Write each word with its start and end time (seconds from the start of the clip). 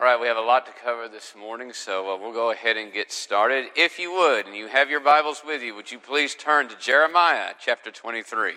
All 0.00 0.06
right, 0.06 0.20
we 0.20 0.28
have 0.28 0.36
a 0.36 0.40
lot 0.40 0.64
to 0.66 0.72
cover 0.84 1.08
this 1.08 1.34
morning, 1.36 1.72
so 1.72 2.14
uh, 2.14 2.16
we'll 2.16 2.32
go 2.32 2.52
ahead 2.52 2.76
and 2.76 2.92
get 2.92 3.10
started. 3.10 3.64
If 3.74 3.98
you 3.98 4.12
would, 4.12 4.46
and 4.46 4.54
you 4.54 4.68
have 4.68 4.88
your 4.88 5.00
Bibles 5.00 5.42
with 5.44 5.60
you, 5.60 5.74
would 5.74 5.90
you 5.90 5.98
please 5.98 6.36
turn 6.36 6.68
to 6.68 6.76
Jeremiah 6.78 7.54
chapter 7.58 7.90
23? 7.90 8.52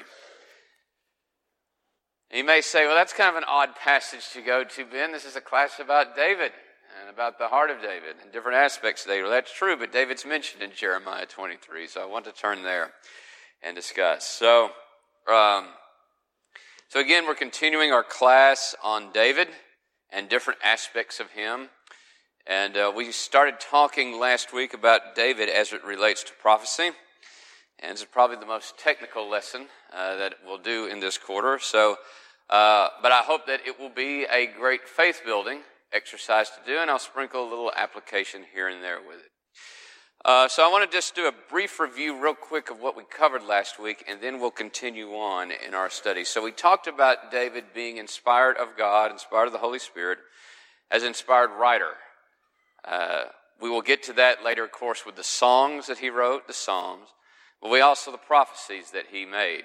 You 2.31 2.43
may 2.43 2.61
say, 2.61 2.85
well, 2.85 2.93
that's 2.93 3.13
kind 3.13 3.31
of 3.31 3.37
an 3.37 3.49
odd 3.49 3.75
passage 3.75 4.29
to 4.33 4.43
go 4.43 4.63
to, 4.63 4.85
Ben. 4.85 5.11
This 5.11 5.25
is 5.25 5.35
a 5.35 5.41
class 5.41 5.79
about 5.79 6.15
David 6.15 6.51
and 7.01 7.09
about 7.09 7.39
the 7.39 7.47
heart 7.47 7.71
of 7.71 7.81
David 7.81 8.17
and 8.21 8.31
different 8.31 8.57
aspects 8.57 9.03
of 9.05 9.09
David. 9.09 9.23
Well, 9.23 9.31
that's 9.31 9.51
true, 9.51 9.75
but 9.75 9.91
David's 9.91 10.27
mentioned 10.27 10.61
in 10.61 10.69
Jeremiah 10.75 11.25
23, 11.25 11.87
so 11.87 12.03
I 12.03 12.05
want 12.05 12.25
to 12.25 12.31
turn 12.31 12.61
there 12.61 12.91
and 13.63 13.75
discuss. 13.75 14.27
So, 14.27 14.65
um, 15.27 15.69
so 16.89 16.99
again, 16.99 17.25
we're 17.25 17.33
continuing 17.33 17.91
our 17.91 18.03
class 18.03 18.75
on 18.83 19.11
David 19.11 19.47
and 20.11 20.29
different 20.29 20.59
aspects 20.63 21.19
of 21.19 21.31
him. 21.31 21.69
And 22.47 22.75
uh, 22.75 22.91
we 22.95 23.11
started 23.11 23.59
talking 23.59 24.19
last 24.19 24.53
week 24.53 24.73
about 24.73 25.15
David 25.15 25.49
as 25.49 25.73
it 25.73 25.83
relates 25.83 26.23
to 26.23 26.31
prophecy. 26.41 26.91
And 27.79 27.91
it's 27.91 28.05
probably 28.05 28.37
the 28.37 28.45
most 28.45 28.77
technical 28.77 29.29
lesson 29.29 29.67
uh, 29.93 30.15
that 30.17 30.35
we'll 30.45 30.57
do 30.57 30.85
in 30.85 30.99
this 30.99 31.17
quarter. 31.17 31.59
So, 31.59 31.97
uh, 32.49 32.89
but 33.01 33.11
I 33.11 33.21
hope 33.21 33.47
that 33.47 33.61
it 33.65 33.79
will 33.79 33.89
be 33.89 34.25
a 34.31 34.47
great 34.47 34.87
faith 34.87 35.21
building 35.25 35.61
exercise 35.93 36.49
to 36.49 36.59
do, 36.65 36.77
and 36.79 36.89
I'll 36.89 36.99
sprinkle 36.99 37.47
a 37.47 37.49
little 37.49 37.71
application 37.75 38.43
here 38.53 38.67
and 38.67 38.83
there 38.83 38.99
with 38.99 39.19
it. 39.19 39.30
Uh, 40.23 40.47
so 40.47 40.63
I 40.63 40.71
want 40.71 40.89
to 40.89 40.95
just 40.95 41.15
do 41.15 41.27
a 41.27 41.33
brief 41.49 41.79
review, 41.79 42.21
real 42.21 42.35
quick, 42.35 42.69
of 42.69 42.79
what 42.79 42.95
we 42.95 43.03
covered 43.03 43.43
last 43.43 43.79
week, 43.79 44.05
and 44.07 44.21
then 44.21 44.39
we'll 44.39 44.51
continue 44.51 45.13
on 45.13 45.49
in 45.49 45.73
our 45.73 45.89
study. 45.89 46.23
So 46.25 46.43
we 46.43 46.51
talked 46.51 46.85
about 46.85 47.31
David 47.31 47.63
being 47.73 47.97
inspired 47.97 48.57
of 48.57 48.77
God, 48.77 49.09
inspired 49.09 49.47
of 49.47 49.51
the 49.51 49.57
Holy 49.57 49.79
Spirit, 49.79 50.19
as 50.91 51.03
inspired 51.03 51.49
writer. 51.59 51.93
Uh, 52.85 53.23
we 53.59 53.67
will 53.67 53.81
get 53.81 54.03
to 54.03 54.13
that 54.13 54.43
later, 54.43 54.63
of 54.63 54.71
course, 54.71 55.07
with 55.07 55.15
the 55.15 55.23
songs 55.23 55.87
that 55.87 55.97
he 55.97 56.11
wrote, 56.11 56.45
the 56.45 56.53
Psalms, 56.53 57.07
but 57.59 57.71
we 57.71 57.81
also 57.81 58.11
the 58.11 58.19
prophecies 58.19 58.91
that 58.91 59.05
he 59.11 59.25
made. 59.25 59.63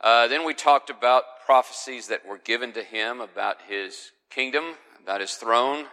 Uh, 0.00 0.26
then 0.26 0.44
we 0.44 0.52
talked 0.52 0.90
about 0.90 1.22
prophecies 1.46 2.08
that 2.08 2.26
were 2.26 2.38
given 2.38 2.72
to 2.72 2.82
him 2.82 3.20
about 3.20 3.58
his 3.68 4.10
kingdom, 4.30 4.64
about 5.00 5.20
his 5.20 5.34
throne, 5.34 5.84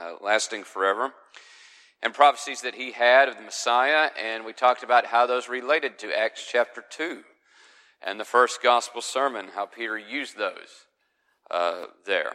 uh, 0.00 0.14
lasting 0.22 0.64
forever 0.64 1.12
and 2.02 2.14
prophecies 2.14 2.62
that 2.62 2.74
he 2.74 2.92
had 2.92 3.28
of 3.28 3.36
the 3.36 3.42
Messiah, 3.42 4.10
and 4.20 4.44
we 4.44 4.52
talked 4.52 4.82
about 4.82 5.06
how 5.06 5.26
those 5.26 5.48
related 5.48 5.98
to 5.98 6.18
Acts 6.18 6.46
chapter 6.50 6.82
2 6.88 7.22
and 8.02 8.18
the 8.18 8.24
first 8.24 8.62
gospel 8.62 9.02
sermon, 9.02 9.48
how 9.54 9.66
Peter 9.66 9.98
used 9.98 10.38
those 10.38 10.86
uh, 11.50 11.86
there. 12.06 12.32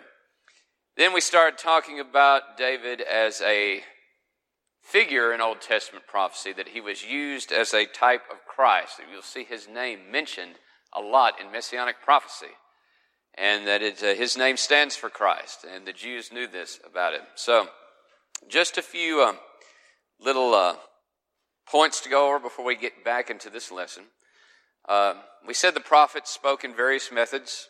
Then 0.95 1.13
we 1.13 1.21
started 1.21 1.57
talking 1.57 1.99
about 1.99 2.57
David 2.57 3.01
as 3.01 3.41
a 3.41 3.81
figure 4.81 5.33
in 5.33 5.41
Old 5.41 5.61
Testament 5.61 6.05
prophecy, 6.05 6.53
that 6.53 6.69
he 6.69 6.79
was 6.79 7.03
used 7.03 7.51
as 7.51 7.73
a 7.73 7.85
type 7.85 8.21
of 8.31 8.45
Christ. 8.45 9.01
You'll 9.11 9.23
see 9.23 9.43
his 9.43 9.67
name 9.67 10.11
mentioned 10.11 10.55
a 10.93 11.01
lot 11.01 11.41
in 11.41 11.51
messianic 11.51 12.01
prophecy, 12.03 12.53
and 13.33 13.67
that 13.67 13.81
it, 13.81 14.03
uh, 14.03 14.13
his 14.13 14.37
name 14.37 14.57
stands 14.57 14.95
for 14.95 15.09
Christ, 15.09 15.65
and 15.69 15.85
the 15.85 15.91
Jews 15.91 16.31
knew 16.31 16.47
this 16.47 16.79
about 16.87 17.13
him. 17.13 17.23
So, 17.33 17.67
just 18.47 18.77
a 18.77 18.83
few. 18.83 19.23
Um, 19.23 19.39
little 20.19 20.53
uh, 20.53 20.75
points 21.67 22.01
to 22.01 22.09
go 22.09 22.27
over 22.27 22.39
before 22.39 22.65
we 22.65 22.75
get 22.75 23.03
back 23.03 23.29
into 23.29 23.49
this 23.49 23.71
lesson. 23.71 24.03
Uh, 24.87 25.15
we 25.47 25.53
said 25.53 25.73
the 25.73 25.79
prophets 25.79 26.31
spoke 26.31 26.63
in 26.63 26.75
various 26.75 27.11
methods. 27.11 27.69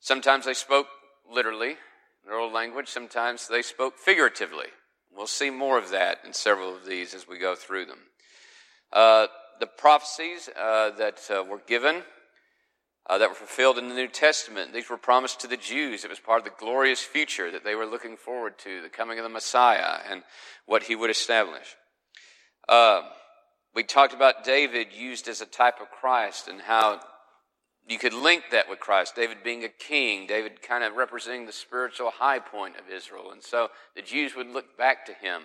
Sometimes 0.00 0.46
they 0.46 0.54
spoke 0.54 0.86
literally, 1.30 1.70
in 1.70 2.28
their 2.28 2.38
old 2.38 2.52
language. 2.52 2.88
Sometimes 2.88 3.48
they 3.48 3.62
spoke 3.62 3.98
figuratively. 3.98 4.66
We'll 5.14 5.26
see 5.26 5.50
more 5.50 5.78
of 5.78 5.90
that 5.90 6.18
in 6.24 6.32
several 6.32 6.74
of 6.74 6.86
these 6.86 7.14
as 7.14 7.28
we 7.28 7.38
go 7.38 7.54
through 7.54 7.86
them. 7.86 7.98
Uh, 8.92 9.26
the 9.60 9.66
prophecies 9.66 10.48
uh, 10.48 10.90
that 10.90 11.20
uh, 11.30 11.44
were 11.44 11.60
given 11.66 12.02
uh, 13.06 13.18
that 13.18 13.28
were 13.28 13.34
fulfilled 13.34 13.78
in 13.78 13.88
the 13.88 13.94
New 13.94 14.08
Testament. 14.08 14.72
These 14.72 14.88
were 14.88 14.96
promised 14.96 15.40
to 15.40 15.46
the 15.46 15.56
Jews. 15.56 16.04
It 16.04 16.10
was 16.10 16.20
part 16.20 16.38
of 16.38 16.44
the 16.44 16.58
glorious 16.58 17.00
future 17.00 17.50
that 17.50 17.64
they 17.64 17.74
were 17.74 17.86
looking 17.86 18.16
forward 18.16 18.58
to, 18.58 18.80
the 18.80 18.88
coming 18.88 19.18
of 19.18 19.24
the 19.24 19.28
Messiah 19.28 19.98
and 20.08 20.22
what 20.66 20.84
he 20.84 20.96
would 20.96 21.10
establish. 21.10 21.76
Uh, 22.68 23.02
we 23.74 23.82
talked 23.82 24.14
about 24.14 24.44
David 24.44 24.88
used 24.96 25.28
as 25.28 25.40
a 25.40 25.46
type 25.46 25.80
of 25.80 25.90
Christ 25.90 26.48
and 26.48 26.62
how 26.62 27.00
you 27.86 27.98
could 27.98 28.14
link 28.14 28.44
that 28.52 28.70
with 28.70 28.80
Christ. 28.80 29.14
David 29.14 29.38
being 29.44 29.64
a 29.64 29.68
king, 29.68 30.26
David 30.26 30.62
kind 30.62 30.82
of 30.82 30.94
representing 30.94 31.44
the 31.44 31.52
spiritual 31.52 32.10
high 32.10 32.38
point 32.38 32.76
of 32.76 32.88
Israel. 32.90 33.30
And 33.30 33.42
so 33.42 33.68
the 33.94 34.00
Jews 34.00 34.34
would 34.34 34.48
look 34.48 34.78
back 34.78 35.04
to 35.06 35.12
him 35.12 35.42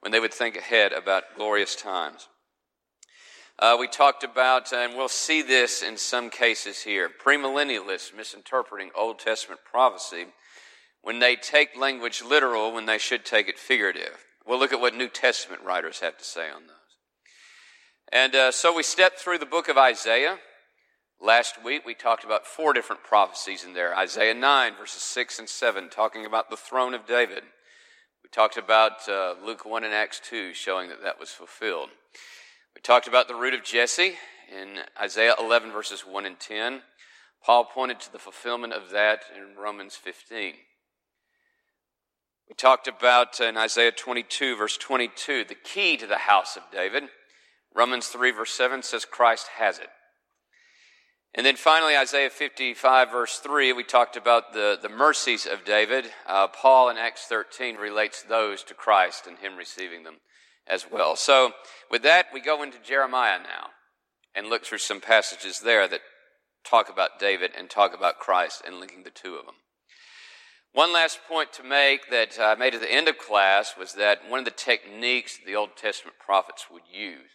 when 0.00 0.10
they 0.10 0.20
would 0.20 0.32
think 0.32 0.56
ahead 0.56 0.92
about 0.92 1.36
glorious 1.36 1.76
times. 1.76 2.28
Uh, 3.56 3.76
we 3.78 3.86
talked 3.86 4.24
about, 4.24 4.72
and 4.72 4.96
we'll 4.96 5.08
see 5.08 5.40
this 5.40 5.80
in 5.80 5.96
some 5.96 6.28
cases 6.28 6.82
here, 6.82 7.08
premillennialists 7.08 8.14
misinterpreting 8.14 8.90
Old 8.96 9.20
Testament 9.20 9.60
prophecy 9.70 10.26
when 11.02 11.20
they 11.20 11.36
take 11.36 11.78
language 11.78 12.20
literal 12.20 12.72
when 12.72 12.86
they 12.86 12.98
should 12.98 13.24
take 13.24 13.48
it 13.48 13.58
figurative. 13.58 14.24
We'll 14.44 14.58
look 14.58 14.72
at 14.72 14.80
what 14.80 14.96
New 14.96 15.08
Testament 15.08 15.62
writers 15.62 16.00
have 16.00 16.18
to 16.18 16.24
say 16.24 16.50
on 16.50 16.62
those. 16.62 16.74
And 18.12 18.34
uh, 18.34 18.50
so 18.50 18.74
we 18.74 18.82
stepped 18.82 19.20
through 19.20 19.38
the 19.38 19.46
book 19.46 19.68
of 19.68 19.78
Isaiah. 19.78 20.38
Last 21.20 21.62
week 21.62 21.86
we 21.86 21.94
talked 21.94 22.24
about 22.24 22.46
four 22.46 22.72
different 22.72 23.04
prophecies 23.04 23.64
in 23.64 23.72
there 23.72 23.96
Isaiah 23.96 24.34
9, 24.34 24.74
verses 24.76 25.02
6 25.02 25.38
and 25.38 25.48
7, 25.48 25.90
talking 25.90 26.26
about 26.26 26.50
the 26.50 26.56
throne 26.56 26.92
of 26.92 27.06
David. 27.06 27.44
We 28.24 28.30
talked 28.32 28.56
about 28.56 29.08
uh, 29.08 29.34
Luke 29.44 29.64
1 29.64 29.84
and 29.84 29.94
Acts 29.94 30.20
2, 30.28 30.54
showing 30.54 30.88
that 30.88 31.04
that 31.04 31.20
was 31.20 31.30
fulfilled. 31.30 31.90
We 32.74 32.80
talked 32.80 33.06
about 33.06 33.28
the 33.28 33.36
root 33.36 33.54
of 33.54 33.62
Jesse 33.62 34.14
in 34.52 34.80
Isaiah 35.00 35.34
11, 35.38 35.70
verses 35.70 36.00
1 36.00 36.26
and 36.26 36.38
10. 36.40 36.82
Paul 37.44 37.64
pointed 37.64 38.00
to 38.00 38.12
the 38.12 38.18
fulfillment 38.18 38.72
of 38.72 38.90
that 38.90 39.20
in 39.34 39.56
Romans 39.56 39.94
15. 39.94 40.54
We 42.48 42.54
talked 42.56 42.88
about 42.88 43.40
in 43.40 43.56
Isaiah 43.56 43.92
22, 43.92 44.56
verse 44.56 44.76
22, 44.76 45.44
the 45.44 45.54
key 45.54 45.96
to 45.96 46.06
the 46.06 46.18
house 46.18 46.56
of 46.56 46.64
David. 46.72 47.04
Romans 47.72 48.08
3, 48.08 48.32
verse 48.32 48.52
7 48.52 48.82
says 48.82 49.04
Christ 49.04 49.46
has 49.56 49.78
it. 49.78 49.88
And 51.32 51.46
then 51.46 51.56
finally, 51.56 51.96
Isaiah 51.96 52.30
55, 52.30 53.10
verse 53.10 53.38
3, 53.38 53.72
we 53.72 53.84
talked 53.84 54.16
about 54.16 54.52
the, 54.52 54.78
the 54.80 54.88
mercies 54.88 55.46
of 55.46 55.64
David. 55.64 56.06
Uh, 56.26 56.48
Paul 56.48 56.90
in 56.90 56.96
Acts 56.96 57.26
13 57.26 57.76
relates 57.76 58.22
those 58.22 58.62
to 58.64 58.74
Christ 58.74 59.26
and 59.26 59.38
him 59.38 59.56
receiving 59.56 60.02
them 60.02 60.16
as 60.66 60.86
well. 60.90 61.16
So, 61.16 61.52
with 61.90 62.02
that, 62.02 62.26
we 62.32 62.40
go 62.40 62.62
into 62.62 62.78
Jeremiah 62.78 63.38
now 63.38 63.70
and 64.34 64.48
look 64.48 64.64
through 64.64 64.78
some 64.78 65.00
passages 65.00 65.60
there 65.60 65.86
that 65.88 66.00
talk 66.64 66.88
about 66.88 67.20
David 67.20 67.52
and 67.56 67.68
talk 67.68 67.94
about 67.94 68.18
Christ 68.18 68.62
and 68.66 68.80
linking 68.80 69.04
the 69.04 69.10
two 69.10 69.34
of 69.36 69.46
them. 69.46 69.56
One 70.72 70.92
last 70.92 71.20
point 71.28 71.52
to 71.52 71.62
make 71.62 72.10
that 72.10 72.36
I 72.40 72.56
made 72.56 72.74
at 72.74 72.80
the 72.80 72.92
end 72.92 73.06
of 73.06 73.16
class 73.16 73.74
was 73.78 73.94
that 73.94 74.28
one 74.28 74.40
of 74.40 74.44
the 74.44 74.50
techniques 74.50 75.38
the 75.44 75.54
Old 75.54 75.76
Testament 75.76 76.16
prophets 76.18 76.66
would 76.68 76.82
use. 76.90 77.30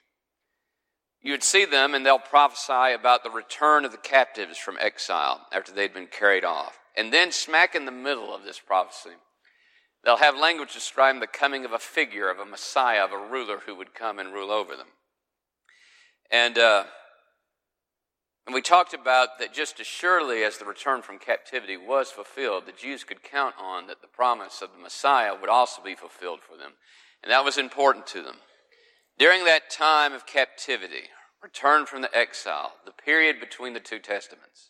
You 1.22 1.32
would 1.32 1.44
see 1.44 1.64
them 1.64 1.94
and 1.94 2.06
they'll 2.06 2.20
prophesy 2.20 2.94
about 2.94 3.24
the 3.24 3.30
return 3.30 3.86
of 3.86 3.92
the 3.92 3.98
captives 3.98 4.58
from 4.58 4.78
exile 4.80 5.48
after 5.54 5.72
they'd 5.72 5.94
been 5.94 6.08
carried 6.08 6.44
off. 6.44 6.80
And 6.98 7.14
then, 7.14 7.32
smack 7.32 7.76
in 7.76 7.86
the 7.86 7.92
middle 7.92 8.36
of 8.36 8.44
this 8.44 8.60
prophecy, 8.60 9.16
They'll 10.04 10.18
have 10.18 10.38
language 10.38 10.74
describing 10.74 11.20
the 11.20 11.28
coming 11.28 11.66
of 11.66 11.74
a 11.74 11.80
figure, 11.80 12.30
of 12.30 12.40
a 12.40 12.46
Messiah, 12.46 13.04
of 13.04 13.12
a 13.12 13.18
ruler 13.18 13.60
who 13.66 13.76
would 13.76 13.94
come 13.94 14.18
and 14.20 14.34
rule 14.34 14.52
over 14.52 14.76
them. 14.76 14.88
And, 16.32 16.58
uh, 16.58 16.86
and 18.46 18.54
we 18.54 18.62
talked 18.62 18.94
about 18.94 19.40
that 19.40 19.54
just 19.54 19.80
as 19.80 19.88
surely 19.88 20.44
as 20.44 20.58
the 20.58 20.66
return 20.66 21.02
from 21.02 21.20
captivity 21.20 21.76
was 21.76 22.10
fulfilled, 22.12 22.66
the 22.66 22.72
Jews 22.72 23.04
could 23.04 23.24
count 23.24 23.56
on 23.60 23.88
that 23.88 24.02
the 24.02 24.08
promise 24.08 24.62
of 24.62 24.72
the 24.72 24.82
Messiah 24.82 25.34
would 25.40 25.50
also 25.50 25.82
be 25.82 25.96
fulfilled 25.96 26.40
for 26.42 26.58
them. 26.58 26.74
And 27.22 27.32
that 27.32 27.44
was 27.44 27.58
important 27.58 28.08
to 28.08 28.22
them. 28.22 28.38
During 29.18 29.44
that 29.46 29.70
time 29.70 30.14
of 30.14 30.26
captivity, 30.26 31.10
return 31.44 31.86
from 31.86 32.02
the 32.02 32.16
exile, 32.16 32.74
the 32.86 32.92
period 32.92 33.40
between 33.40 33.74
the 33.74 33.80
two 33.82 34.00
testaments, 34.00 34.69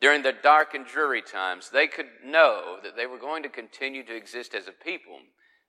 during 0.00 0.22
the 0.22 0.32
dark 0.32 0.74
and 0.74 0.86
dreary 0.86 1.22
times, 1.22 1.70
they 1.70 1.86
could 1.86 2.06
know 2.24 2.78
that 2.82 2.96
they 2.96 3.06
were 3.06 3.18
going 3.18 3.42
to 3.42 3.48
continue 3.48 4.04
to 4.04 4.16
exist 4.16 4.54
as 4.54 4.68
a 4.68 4.72
people, 4.72 5.18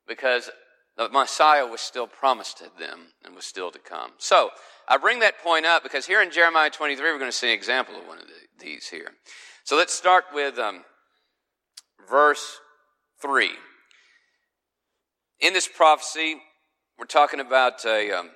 because 0.07 0.49
the 0.97 1.09
Messiah 1.09 1.65
was 1.65 1.81
still 1.81 2.07
promised 2.07 2.57
to 2.57 2.71
them 2.79 3.13
and 3.23 3.35
was 3.35 3.45
still 3.45 3.71
to 3.71 3.79
come. 3.79 4.11
So, 4.17 4.49
I 4.91 4.97
bring 4.97 5.19
that 5.19 5.39
point 5.39 5.65
up 5.65 5.83
because 5.83 6.05
here 6.05 6.21
in 6.21 6.31
Jeremiah 6.31 6.69
23, 6.69 7.11
we're 7.11 7.17
going 7.17 7.31
to 7.31 7.37
see 7.37 7.47
an 7.47 7.53
example 7.53 7.95
of 7.95 8.05
one 8.05 8.17
of 8.17 8.25
the, 8.25 8.65
these 8.65 8.89
here. 8.89 9.11
So 9.63 9.77
let's 9.77 9.93
start 9.93 10.25
with 10.33 10.59
um, 10.59 10.83
verse 12.09 12.59
3. 13.21 13.51
In 15.39 15.53
this 15.53 15.67
prophecy, 15.67 16.41
we're 16.99 17.05
talking 17.05 17.39
about 17.39 17.85
a, 17.85 18.11
um, 18.11 18.31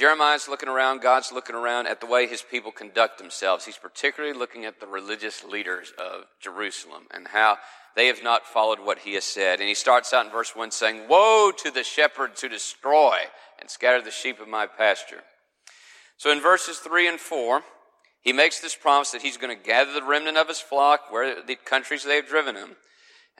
Jeremiah's 0.00 0.48
looking 0.48 0.70
around, 0.70 1.02
God's 1.02 1.30
looking 1.30 1.54
around 1.54 1.86
at 1.86 2.00
the 2.00 2.06
way 2.06 2.26
his 2.26 2.40
people 2.40 2.72
conduct 2.72 3.18
themselves. 3.18 3.66
He's 3.66 3.76
particularly 3.76 4.34
looking 4.34 4.64
at 4.64 4.80
the 4.80 4.86
religious 4.86 5.44
leaders 5.44 5.92
of 5.98 6.24
Jerusalem 6.40 7.02
and 7.10 7.28
how 7.28 7.58
they 7.94 8.06
have 8.06 8.22
not 8.22 8.46
followed 8.46 8.80
what 8.80 9.00
he 9.00 9.12
has 9.12 9.24
said. 9.24 9.60
And 9.60 9.68
he 9.68 9.74
starts 9.74 10.14
out 10.14 10.24
in 10.24 10.32
verse 10.32 10.56
1 10.56 10.70
saying, 10.70 11.06
Woe 11.06 11.52
to 11.58 11.70
the 11.70 11.84
shepherds 11.84 12.40
who 12.40 12.48
destroy 12.48 13.18
and 13.60 13.68
scatter 13.68 14.00
the 14.00 14.10
sheep 14.10 14.40
of 14.40 14.48
my 14.48 14.66
pasture. 14.66 15.20
So 16.16 16.32
in 16.32 16.40
verses 16.40 16.78
3 16.78 17.06
and 17.06 17.20
4, 17.20 17.60
he 18.22 18.32
makes 18.32 18.58
this 18.58 18.74
promise 18.74 19.10
that 19.10 19.20
he's 19.20 19.36
going 19.36 19.54
to 19.54 19.62
gather 19.62 19.92
the 19.92 20.02
remnant 20.02 20.38
of 20.38 20.48
his 20.48 20.60
flock 20.60 21.10
where 21.12 21.42
the 21.42 21.56
countries 21.56 22.04
they 22.04 22.16
have 22.16 22.26
driven 22.26 22.56
him 22.56 22.76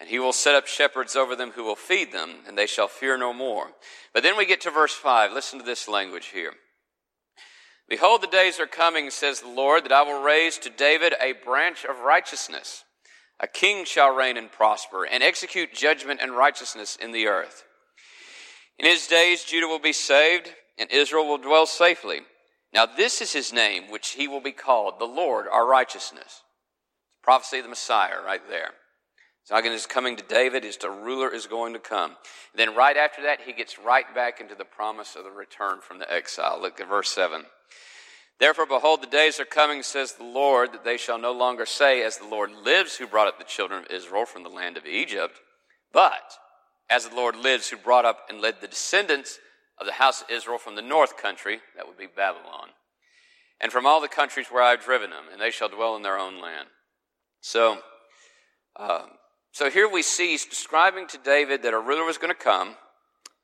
and 0.01 0.09
he 0.09 0.19
will 0.19 0.33
set 0.33 0.55
up 0.55 0.67
shepherds 0.67 1.15
over 1.15 1.37
them 1.37 1.53
who 1.53 1.63
will 1.63 1.77
feed 1.77 2.11
them, 2.11 2.31
and 2.49 2.57
they 2.57 2.67
shall 2.67 2.89
fear 2.89 3.19
no 3.19 3.35
more. 3.35 3.67
But 4.15 4.23
then 4.23 4.37
we 4.37 4.47
get 4.47 4.63
to 4.63 4.71
verse 4.71 4.95
5. 4.95 5.33
Listen 5.33 5.59
to 5.59 5.65
this 5.65 5.87
language 5.87 6.29
here. 6.29 6.55
Behold, 7.87 8.23
the 8.23 8.27
days 8.27 8.59
are 8.59 8.67
coming, 8.67 9.11
says 9.11 9.41
the 9.41 9.49
Lord, 9.49 9.85
that 9.85 9.93
I 9.93 10.03
will 10.03 10.23
raise 10.23 10.57
to 10.59 10.71
David 10.71 11.15
a 11.21 11.35
branch 11.45 11.85
of 11.85 11.99
righteousness. 12.01 12.85
A 13.41 13.47
king 13.47 13.85
shall 13.85 14.15
reign 14.15 14.39
and 14.39 14.51
prosper, 14.51 15.05
and 15.05 15.23
execute 15.23 15.75
judgment 15.75 16.21
and 16.23 16.33
righteousness 16.33 16.97
in 16.97 17.13
the 17.13 17.27
earth. 17.27 17.65
In 18.79 18.87
his 18.87 19.07
days, 19.07 19.45
Judah 19.45 19.67
will 19.67 19.79
be 19.79 19.93
saved, 19.93 20.51
and 20.79 20.91
Israel 20.91 21.29
will 21.29 21.39
dwell 21.39 21.67
safely. 21.67 22.21
Now, 22.73 22.87
this 22.87 23.21
is 23.21 23.33
his 23.33 23.53
name, 23.53 23.91
which 23.91 24.11
he 24.11 24.29
will 24.29 24.41
be 24.41 24.53
called, 24.53 24.99
the 24.99 25.05
Lord 25.05 25.47
our 25.51 25.67
righteousness. 25.67 26.43
Prophecy 27.23 27.59
of 27.59 27.65
the 27.65 27.71
Messiah, 27.71 28.23
right 28.25 28.41
there. 28.49 28.71
Zion 29.51 29.73
is 29.73 29.87
coming 29.87 30.17
to 30.17 30.23
David, 30.23 30.63
his 30.63 30.79
ruler 30.85 31.29
is 31.29 31.49
going 31.49 31.73
to 31.73 31.81
come. 31.81 32.17
Then 32.55 32.77
right 32.77 32.97
after 32.97 33.23
that, 33.23 33.41
he 33.41 33.53
gets 33.53 33.81
right 33.81 34.07
back 34.15 34.41
into 34.41 34.55
the 34.55 34.65
promise 34.65 35.17
of 35.17 35.25
the 35.25 35.31
return 35.33 35.81
from 35.81 35.99
the 35.99 36.11
exile. 36.11 36.61
Look 36.63 36.81
at 36.81 36.89
verse 36.89 37.11
7. 37.11 37.43
Therefore, 38.39 38.67
behold, 38.67 39.03
the 39.03 39.09
days 39.09 39.41
are 39.41 39.45
coming, 39.45 39.83
says 39.83 40.13
the 40.13 40.23
Lord, 40.25 40.73
that 40.73 40.85
they 40.85 40.97
shall 40.97 41.19
no 41.19 41.33
longer 41.33 41.67
say, 41.67 42.03
As 42.05 42.17
the 42.17 42.29
Lord 42.29 42.53
lives, 42.53 42.97
who 42.97 43.09
brought 43.09 43.27
up 43.27 43.39
the 43.39 43.45
children 43.45 43.83
of 43.83 43.91
Israel 43.91 44.25
from 44.25 44.45
the 44.45 44.49
land 44.49 44.77
of 44.77 44.87
Egypt, 44.87 45.41
but 45.93 46.33
as 46.89 47.09
the 47.09 47.17
Lord 47.17 47.35
lives, 47.35 47.69
who 47.69 47.77
brought 47.77 48.05
up 48.05 48.27
and 48.29 48.41
led 48.41 48.61
the 48.61 48.69
descendants 48.69 49.41
of 49.79 49.87
the 49.87 49.95
house 49.95 50.23
of 50.23 50.31
Israel 50.31 50.59
from 50.59 50.77
the 50.77 50.83
north 50.83 51.17
country, 51.17 51.61
that 51.75 51.89
would 51.89 51.99
be 51.99 52.07
Babylon, 52.07 52.69
and 53.61 53.73
from 53.73 53.85
all 53.85 54.01
the 54.01 54.09
countries 54.09 54.47
where 54.47 54.63
I 54.63 54.71
have 54.71 54.85
driven 54.85 55.11
them, 55.11 55.25
and 55.33 55.41
they 55.41 55.51
shall 55.51 55.69
dwell 55.69 55.97
in 55.97 56.03
their 56.03 56.19
own 56.19 56.41
land. 56.41 56.69
So, 57.41 57.79
um, 58.77 59.11
so 59.53 59.71
here 59.71 59.89
we 59.89 60.03
see 60.03 60.31
he's 60.31 60.47
describing 60.47 61.07
to 61.09 61.19
David 61.19 61.63
that 61.63 61.75
a 61.75 61.81
ruler 61.81 62.05
was 62.05 62.19
going 62.19 62.35
to 62.35 62.41
come 62.41 62.77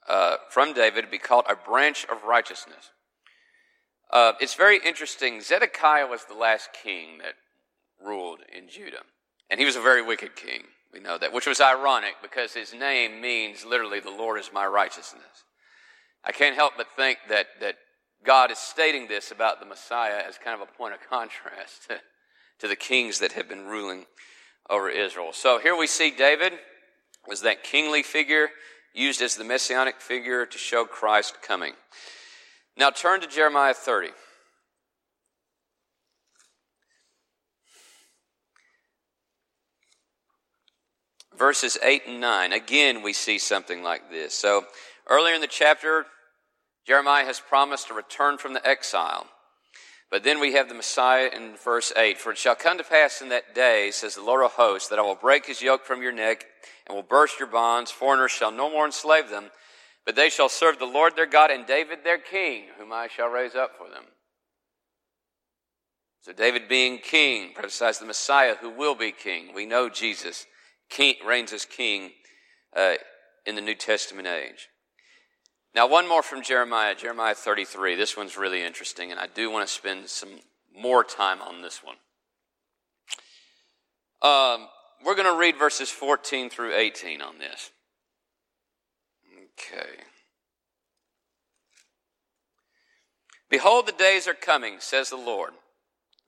uh, 0.09 0.37
from 0.51 0.73
David 0.73 1.03
to 1.03 1.11
be 1.11 1.19
called 1.19 1.45
a 1.49 1.57
branch 1.57 2.07
of 2.11 2.23
righteousness. 2.25 2.91
Uh, 4.11 4.33
it's 4.41 4.55
very 4.55 4.79
interesting. 4.85 5.41
Zedekiah 5.41 6.07
was 6.07 6.25
the 6.25 6.35
last 6.35 6.71
king 6.73 7.19
that 7.19 7.35
ruled 8.05 8.41
in 8.57 8.69
Judah, 8.69 9.03
and 9.51 9.59
he 9.59 9.67
was 9.67 9.77
a 9.77 9.81
very 9.81 10.03
wicked 10.03 10.37
king. 10.37 10.63
We 10.93 11.01
know 11.01 11.19
that, 11.19 11.33
which 11.33 11.47
was 11.47 11.61
ironic 11.61 12.15
because 12.23 12.55
his 12.55 12.73
name 12.73 13.21
means 13.21 13.65
literally 13.65 14.01
"the 14.01 14.11
Lord 14.11 14.39
is 14.39 14.51
my 14.53 14.65
righteousness." 14.65 15.45
I 16.25 16.33
can't 16.33 16.55
help 16.55 16.75
but 16.77 16.87
think 16.95 17.19
that 17.29 17.47
that 17.61 17.77
God 18.25 18.51
is 18.53 18.59
stating 18.59 19.09
this 19.09 19.33
about 19.33 19.59
the 19.59 19.67
Messiah 19.67 20.23
as 20.27 20.39
kind 20.39 20.61
of 20.61 20.67
a 20.67 20.73
point 20.73 20.95
of 20.95 21.01
contrast 21.01 21.91
to 22.61 22.69
the 22.69 22.77
kings 22.77 23.19
that 23.19 23.33
have 23.33 23.49
been 23.49 23.67
ruling 23.67 24.07
over 24.69 24.89
Israel. 24.89 25.33
So 25.33 25.59
here 25.59 25.77
we 25.77 25.87
see 25.87 26.11
David 26.11 26.53
was 27.27 27.43
that 27.43 27.65
kingly 27.65 28.03
figure 28.03 28.49
used 28.95 29.21
as 29.21 29.37
the 29.37 29.45
messianic 29.45 30.01
figure 30.01 30.47
to 30.47 30.59
show 30.59 30.85
Christ 30.85 31.43
coming. 31.43 31.75
Now 32.77 32.91
turn 32.91 33.21
to 33.21 33.27
Jeremiah 33.27 33.75
30. 33.75 34.09
Verses 41.37 41.77
8 41.83 42.03
and 42.07 42.21
9. 42.21 42.53
Again, 42.55 43.03
we 43.03 43.13
see 43.13 43.39
something 43.39 43.83
like 43.83 44.11
this. 44.11 44.33
So, 44.33 44.65
earlier 45.07 45.35
in 45.35 45.43
the 45.43 45.47
chapter, 45.47 46.07
Jeremiah 46.87 47.27
has 47.27 47.39
promised 47.39 47.89
to 47.89 47.95
return 47.95 48.39
from 48.39 48.55
the 48.55 48.67
exile. 48.67 49.27
But 50.11 50.23
then 50.23 50.39
we 50.39 50.53
have 50.53 50.69
the 50.69 50.75
Messiah 50.75 51.31
in 51.35 51.57
verse 51.57 51.93
8. 51.97 52.19
For 52.19 52.33
it 52.33 52.39
shall 52.39 52.55
come 52.55 52.79
to 52.79 52.85
pass 52.85 53.21
in 53.21 53.29
that 53.31 53.55
day, 53.55 53.91
says 53.91 54.15
the 54.15 54.23
Lord 54.23 54.45
of 54.45 54.53
hosts, 54.53 54.89
that 54.89 54.99
I 54.99 55.03
will 55.03 55.17
break 55.17 55.47
his 55.47 55.61
yoke 55.61 55.85
from 55.85 56.03
your 56.03 56.13
neck 56.13 56.47
and 56.87 56.95
will 56.95 57.03
burst 57.03 57.39
your 57.39 57.49
bonds. 57.49 57.91
Foreigners 57.91 58.31
shall 58.31 58.53
no 58.53 58.71
more 58.71 58.87
enslave 58.87 59.31
them, 59.31 59.51
but 60.05 60.15
they 60.15 60.31
shall 60.31 60.49
serve 60.49 60.79
the 60.79 60.85
Lord 60.85 61.17
their 61.17 61.27
God 61.27 61.51
and 61.51 61.67
David 61.67 61.99
their 62.05 62.19
king, 62.19 62.65
whom 62.79 62.93
I 62.93 63.09
shall 63.09 63.29
raise 63.29 63.57
up 63.57 63.77
for 63.77 63.89
them. 63.89 64.05
So 66.23 66.33
David 66.33 66.69
being 66.69 66.99
king 66.99 67.53
prophesies 67.55 67.99
the 67.99 68.07
Messiah 68.07 68.57
who 68.61 68.71
will 68.71 68.97
be 68.97 69.13
king. 69.13 69.55
We 69.55 69.67
know 69.67 69.89
Jesus 69.89 70.47
king, 70.89 71.15
reigns 71.25 71.53
as 71.53 71.65
king 71.65 72.13
uh, 72.77 72.95
in 73.45 73.55
the 73.55 73.61
New 73.61 73.75
Testament 73.75 74.27
age. 74.27 74.69
Now, 75.77 75.87
one 75.87 76.09
more 76.09 76.23
from 76.23 76.43
Jeremiah, 76.43 76.95
Jeremiah 76.95 77.35
33. 77.35 77.97
This 77.97 78.17
one's 78.17 78.39
really 78.39 78.63
interesting, 78.63 79.11
and 79.11 79.21
I 79.21 79.27
do 79.27 79.51
want 79.51 79.69
to 79.69 79.73
spend 79.73 80.09
some 80.09 80.41
more 80.75 81.05
time 81.05 81.43
on 81.43 81.61
this 81.61 81.83
one. 81.85 81.97
Um, 84.23 84.69
we're 85.05 85.15
going 85.15 85.31
to 85.31 85.39
read 85.39 85.59
verses 85.59 85.91
14 85.91 86.49
through 86.49 86.75
18 86.75 87.21
on 87.21 87.39
this. 87.39 87.71
Okay. 89.53 89.91
Behold, 93.51 93.87
the 93.87 93.93
days 93.93 94.27
are 94.27 94.35
coming, 94.35 94.77
says 94.79 95.11
the 95.11 95.17
Lord, 95.17 95.51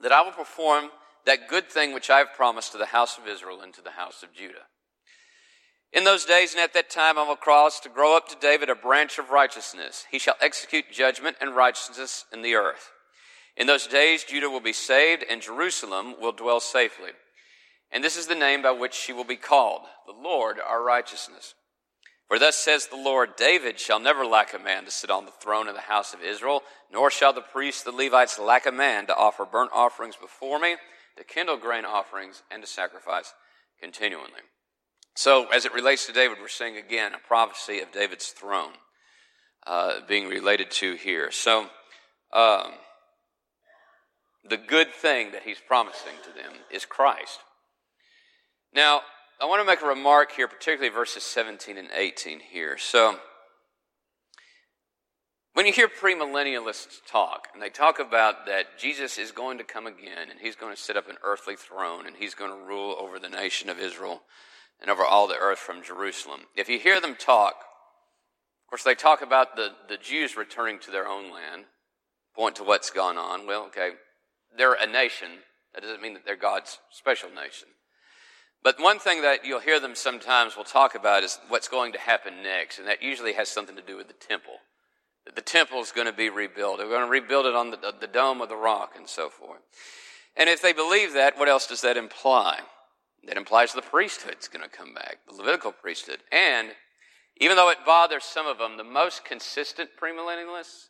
that 0.02 0.12
I 0.12 0.20
will 0.20 0.32
perform 0.32 0.90
that 1.24 1.48
good 1.48 1.70
thing 1.70 1.94
which 1.94 2.10
I 2.10 2.18
have 2.18 2.34
promised 2.34 2.72
to 2.72 2.78
the 2.78 2.84
house 2.84 3.16
of 3.16 3.26
Israel 3.26 3.62
and 3.62 3.72
to 3.72 3.82
the 3.82 3.92
house 3.92 4.22
of 4.22 4.34
Judah. 4.34 4.66
In 5.92 6.04
those 6.04 6.24
days 6.24 6.52
and 6.52 6.60
at 6.62 6.74
that 6.74 6.90
time 6.90 7.18
I 7.18 7.26
will 7.26 7.36
cause 7.36 7.80
to 7.80 7.88
grow 7.88 8.16
up 8.16 8.28
to 8.28 8.36
David 8.40 8.68
a 8.68 8.74
branch 8.74 9.18
of 9.18 9.30
righteousness. 9.30 10.04
He 10.10 10.18
shall 10.18 10.36
execute 10.40 10.92
judgment 10.92 11.36
and 11.40 11.56
righteousness 11.56 12.24
in 12.32 12.42
the 12.42 12.54
earth. 12.54 12.90
In 13.56 13.66
those 13.66 13.86
days 13.86 14.24
Judah 14.24 14.50
will 14.50 14.60
be 14.60 14.72
saved 14.72 15.24
and 15.28 15.40
Jerusalem 15.40 16.14
will 16.20 16.32
dwell 16.32 16.60
safely. 16.60 17.10
And 17.90 18.04
this 18.04 18.16
is 18.16 18.26
the 18.26 18.34
name 18.34 18.62
by 18.62 18.72
which 18.72 18.94
she 18.94 19.14
will 19.14 19.24
be 19.24 19.36
called, 19.36 19.82
the 20.06 20.12
Lord 20.12 20.58
our 20.60 20.82
righteousness. 20.82 21.54
For 22.28 22.38
thus 22.38 22.56
says 22.56 22.86
the 22.86 22.96
Lord, 22.96 23.36
David 23.36 23.80
shall 23.80 23.98
never 23.98 24.26
lack 24.26 24.52
a 24.52 24.58
man 24.58 24.84
to 24.84 24.90
sit 24.90 25.10
on 25.10 25.24
the 25.24 25.32
throne 25.32 25.66
of 25.66 25.74
the 25.74 25.80
house 25.80 26.12
of 26.12 26.22
Israel, 26.22 26.62
nor 26.92 27.10
shall 27.10 27.32
the 27.32 27.40
priests, 27.40 27.82
the 27.82 27.90
Levites, 27.90 28.38
lack 28.38 28.66
a 28.66 28.72
man 28.72 29.06
to 29.06 29.16
offer 29.16 29.46
burnt 29.46 29.70
offerings 29.72 30.16
before 30.16 30.58
me, 30.58 30.76
to 31.16 31.24
kindle 31.24 31.56
grain 31.56 31.86
offerings, 31.86 32.42
and 32.50 32.62
to 32.62 32.68
sacrifice 32.68 33.32
continually. 33.80 34.42
So, 35.18 35.46
as 35.46 35.64
it 35.64 35.74
relates 35.74 36.06
to 36.06 36.12
David, 36.12 36.38
we're 36.40 36.46
seeing 36.46 36.76
again 36.76 37.12
a 37.12 37.18
prophecy 37.18 37.80
of 37.80 37.90
David's 37.90 38.28
throne 38.28 38.70
uh, 39.66 39.94
being 40.06 40.28
related 40.28 40.70
to 40.70 40.94
here. 40.94 41.32
So, 41.32 41.66
um, 42.32 42.74
the 44.48 44.58
good 44.58 44.94
thing 44.94 45.32
that 45.32 45.42
he's 45.42 45.58
promising 45.58 46.12
to 46.22 46.40
them 46.40 46.52
is 46.70 46.84
Christ. 46.84 47.40
Now, 48.72 49.00
I 49.40 49.46
want 49.46 49.60
to 49.60 49.66
make 49.66 49.82
a 49.82 49.88
remark 49.88 50.30
here, 50.30 50.46
particularly 50.46 50.94
verses 50.94 51.24
17 51.24 51.76
and 51.76 51.88
18 51.92 52.38
here. 52.38 52.78
So, 52.78 53.18
when 55.54 55.66
you 55.66 55.72
hear 55.72 55.88
premillennialists 55.88 57.00
talk, 57.10 57.48
and 57.52 57.60
they 57.60 57.70
talk 57.70 57.98
about 57.98 58.46
that 58.46 58.78
Jesus 58.78 59.18
is 59.18 59.32
going 59.32 59.58
to 59.58 59.64
come 59.64 59.88
again, 59.88 60.30
and 60.30 60.38
he's 60.40 60.54
going 60.54 60.76
to 60.76 60.80
set 60.80 60.96
up 60.96 61.08
an 61.08 61.16
earthly 61.24 61.56
throne, 61.56 62.06
and 62.06 62.14
he's 62.14 62.36
going 62.36 62.52
to 62.52 62.66
rule 62.68 62.94
over 63.00 63.18
the 63.18 63.28
nation 63.28 63.68
of 63.68 63.80
Israel, 63.80 64.22
and 64.80 64.90
over 64.90 65.04
all 65.04 65.26
the 65.26 65.36
earth 65.36 65.58
from 65.58 65.82
Jerusalem. 65.82 66.42
If 66.56 66.68
you 66.68 66.78
hear 66.78 67.00
them 67.00 67.16
talk, 67.16 67.54
of 67.54 68.70
course, 68.70 68.82
they 68.82 68.94
talk 68.94 69.22
about 69.22 69.56
the, 69.56 69.70
the 69.88 69.96
Jews 69.96 70.36
returning 70.36 70.78
to 70.80 70.90
their 70.90 71.08
own 71.08 71.32
land, 71.32 71.64
point 72.34 72.56
to 72.56 72.64
what's 72.64 72.90
gone 72.90 73.16
on. 73.16 73.46
Well, 73.46 73.64
okay, 73.66 73.92
they're 74.56 74.74
a 74.74 74.86
nation. 74.86 75.28
That 75.74 75.82
doesn't 75.82 76.02
mean 76.02 76.14
that 76.14 76.24
they're 76.24 76.36
God's 76.36 76.78
special 76.90 77.30
nation. 77.30 77.68
But 78.62 78.80
one 78.80 78.98
thing 78.98 79.22
that 79.22 79.44
you'll 79.44 79.60
hear 79.60 79.80
them 79.80 79.94
sometimes 79.94 80.56
will 80.56 80.64
talk 80.64 80.94
about 80.94 81.22
is 81.22 81.38
what's 81.48 81.68
going 81.68 81.92
to 81.92 81.98
happen 81.98 82.42
next, 82.42 82.78
and 82.78 82.88
that 82.88 83.02
usually 83.02 83.34
has 83.34 83.48
something 83.48 83.76
to 83.76 83.82
do 83.82 83.96
with 83.96 84.08
the 84.08 84.14
temple. 84.14 84.54
The 85.34 85.40
temple 85.42 85.80
is 85.80 85.92
going 85.92 86.06
to 86.06 86.12
be 86.12 86.30
rebuilt. 86.30 86.78
They're 86.78 86.88
going 86.88 87.04
to 87.04 87.10
rebuild 87.10 87.46
it 87.46 87.54
on 87.54 87.70
the, 87.70 87.94
the 88.00 88.06
dome 88.06 88.40
of 88.40 88.48
the 88.48 88.56
rock 88.56 88.94
and 88.96 89.08
so 89.08 89.28
forth. 89.28 89.60
And 90.36 90.48
if 90.48 90.62
they 90.62 90.72
believe 90.72 91.14
that, 91.14 91.38
what 91.38 91.48
else 91.48 91.66
does 91.66 91.82
that 91.82 91.96
imply? 91.96 92.60
That 93.24 93.36
implies 93.36 93.72
the 93.72 93.82
priesthood 93.82 94.36
is 94.40 94.48
going 94.48 94.62
to 94.64 94.70
come 94.70 94.94
back, 94.94 95.18
the 95.28 95.34
Levitical 95.34 95.72
priesthood. 95.72 96.20
And 96.32 96.70
Even 97.40 97.56
though 97.56 97.70
it 97.70 97.78
bothers 97.86 98.24
some 98.24 98.46
of 98.46 98.58
them, 98.58 98.76
the 98.76 98.84
most 98.84 99.24
consistent 99.24 99.90
premillennialists 100.00 100.88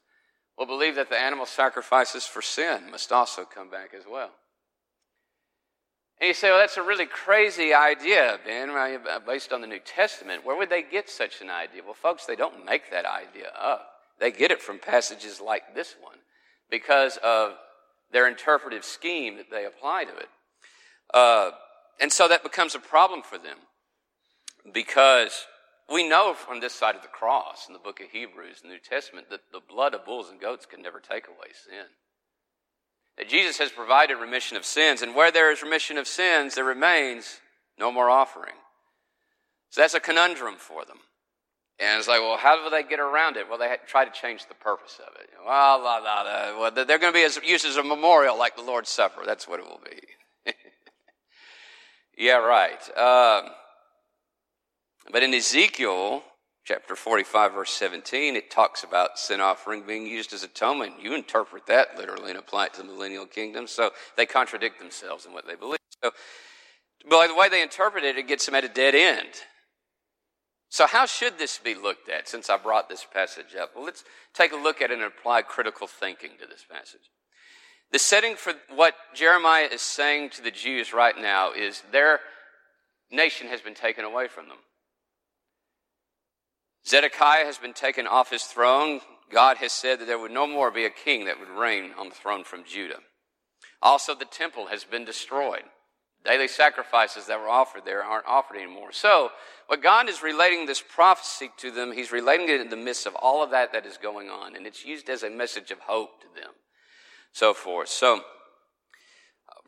will 0.57 0.67
believe 0.67 0.95
that 0.97 1.11
the 1.11 1.19
animal 1.19 1.47
sacrifices 1.47 2.27
for 2.27 2.43
sin 2.43 2.91
must 2.91 3.13
also 3.13 3.45
come 3.45 3.71
back 3.71 3.93
as 3.97 4.05
well. 4.11 4.31
And 6.21 6.29
you 6.29 6.35
say, 6.35 6.51
well, 6.51 6.59
that's 6.59 6.77
a 6.77 6.83
really 6.83 7.07
crazy 7.07 7.73
idea, 7.73 8.41
Ben, 8.45 8.71
based 9.25 9.53
on 9.53 9.61
the 9.61 9.69
New 9.69 9.79
Testament. 9.79 10.45
Where 10.45 10.57
would 10.57 10.71
they 10.71 10.83
get 10.83 11.09
such 11.09 11.41
an 11.41 11.51
idea? 11.51 11.83
Well, 11.85 11.95
folks, 11.95 12.27
they 12.27 12.35
don't 12.35 12.65
make 12.65 12.91
that 12.91 13.05
idea 13.05 13.53
up. 13.57 13.91
They 14.19 14.33
get 14.33 14.51
it 14.51 14.61
from 14.61 14.81
passages 14.81 15.41
like 15.41 15.75
this 15.77 15.95
one 16.01 16.17
because 16.71 17.19
of 17.23 17.53
their 18.11 18.27
interpretive 18.27 18.85
scheme 18.85 19.37
that 19.37 19.51
they 19.51 19.65
apply 19.65 20.05
to 20.05 20.17
it. 20.17 20.29
Uh, 21.15 21.51
and 22.00 22.12
so 22.12 22.28
that 22.28 22.43
becomes 22.43 22.75
a 22.75 22.81
problem 22.81 23.23
for 23.23 23.38
them 23.38 23.59
because 24.73 25.47
we 25.90 26.07
know 26.07 26.35
from 26.35 26.61
this 26.61 26.75
side 26.75 26.95
of 26.95 27.02
the 27.02 27.09
cross 27.09 27.67
in 27.67 27.73
the 27.73 27.78
book 27.78 28.00
of 28.00 28.11
Hebrews, 28.11 28.61
the 28.62 28.69
New 28.69 28.78
Testament, 28.78 29.31
that 29.31 29.40
the 29.52 29.61
blood 29.61 29.95
of 29.95 30.05
bulls 30.05 30.28
and 30.31 30.40
goats 30.40 30.67
can 30.67 30.83
never 30.83 31.00
take 31.00 31.26
away 31.28 31.49
sin. 31.52 31.87
That 33.17 33.28
Jesus 33.28 33.59
has 33.59 33.71
provided 33.71 34.17
remission 34.17 34.57
of 34.57 34.64
sins, 34.64 35.02
and 35.02 35.14
where 35.14 35.33
there 35.33 35.50
is 35.50 35.62
remission 35.62 35.99
of 35.99 36.07
sins, 36.07 36.55
there 36.55 36.64
remains 36.64 37.40
no 37.78 37.90
more 37.90 38.11
offering. 38.11 38.55
So 39.71 39.81
that's 39.81 39.95
a 39.95 40.00
conundrum 40.00 40.57
for 40.57 40.85
them. 40.85 40.99
And 41.81 41.99
it's 41.99 42.09
like, 42.09 42.21
well, 42.21 42.37
how 42.37 42.62
do 42.62 42.71
they 42.71 42.83
get 42.83 43.00
around 43.00 43.37
it? 43.37 43.49
Well, 43.49 43.59
they 43.59 43.75
try 43.87 44.05
to 44.05 44.11
change 44.11 44.47
the 44.49 44.55
purpose 44.55 45.00
of 45.00 45.14
it. 45.21 45.31
Well, 45.45 45.83
well 45.83 46.71
they're 46.73 46.99
going 46.99 47.12
to 47.12 47.19
be 47.19 47.25
as, 47.25 47.38
used 47.45 47.64
as 47.64 47.76
a 47.76 47.85
memorial 47.85 48.37
like 48.37 48.57
the 48.57 48.62
Lord's 48.62 48.90
Supper. 48.90 49.23
That's 49.25 49.47
what 49.47 49.61
it 49.61 49.67
will 49.67 49.81
be. 49.85 50.00
Yeah, 52.19 52.37
right. 52.37 52.83
Um, 52.97 53.51
but 55.11 55.23
in 55.23 55.33
Ezekiel 55.33 56.23
chapter 56.65 56.95
45, 56.97 57.55
verse 57.55 57.71
17, 57.71 58.37
it 58.37 58.51
talks 58.51 58.83
about 58.83 59.19
sin 59.19 59.41
offering 59.41 59.87
being 59.87 60.05
used 60.07 60.33
as 60.33 60.43
atonement. 60.43 60.95
You 61.01 61.15
interpret 61.15 61.67
that 61.67 61.97
literally 61.97 62.31
and 62.31 62.39
apply 62.39 62.67
it 62.67 62.75
to 62.75 62.83
the 62.83 62.89
millennial 62.89 63.25
kingdom. 63.25 63.67
So 63.67 63.91
they 64.17 64.27
contradict 64.27 64.79
themselves 64.79 65.25
in 65.25 65.33
what 65.33 65.47
they 65.47 65.55
believe. 65.55 65.79
So, 66.05 66.11
by 67.09 67.27
the 67.27 67.35
way 67.35 67.49
they 67.49 67.63
interpret 67.63 68.05
it, 68.05 68.19
it 68.19 68.29
gets 68.29 68.45
them 68.45 68.55
at 68.55 68.65
a 68.65 68.69
dead 68.69 68.95
end. 68.95 69.31
So, 70.69 70.87
how 70.87 71.07
should 71.07 71.39
this 71.39 71.59
be 71.59 71.75
looked 71.75 72.09
at 72.11 72.29
since 72.29 72.51
I 72.51 72.59
brought 72.59 72.89
this 72.89 73.07
passage 73.11 73.57
up? 73.59 73.71
Well, 73.75 73.85
let's 73.85 74.05
take 74.35 74.53
a 74.53 74.57
look 74.57 74.83
at 74.83 74.91
it 74.91 74.95
and 74.95 75.05
apply 75.05 75.43
critical 75.43 75.87
thinking 75.87 76.33
to 76.41 76.47
this 76.47 76.65
passage. 76.71 77.11
The 77.90 77.99
setting 77.99 78.37
for 78.37 78.52
what 78.75 78.95
Jeremiah 79.14 79.68
is 79.73 79.80
saying 79.80 80.30
to 80.30 80.42
the 80.42 80.50
Jews 80.50 80.92
right 80.92 81.16
now 81.16 81.52
is 81.52 81.83
their 81.90 82.21
nation 83.11 83.49
has 83.49 83.61
been 83.61 83.75
taken 83.75 84.04
away 84.04 84.28
from 84.28 84.49
them. 84.49 84.59
Zedekiah 86.87 87.45
has 87.45 87.59
been 87.59 87.73
taken 87.73 88.07
off 88.07 88.30
his 88.30 88.45
throne. 88.45 89.00
God 89.30 89.59
has 89.59 89.73
said 89.73 90.00
that 90.00 90.07
there 90.07 90.18
would 90.18 90.30
no 90.30 90.47
more 90.47 90.71
be 90.71 90.85
a 90.85 90.90
king 90.90 91.26
that 91.26 91.38
would 91.38 91.49
reign 91.49 91.90
on 91.99 92.09
the 92.09 92.14
throne 92.14 92.45
from 92.45 92.64
Judah. 92.64 92.99
Also, 93.83 94.14
the 94.14 94.25
temple 94.25 94.66
has 94.66 94.85
been 94.85 95.04
destroyed. 95.04 95.64
Daily 96.25 96.49
sacrifices 96.49 97.26
that 97.26 97.40
were 97.40 97.49
offered 97.49 97.85
there 97.85 98.02
aren't 98.02 98.26
offered 98.26 98.57
anymore. 98.57 98.92
So, 98.92 99.30
what 99.68 99.83
God 99.83 100.09
is 100.09 100.23
relating 100.23 100.66
this 100.66 100.83
prophecy 100.83 101.50
to 101.59 101.71
them, 101.71 101.92
He's 101.92 102.11
relating 102.11 102.49
it 102.49 102.61
in 102.61 102.71
the 102.71 102.76
midst 102.76 103.07
of 103.07 103.14
all 103.14 103.42
of 103.42 103.50
that 103.50 103.73
that 103.73 103.87
is 103.87 103.99
going 103.99 104.28
on, 104.28 104.57
and 104.57 104.66
it's 104.66 104.85
used 104.85 105.09
as 105.09 105.23
a 105.23 105.30
message 105.30 105.71
of 105.71 105.78
hope 105.80 106.21
to 106.21 106.26
them. 106.35 106.50
So 107.38 107.54
forth. 107.54 107.88
So, 107.88 108.21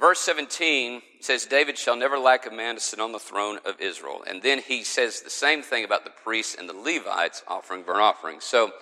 Verse 0.00 0.18
17 0.20 1.02
says, 1.20 1.46
David 1.46 1.78
shall 1.78 1.94
never 1.94 2.18
lack 2.18 2.46
a 2.46 2.50
man 2.50 2.74
to 2.74 2.80
sit 2.80 2.98
on 2.98 3.12
the 3.12 3.18
throne 3.20 3.58
of 3.64 3.80
Israel. 3.80 4.24
And 4.26 4.42
then 4.42 4.58
he 4.58 4.82
says 4.82 5.20
the 5.20 5.30
same 5.30 5.62
thing 5.62 5.84
about 5.84 6.04
the 6.04 6.10
priests 6.24 6.56
and 6.58 6.68
the 6.68 6.74
Levites 6.74 7.44
offering 7.46 7.82
burnt 7.82 8.00
offerings. 8.00 8.42
So 8.42 8.72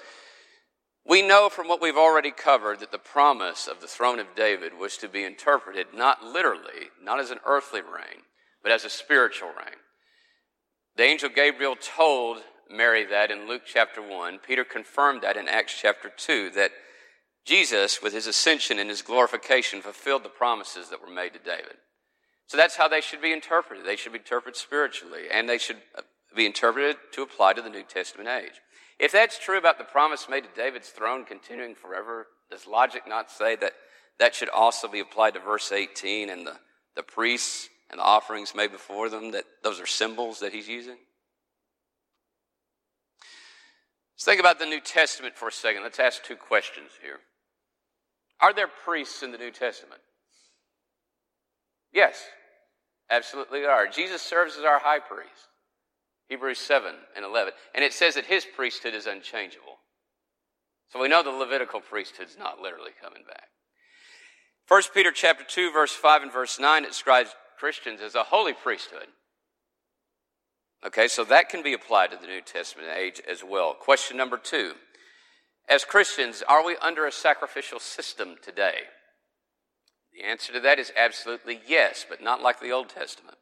we 1.05 1.21
know 1.21 1.51
from 1.51 1.69
what 1.69 1.83
we've 1.83 1.99
already 1.99 2.31
covered 2.31 2.81
that 2.81 2.93
the 2.93 2.99
promise 2.99 3.67
of 3.67 3.81
the 3.83 3.89
throne 3.89 4.21
of 4.21 4.37
David 4.37 4.73
was 4.79 4.97
to 4.99 5.09
be 5.09 5.25
interpreted 5.25 5.89
not 5.93 6.25
literally, 6.25 6.91
not 7.03 7.21
as 7.21 7.31
an 7.31 7.41
earthly 7.45 7.81
reign, 7.81 8.23
but 8.63 8.73
as 8.73 8.87
a 8.87 8.91
spiritual 8.91 9.49
reign. 9.49 9.81
The 10.97 11.03
angel 11.03 11.29
Gabriel 11.35 11.77
told 11.77 12.39
Mary 12.71 13.05
that 13.05 13.31
in 13.31 13.49
Luke 13.49 13.63
chapter 13.67 14.01
1. 14.01 14.39
Peter 14.39 14.65
confirmed 14.65 15.23
that 15.23 15.37
in 15.37 15.49
Acts 15.49 15.77
chapter 15.79 16.11
2, 16.17 16.51
that 16.51 16.71
Jesus, 17.49 18.03
with 18.03 18.13
his 18.13 18.27
ascension 18.27 18.79
and 18.79 18.91
his 18.91 19.01
glorification, 19.01 19.81
fulfilled 19.81 20.23
the 20.23 20.29
promises 20.29 20.91
that 20.91 21.01
were 21.01 21.13
made 21.13 21.33
to 21.33 21.39
David. 21.39 21.79
So 22.47 22.59
that's 22.59 22.77
how 22.77 22.89
they 22.89 23.01
should 23.01 23.23
be 23.23 23.33
interpreted. 23.33 23.87
They 23.87 23.97
should 23.97 24.13
be 24.13 24.19
interpreted 24.19 24.55
spiritually, 24.55 25.23
and 25.33 25.49
they 25.49 25.57
should 25.57 25.79
uh, 25.97 26.03
be 26.37 26.45
interpreted 26.45 26.97
to 27.13 27.23
apply 27.23 27.55
to 27.55 27.63
the 27.63 27.71
New 27.71 27.85
Testament 27.85 28.29
age. 28.29 28.61
If 29.01 29.13
that's 29.13 29.39
true 29.39 29.57
about 29.57 29.79
the 29.79 29.85
promise 29.85 30.29
made 30.29 30.45
to 30.45 30.51
David's 30.55 30.91
throne 30.91 31.25
continuing 31.25 31.75
forever, 31.75 32.27
does 32.51 32.67
logic 32.67 33.05
not 33.09 33.31
say 33.31 33.57
that 33.57 33.73
that 34.19 34.35
should 34.35 34.51
also 34.51 34.87
be 34.87 35.01
applied 35.01 35.33
to 35.33 35.41
verse 35.41 35.73
18 35.73 36.29
and 36.29 36.47
the, 36.47 36.57
the 36.97 37.03
priests 37.03 37.71
and 37.91 37.99
the 37.99 38.05
offerings 38.05 38.55
made 38.55 38.73
before 38.73 39.09
them, 39.09 39.33
that 39.33 39.45
those 39.65 39.81
are 39.81 39.87
symbols 39.87 40.41
that 40.41 40.53
he's 40.53 40.69
using? 40.69 40.99
Let's 44.17 44.25
think 44.27 44.41
about 44.41 44.59
the 44.59 44.67
New 44.67 44.81
Testament 44.81 45.35
for 45.35 45.49
a 45.49 45.53
second. 45.53 45.83
Let's 45.83 45.99
ask 46.01 46.23
two 46.23 46.37
questions 46.37 46.91
here. 47.01 47.21
Are 48.41 48.55
there 48.55 48.69
priests 48.69 49.23
in 49.23 49.33
the 49.33 49.39
New 49.39 49.51
Testament? 49.51 50.01
Yes, 51.93 52.23
absolutely 53.11 53.65
are. 53.65 53.87
Jesus 53.87 54.23
serves 54.23 54.57
as 54.57 54.65
our 54.65 54.79
high 54.79 55.01
priest. 55.01 55.49
Hebrews 56.29 56.59
7 56.59 56.93
and 57.17 57.25
11. 57.25 57.55
And 57.75 57.85
it 57.85 57.93
says 57.93 58.15
that 58.15 58.27
his 58.27 58.45
priesthood 58.45 58.95
is 58.95 59.07
unchangeable. 59.07 59.79
So 60.93 61.01
we 61.01 61.09
know 61.09 61.23
the 61.23 61.31
Levitical 61.31 61.81
priesthood 61.81 62.29
is 62.29 62.39
not 62.39 62.61
literally 62.61 62.93
coming 63.03 63.23
back. 63.27 63.49
1 64.69 64.83
Peter 64.93 65.11
chapter 65.11 65.45
2, 65.45 65.73
verse 65.73 65.93
5 65.93 66.23
and 66.23 66.33
verse 66.33 66.59
9 66.59 66.83
describes 66.83 67.35
Christians 67.59 68.01
as 68.03 68.15
a 68.15 68.25
holy 68.25 68.53
priesthood. 68.53 69.09
Okay, 70.87 71.09
so 71.09 71.25
that 71.25 71.49
can 71.49 71.63
be 71.63 71.73
applied 71.73 72.11
to 72.11 72.19
the 72.19 72.27
New 72.27 72.41
Testament 72.41 72.89
age 72.95 73.21
as 73.29 73.43
well. 73.43 73.75
Question 73.75 74.17
number 74.17 74.37
two 74.37 74.75
as 75.69 75.85
Christians, 75.85 76.43
are 76.49 76.65
we 76.65 76.77
under 76.77 77.07
a 77.07 77.13
sacrificial 77.13 77.79
system 77.79 78.37
today? 78.43 78.83
The 80.13 80.25
answer 80.25 80.53
to 80.53 80.61
that 80.61 80.79
is 80.79 80.93
absolutely 80.97 81.61
yes, 81.67 82.07
but 82.09 82.23
not 82.23 82.43
like 82.43 82.61
the 82.61 82.73
Old 82.73 82.89
Testament. 82.89 83.37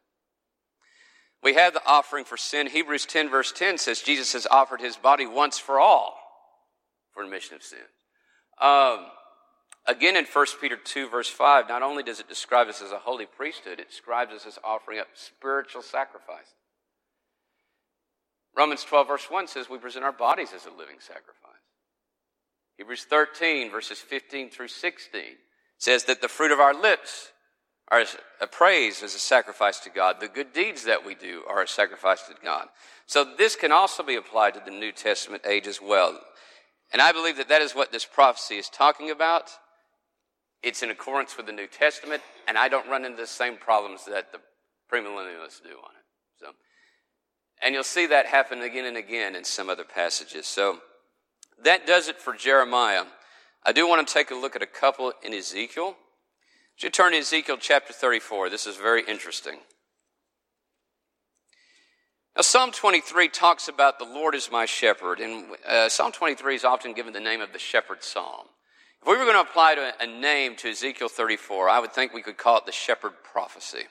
We 1.41 1.53
have 1.53 1.73
the 1.73 1.85
offering 1.85 2.25
for 2.25 2.37
sin. 2.37 2.67
Hebrews 2.67 3.05
10, 3.05 3.29
verse 3.29 3.51
10 3.51 3.77
says 3.77 4.01
Jesus 4.01 4.33
has 4.33 4.47
offered 4.47 4.81
his 4.81 4.97
body 4.97 5.25
once 5.25 5.57
for 5.57 5.79
all 5.79 6.17
for 7.13 7.23
remission 7.23 7.55
of 7.55 7.63
sin. 7.63 7.79
Um, 8.61 9.05
again, 9.85 10.15
in 10.15 10.25
1 10.25 10.45
Peter 10.59 10.77
2, 10.77 11.09
verse 11.09 11.29
5, 11.29 11.69
not 11.69 11.83
only 11.83 12.03
does 12.03 12.19
it 12.19 12.27
describe 12.27 12.67
us 12.67 12.81
as 12.81 12.91
a 12.91 12.99
holy 12.99 13.25
priesthood, 13.25 13.79
it 13.79 13.89
describes 13.89 14.33
us 14.33 14.45
as 14.45 14.59
offering 14.63 14.99
up 14.99 15.07
spiritual 15.13 15.81
sacrifice. 15.81 16.53
Romans 18.55 18.83
12, 18.83 19.07
verse 19.07 19.29
1 19.29 19.47
says 19.47 19.69
we 19.69 19.77
present 19.77 20.03
our 20.03 20.11
bodies 20.11 20.49
as 20.53 20.65
a 20.65 20.71
living 20.71 20.97
sacrifice. 20.99 21.46
Hebrews 22.77 23.05
13, 23.09 23.71
verses 23.71 23.99
15 23.99 24.49
through 24.49 24.67
16, 24.67 25.21
says 25.77 26.05
that 26.05 26.21
the 26.21 26.27
fruit 26.27 26.51
of 26.51 26.59
our 26.59 26.79
lips 26.79 27.31
are 27.89 28.03
a 28.41 28.47
praise 28.47 29.01
as 29.01 29.15
a 29.15 29.19
sacrifice 29.19 29.79
to 29.79 29.89
God. 29.89 30.17
The 30.19 30.27
good 30.27 30.53
deeds 30.53 30.83
that 30.83 31.05
we 31.05 31.15
do 31.15 31.43
are 31.47 31.63
a 31.63 31.67
sacrifice 31.67 32.23
to 32.23 32.35
God. 32.43 32.67
So 33.05 33.25
this 33.37 33.55
can 33.55 33.71
also 33.71 34.03
be 34.03 34.15
applied 34.15 34.53
to 34.55 34.61
the 34.63 34.71
New 34.71 34.91
Testament 34.91 35.43
age 35.47 35.67
as 35.67 35.81
well. 35.81 36.19
And 36.91 37.01
I 37.01 37.11
believe 37.11 37.37
that 37.37 37.49
that 37.49 37.61
is 37.61 37.73
what 37.73 37.91
this 37.91 38.05
prophecy 38.05 38.55
is 38.55 38.69
talking 38.69 39.09
about. 39.09 39.49
It's 40.63 40.83
in 40.83 40.89
accordance 40.89 41.37
with 41.37 41.45
the 41.45 41.51
New 41.51 41.67
Testament, 41.67 42.21
and 42.47 42.57
I 42.57 42.67
don't 42.67 42.89
run 42.89 43.05
into 43.05 43.17
the 43.17 43.27
same 43.27 43.57
problems 43.57 44.05
that 44.05 44.31
the 44.31 44.39
premillennialists 44.91 45.63
do 45.63 45.69
on 45.69 45.91
it. 45.95 46.05
So, 46.39 46.47
and 47.61 47.73
you'll 47.73 47.83
see 47.83 48.07
that 48.07 48.25
happen 48.25 48.61
again 48.61 48.85
and 48.85 48.97
again 48.97 49.35
in 49.35 49.43
some 49.43 49.69
other 49.69 49.83
passages. 49.83 50.45
So, 50.45 50.79
that 51.63 51.87
does 51.87 52.07
it 52.07 52.21
for 52.21 52.33
Jeremiah. 52.33 53.05
I 53.65 53.71
do 53.71 53.87
want 53.87 54.07
to 54.07 54.13
take 54.13 54.31
a 54.31 54.35
look 54.35 54.55
at 54.55 54.61
a 54.61 54.67
couple 54.67 55.11
in 55.23 55.33
Ezekiel. 55.33 55.87
Would 55.87 56.83
you 56.83 56.89
turn 56.89 57.13
to 57.13 57.17
Ezekiel 57.17 57.57
chapter 57.59 57.91
34? 57.91 58.49
This 58.49 58.67
is 58.67 58.77
very 58.77 59.03
interesting. 59.07 59.59
Now, 62.35 62.43
Psalm 62.43 62.71
23 62.71 63.29
talks 63.29 63.67
about 63.67 63.97
the 63.97 64.05
Lord 64.05 64.35
is 64.35 64.51
my 64.51 64.65
shepherd, 64.65 65.19
and 65.19 65.45
uh, 65.67 65.89
Psalm 65.89 66.11
23 66.11 66.55
is 66.55 66.63
often 66.63 66.93
given 66.93 67.13
the 67.13 67.19
name 67.19 67.41
of 67.41 67.51
the 67.51 67.57
shepherd 67.57 68.03
psalm. 68.03 68.45
If 69.01 69.07
we 69.07 69.17
were 69.17 69.23
going 69.23 69.43
to 69.43 69.49
apply 69.49 69.73
to 69.73 69.93
a 69.99 70.05
name 70.05 70.55
to 70.57 70.69
Ezekiel 70.69 71.09
34, 71.09 71.67
I 71.67 71.79
would 71.79 71.93
think 71.93 72.13
we 72.13 72.21
could 72.21 72.37
call 72.37 72.59
it 72.59 72.67
the 72.67 72.71
shepherd 72.71 73.13
prophecy. 73.23 73.85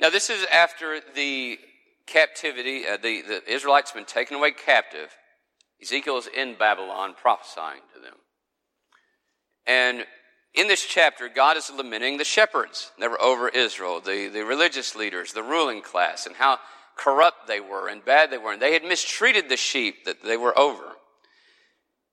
Now, 0.00 0.08
this 0.08 0.30
is 0.30 0.46
after 0.50 1.00
the 1.14 1.58
captivity, 2.06 2.86
uh, 2.86 2.96
the, 2.96 3.20
the 3.20 3.52
Israelites 3.52 3.90
have 3.90 3.96
been 3.96 4.06
taken 4.06 4.36
away 4.36 4.52
captive, 4.52 5.14
Ezekiel 5.82 6.18
is 6.18 6.26
in 6.26 6.56
Babylon 6.58 7.14
prophesying 7.20 7.82
to 7.94 8.00
them. 8.00 8.14
And 9.66 10.06
in 10.54 10.66
this 10.66 10.84
chapter, 10.84 11.28
God 11.28 11.56
is 11.56 11.70
lamenting 11.70 12.16
the 12.16 12.24
shepherds 12.24 12.90
that 12.98 13.10
were 13.10 13.20
over 13.22 13.48
Israel, 13.48 14.00
the, 14.00 14.28
the 14.28 14.44
religious 14.44 14.96
leaders, 14.96 15.32
the 15.32 15.42
ruling 15.42 15.82
class, 15.82 16.26
and 16.26 16.36
how 16.36 16.58
corrupt 16.96 17.46
they 17.46 17.60
were 17.60 17.88
and 17.88 18.04
bad 18.04 18.30
they 18.30 18.38
were. 18.38 18.52
And 18.52 18.62
they 18.62 18.72
had 18.72 18.82
mistreated 18.82 19.48
the 19.48 19.56
sheep 19.56 20.04
that 20.04 20.22
they 20.22 20.36
were 20.36 20.58
over. 20.58 20.96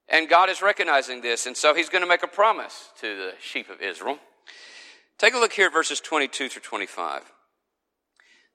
And 0.08 0.30
God 0.30 0.50
is 0.50 0.62
recognizing 0.62 1.22
this, 1.22 1.48
and 1.48 1.58
so 1.58 1.74
He's 1.74 1.90
going 1.90 2.04
to 2.04 2.08
make 2.08 2.22
a 2.22 2.28
promise 2.28 2.90
to 3.02 3.16
the 3.18 3.34
sheep 3.42 3.70
of 3.70 3.82
Israel. 3.82 4.20
Take 5.18 5.34
a 5.34 5.38
look 5.38 5.54
here 5.54 5.68
at 5.68 5.74
verses 5.74 6.00
22 6.00 6.50
through 6.50 6.62
25. 6.62 7.24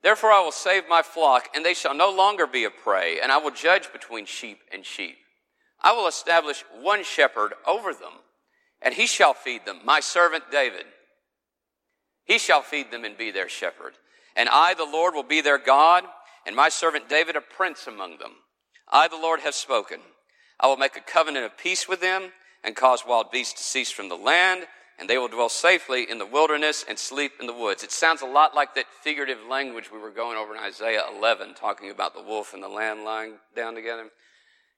Therefore, 0.02 0.33
I 0.33 0.40
will 0.40 0.52
save 0.52 0.88
my 0.88 1.02
flock, 1.02 1.49
and 1.54 1.64
they 1.64 1.75
shall 1.75 1.95
no 1.95 2.11
longer 2.11 2.47
be 2.47 2.64
a 2.64 2.71
prey, 2.71 3.21
and 3.21 3.30
I 3.30 3.37
will 3.37 3.50
judge 3.50 3.92
between 3.92 4.25
sheep 4.25 4.61
and 4.73 4.85
sheep. 4.85 5.19
I 5.80 5.92
will 5.92 6.07
establish 6.07 6.64
one 6.80 7.04
shepherd 7.04 7.52
over 7.66 7.92
them, 7.92 8.12
and 8.80 8.95
he 8.95 9.07
shall 9.07 9.35
feed 9.35 9.66
them, 9.66 9.80
my 9.85 10.00
servant 10.00 10.45
David. 10.50 10.87
He 12.25 12.38
shall 12.38 12.62
feed 12.62 12.90
them 12.90 13.04
and 13.04 13.16
be 13.16 13.30
their 13.30 13.49
shepherd. 13.49 13.95
And 14.37 14.49
I, 14.49 14.75
the 14.75 14.85
Lord, 14.85 15.14
will 15.14 15.23
be 15.23 15.40
their 15.40 15.59
God, 15.59 16.04
and 16.47 16.57
my 16.57 16.69
servant 16.69 17.09
David 17.09 17.37
a 17.37 17.40
prince 17.40 17.87
among 17.87 18.19
them. 18.19 18.33
I, 18.88 19.09
the 19.09 19.16
Lord, 19.16 19.40
have 19.40 19.54
spoken. 19.54 20.00
I 20.59 20.66
will 20.66 20.76
make 20.76 20.97
a 20.97 21.00
covenant 21.00 21.45
of 21.45 21.59
peace 21.59 21.88
with 21.88 22.00
them, 22.00 22.33
and 22.62 22.76
cause 22.76 23.04
wild 23.07 23.30
beasts 23.30 23.54
to 23.54 23.62
cease 23.62 23.90
from 23.90 24.09
the 24.09 24.16
land, 24.16 24.66
and 25.00 25.09
they 25.09 25.16
will 25.16 25.28
dwell 25.28 25.49
safely 25.49 26.09
in 26.09 26.19
the 26.19 26.26
wilderness 26.26 26.85
and 26.87 26.99
sleep 26.99 27.33
in 27.40 27.47
the 27.47 27.54
woods. 27.54 27.83
It 27.83 27.90
sounds 27.90 28.21
a 28.21 28.26
lot 28.26 28.54
like 28.54 28.75
that 28.75 28.85
figurative 29.02 29.38
language 29.49 29.90
we 29.90 29.99
were 29.99 30.11
going 30.11 30.37
over 30.37 30.54
in 30.54 30.61
Isaiah 30.61 31.04
11, 31.16 31.54
talking 31.54 31.90
about 31.90 32.14
the 32.14 32.23
wolf 32.23 32.52
and 32.52 32.62
the 32.62 32.69
lamb 32.69 33.02
lying 33.02 33.38
down 33.57 33.75
together. 33.75 34.11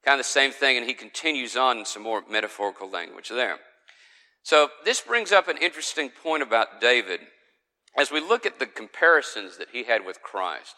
Kind 0.04 0.20
of 0.20 0.24
the 0.24 0.30
same 0.30 0.52
thing, 0.52 0.76
and 0.76 0.86
he 0.86 0.94
continues 0.94 1.56
on 1.56 1.78
in 1.78 1.84
some 1.84 2.04
more 2.04 2.22
metaphorical 2.30 2.88
language 2.88 3.30
there. 3.30 3.58
So 4.44 4.68
this 4.84 5.00
brings 5.00 5.32
up 5.32 5.48
an 5.48 5.58
interesting 5.58 6.10
point 6.22 6.42
about 6.42 6.80
David 6.80 7.20
as 7.98 8.10
we 8.10 8.20
look 8.20 8.46
at 8.46 8.58
the 8.58 8.66
comparisons 8.66 9.58
that 9.58 9.68
he 9.72 9.84
had 9.84 10.06
with 10.06 10.22
Christ. 10.22 10.76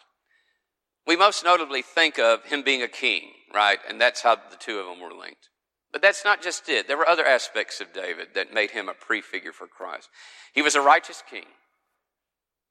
We 1.05 1.15
most 1.15 1.43
notably 1.43 1.83
think 1.83 2.17
of 2.17 2.45
him 2.45 2.63
being 2.63 2.81
a 2.81 2.87
king, 2.87 3.29
right? 3.53 3.79
And 3.87 4.01
that's 4.01 4.21
how 4.21 4.35
the 4.35 4.57
two 4.59 4.79
of 4.79 4.87
them 4.87 4.99
were 4.99 5.15
linked. 5.15 5.49
But 5.95 6.01
that's 6.01 6.25
not 6.25 6.41
just 6.41 6.67
it. 6.67 6.89
There 6.89 6.97
were 6.97 7.07
other 7.07 7.25
aspects 7.25 7.79
of 7.79 7.93
David 7.93 8.33
that 8.33 8.53
made 8.53 8.71
him 8.71 8.89
a 8.89 8.93
prefigure 8.93 9.53
for 9.53 9.65
Christ. 9.65 10.09
He 10.53 10.61
was 10.61 10.75
a 10.75 10.81
righteous 10.81 11.23
king. 11.29 11.45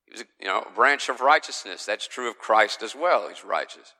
He 0.04 0.12
was, 0.12 0.25
you 0.38 0.47
know, 0.47 0.61
a 0.71 0.75
branch 0.75 1.09
of 1.09 1.23
righteousness. 1.23 1.87
That's 1.87 2.07
true 2.07 2.28
of 2.28 2.37
Christ 2.37 2.83
as 2.83 2.95
well. 2.95 3.31
He's 3.31 3.43
righteous. 3.43 3.95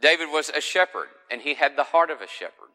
David 0.00 0.30
was 0.32 0.48
a 0.48 0.60
shepherd, 0.60 1.06
and 1.30 1.42
he 1.42 1.54
had 1.54 1.76
the 1.76 1.84
heart 1.84 2.10
of 2.10 2.20
a 2.20 2.26
shepherd, 2.26 2.70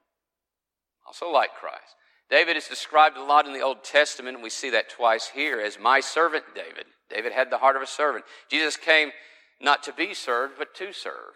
also 1.06 1.30
like 1.30 1.54
Christ. 1.56 1.96
David 2.30 2.56
is 2.56 2.70
described 2.70 3.18
a 3.18 3.22
lot 3.22 3.46
in 3.46 3.52
the 3.52 3.60
Old 3.60 3.84
Testament, 3.84 4.36
and 4.36 4.44
we 4.44 4.50
see 4.50 4.70
that 4.70 4.90
twice 4.90 5.32
here 5.36 5.60
as 5.60 5.78
my 5.78 6.00
servant 6.00 6.46
David. 6.56 6.86
David 7.10 7.34
had 7.34 7.52
the 7.52 7.58
heart 7.58 7.76
of 7.76 7.82
a 7.82 7.86
servant. 7.86 8.24
Jesus 8.50 8.78
came 8.78 9.12
not 9.60 9.84
to 9.84 9.92
be 9.92 10.14
served, 10.14 10.54
but 10.58 10.74
to 10.76 10.94
serve. 10.94 11.34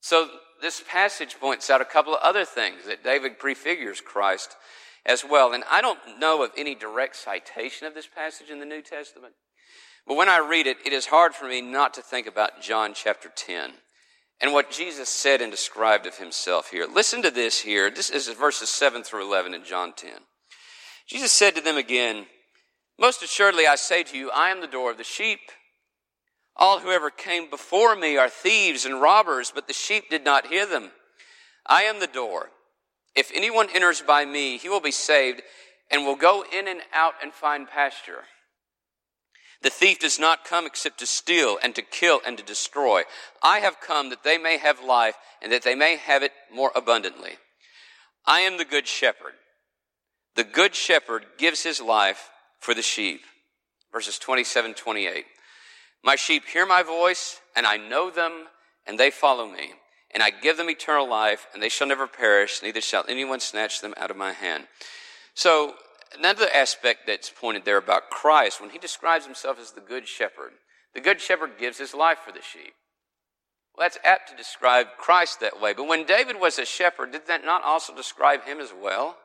So 0.00 0.28
this 0.60 0.82
passage 0.88 1.38
points 1.40 1.70
out 1.70 1.80
a 1.80 1.86
couple 1.86 2.14
of 2.14 2.20
other 2.22 2.44
things 2.44 2.86
that 2.86 3.04
David 3.04 3.38
prefigures 3.38 4.00
Christ 4.00 4.56
as 5.06 5.24
well. 5.24 5.52
And 5.52 5.64
I 5.70 5.80
don't 5.80 6.18
know 6.18 6.42
of 6.42 6.52
any 6.56 6.74
direct 6.74 7.16
citation 7.16 7.86
of 7.86 7.94
this 7.94 8.06
passage 8.06 8.50
in 8.50 8.60
the 8.60 8.66
New 8.66 8.82
Testament. 8.82 9.34
But 10.06 10.16
when 10.16 10.28
I 10.28 10.38
read 10.38 10.66
it, 10.66 10.78
it 10.84 10.92
is 10.92 11.06
hard 11.06 11.34
for 11.34 11.46
me 11.46 11.60
not 11.60 11.94
to 11.94 12.02
think 12.02 12.26
about 12.26 12.60
John 12.60 12.92
chapter 12.94 13.30
10 13.34 13.72
and 14.40 14.52
what 14.52 14.70
Jesus 14.70 15.08
said 15.08 15.40
and 15.40 15.50
described 15.50 16.06
of 16.06 16.18
himself 16.18 16.70
here. 16.70 16.86
Listen 16.86 17.22
to 17.22 17.30
this 17.30 17.60
here. 17.60 17.90
This 17.90 18.10
is 18.10 18.28
verses 18.28 18.68
7 18.68 19.02
through 19.02 19.26
11 19.26 19.54
in 19.54 19.64
John 19.64 19.92
10. 19.94 20.10
Jesus 21.06 21.32
said 21.32 21.54
to 21.54 21.60
them 21.60 21.76
again, 21.76 22.26
Most 22.98 23.22
assuredly 23.22 23.66
I 23.66 23.76
say 23.76 24.02
to 24.02 24.18
you, 24.18 24.30
I 24.30 24.50
am 24.50 24.60
the 24.60 24.66
door 24.66 24.90
of 24.90 24.98
the 24.98 25.04
sheep. 25.04 25.40
All 26.56 26.80
who 26.80 26.90
ever 26.90 27.10
came 27.10 27.50
before 27.50 27.96
me 27.96 28.16
are 28.16 28.28
thieves 28.28 28.84
and 28.84 29.00
robbers, 29.00 29.52
but 29.54 29.66
the 29.66 29.74
sheep 29.74 30.08
did 30.08 30.24
not 30.24 30.46
hear 30.46 30.66
them. 30.66 30.90
I 31.66 31.82
am 31.82 32.00
the 32.00 32.06
door. 32.06 32.50
If 33.16 33.30
anyone 33.34 33.68
enters 33.74 34.00
by 34.00 34.24
me, 34.24 34.58
he 34.58 34.68
will 34.68 34.80
be 34.80 34.90
saved 34.90 35.42
and 35.90 36.04
will 36.04 36.16
go 36.16 36.44
in 36.56 36.68
and 36.68 36.80
out 36.92 37.14
and 37.22 37.32
find 37.32 37.68
pasture. 37.68 38.24
The 39.62 39.70
thief 39.70 39.98
does 39.98 40.18
not 40.18 40.44
come 40.44 40.66
except 40.66 40.98
to 40.98 41.06
steal 41.06 41.58
and 41.62 41.74
to 41.74 41.82
kill 41.82 42.20
and 42.26 42.36
to 42.36 42.44
destroy. 42.44 43.02
I 43.42 43.60
have 43.60 43.80
come 43.80 44.10
that 44.10 44.22
they 44.22 44.36
may 44.36 44.58
have 44.58 44.84
life 44.84 45.16
and 45.40 45.50
that 45.52 45.62
they 45.62 45.74
may 45.74 45.96
have 45.96 46.22
it 46.22 46.32
more 46.52 46.70
abundantly. 46.76 47.32
I 48.26 48.40
am 48.40 48.58
the 48.58 48.64
good 48.64 48.86
shepherd. 48.86 49.32
The 50.34 50.44
good 50.44 50.74
shepherd 50.74 51.24
gives 51.38 51.62
his 51.62 51.80
life 51.80 52.30
for 52.60 52.74
the 52.74 52.82
sheep. 52.82 53.22
Verses 53.92 54.18
27, 54.18 54.74
28. 54.74 55.24
My 56.04 56.16
sheep 56.16 56.44
hear 56.46 56.66
my 56.66 56.82
voice 56.82 57.40
and 57.56 57.66
I 57.66 57.78
know 57.78 58.10
them 58.10 58.44
and 58.86 59.00
they 59.00 59.10
follow 59.10 59.48
me. 59.48 59.72
And 60.10 60.22
I 60.22 60.30
give 60.30 60.56
them 60.56 60.70
eternal 60.70 61.08
life 61.08 61.46
and 61.54 61.62
they 61.62 61.68
shall 61.68 61.88
never 61.88 62.06
perish, 62.06 62.60
neither 62.62 62.80
shall 62.80 63.04
anyone 63.08 63.40
snatch 63.40 63.80
them 63.80 63.94
out 63.96 64.10
of 64.10 64.16
my 64.16 64.32
hand. 64.32 64.68
So 65.34 65.74
another 66.16 66.46
aspect 66.54 67.06
that's 67.06 67.30
pointed 67.30 67.64
there 67.64 67.78
about 67.78 68.10
Christ, 68.10 68.60
when 68.60 68.70
he 68.70 68.78
describes 68.78 69.24
himself 69.24 69.58
as 69.58 69.72
the 69.72 69.80
good 69.80 70.06
shepherd, 70.06 70.52
the 70.94 71.00
good 71.00 71.20
shepherd 71.20 71.52
gives 71.58 71.78
his 71.78 71.94
life 71.94 72.18
for 72.24 72.32
the 72.32 72.42
sheep. 72.42 72.74
Well, 73.76 73.84
that's 73.84 73.98
apt 74.04 74.30
to 74.30 74.36
describe 74.36 74.86
Christ 74.98 75.40
that 75.40 75.60
way. 75.60 75.72
But 75.72 75.88
when 75.88 76.04
David 76.04 76.38
was 76.38 76.58
a 76.58 76.64
shepherd, 76.64 77.10
did 77.10 77.26
that 77.26 77.44
not 77.44 77.64
also 77.64 77.94
describe 77.94 78.44
him 78.44 78.60
as 78.60 78.72
well? 78.72 79.16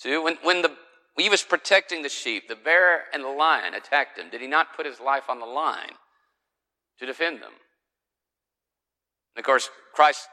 Too, 0.00 0.22
when, 0.22 0.36
when 0.42 0.62
the, 0.62 0.72
he 1.22 1.28
was 1.28 1.42
protecting 1.42 2.02
the 2.02 2.08
sheep, 2.08 2.48
the 2.48 2.56
bear 2.56 3.04
and 3.12 3.22
the 3.22 3.28
lion 3.28 3.74
attacked 3.74 4.18
him. 4.18 4.30
Did 4.30 4.40
he 4.40 4.48
not 4.48 4.76
put 4.76 4.86
his 4.86 5.00
life 5.00 5.28
on 5.28 5.38
the 5.38 5.46
line 5.46 5.92
to 6.98 7.06
defend 7.06 7.40
them? 7.40 7.52
And 9.34 9.42
of 9.42 9.44
course, 9.44 9.70
Christ 9.94 10.28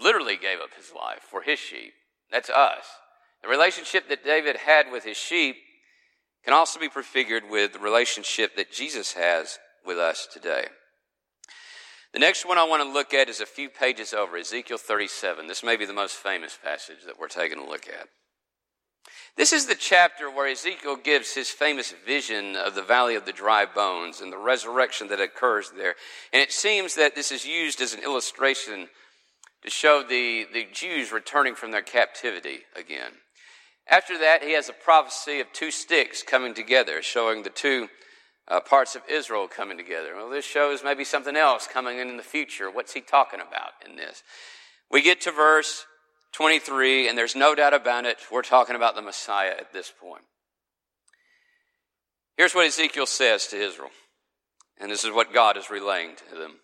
literally 0.00 0.36
gave 0.36 0.60
up 0.60 0.74
his 0.76 0.92
life 0.94 1.20
for 1.28 1.42
his 1.42 1.58
sheep. 1.58 1.92
That's 2.30 2.50
us. 2.50 2.84
The 3.42 3.48
relationship 3.48 4.08
that 4.08 4.24
David 4.24 4.56
had 4.56 4.92
with 4.92 5.04
his 5.04 5.16
sheep 5.16 5.56
can 6.44 6.54
also 6.54 6.78
be 6.78 6.88
prefigured 6.88 7.44
with 7.50 7.72
the 7.72 7.78
relationship 7.78 8.56
that 8.56 8.72
Jesus 8.72 9.14
has 9.14 9.58
with 9.84 9.98
us 9.98 10.28
today. 10.32 10.66
The 12.12 12.18
next 12.18 12.46
one 12.46 12.58
I 12.58 12.64
want 12.64 12.82
to 12.82 12.88
look 12.88 13.14
at 13.14 13.28
is 13.28 13.40
a 13.40 13.46
few 13.46 13.68
pages 13.68 14.12
over, 14.12 14.36
Ezekiel 14.36 14.78
37. 14.78 15.46
This 15.46 15.62
may 15.62 15.76
be 15.76 15.86
the 15.86 15.92
most 15.92 16.16
famous 16.16 16.58
passage 16.62 17.04
that 17.06 17.18
we're 17.18 17.28
taking 17.28 17.58
a 17.58 17.66
look 17.66 17.88
at. 17.88 18.08
This 19.36 19.52
is 19.52 19.66
the 19.66 19.74
chapter 19.74 20.30
where 20.30 20.48
Ezekiel 20.48 20.96
gives 20.96 21.34
his 21.34 21.48
famous 21.48 21.94
vision 22.04 22.56
of 22.56 22.74
the 22.74 22.82
valley 22.82 23.14
of 23.14 23.24
the 23.24 23.32
dry 23.32 23.64
bones 23.64 24.20
and 24.20 24.32
the 24.32 24.38
resurrection 24.38 25.08
that 25.08 25.20
occurs 25.20 25.70
there. 25.76 25.94
And 26.32 26.42
it 26.42 26.52
seems 26.52 26.94
that 26.96 27.14
this 27.14 27.32
is 27.32 27.46
used 27.46 27.80
as 27.80 27.94
an 27.94 28.02
illustration 28.02 28.88
to 29.62 29.70
show 29.70 30.02
the, 30.02 30.46
the 30.52 30.66
Jews 30.72 31.12
returning 31.12 31.54
from 31.54 31.70
their 31.70 31.82
captivity 31.82 32.60
again. 32.76 33.12
After 33.86 34.18
that, 34.18 34.42
he 34.42 34.52
has 34.52 34.68
a 34.68 34.74
prophecy 34.74 35.40
of 35.40 35.52
two 35.52 35.70
sticks 35.70 36.22
coming 36.22 36.54
together, 36.54 37.02
showing 37.02 37.42
the 37.42 37.50
two 37.50 37.88
uh, 38.48 38.60
parts 38.60 38.94
of 38.94 39.02
Israel 39.08 39.48
coming 39.48 39.76
together. 39.76 40.14
Well, 40.16 40.30
this 40.30 40.44
shows 40.44 40.82
maybe 40.84 41.04
something 41.04 41.36
else 41.36 41.66
coming 41.66 41.98
in 41.98 42.08
in 42.08 42.16
the 42.16 42.22
future. 42.22 42.70
What's 42.70 42.92
he 42.92 43.00
talking 43.00 43.40
about 43.40 43.72
in 43.88 43.96
this? 43.96 44.22
We 44.90 45.02
get 45.02 45.20
to 45.22 45.30
verse 45.30 45.86
23, 46.32 47.08
and 47.08 47.18
there's 47.18 47.36
no 47.36 47.54
doubt 47.54 47.74
about 47.74 48.04
it, 48.04 48.18
we're 48.30 48.42
talking 48.42 48.76
about 48.76 48.94
the 48.94 49.02
Messiah 49.02 49.54
at 49.58 49.72
this 49.72 49.92
point. 50.00 50.22
Here's 52.36 52.54
what 52.54 52.66
Ezekiel 52.66 53.06
says 53.06 53.46
to 53.48 53.56
Israel, 53.56 53.90
and 54.78 54.90
this 54.90 55.04
is 55.04 55.12
what 55.12 55.34
God 55.34 55.56
is 55.56 55.70
relaying 55.70 56.16
to 56.30 56.36
them. 56.38 56.60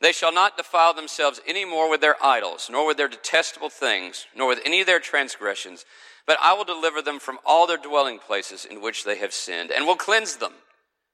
They 0.00 0.12
shall 0.12 0.32
not 0.32 0.56
defile 0.56 0.94
themselves 0.94 1.40
any 1.46 1.64
more 1.64 1.90
with 1.90 2.00
their 2.00 2.16
idols, 2.22 2.68
nor 2.70 2.86
with 2.86 2.96
their 2.96 3.08
detestable 3.08 3.70
things, 3.70 4.26
nor 4.36 4.48
with 4.48 4.60
any 4.64 4.80
of 4.80 4.86
their 4.86 5.00
transgressions, 5.00 5.84
but 6.26 6.38
I 6.40 6.52
will 6.54 6.64
deliver 6.64 7.00
them 7.00 7.18
from 7.18 7.38
all 7.44 7.66
their 7.66 7.76
dwelling 7.76 8.18
places 8.18 8.64
in 8.64 8.82
which 8.82 9.04
they 9.04 9.18
have 9.18 9.32
sinned, 9.32 9.70
and 9.70 9.86
will 9.86 9.96
cleanse 9.96 10.36
them, 10.36 10.52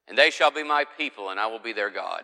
and 0.09 0.19
they 0.19 0.31
shall 0.31 0.51
be 0.51 0.63
my 0.63 0.85
people, 0.99 1.31
and 1.31 1.39
I 1.39 1.47
will 1.47 1.61
be 1.61 1.73
their 1.73 1.91
God. 1.91 2.23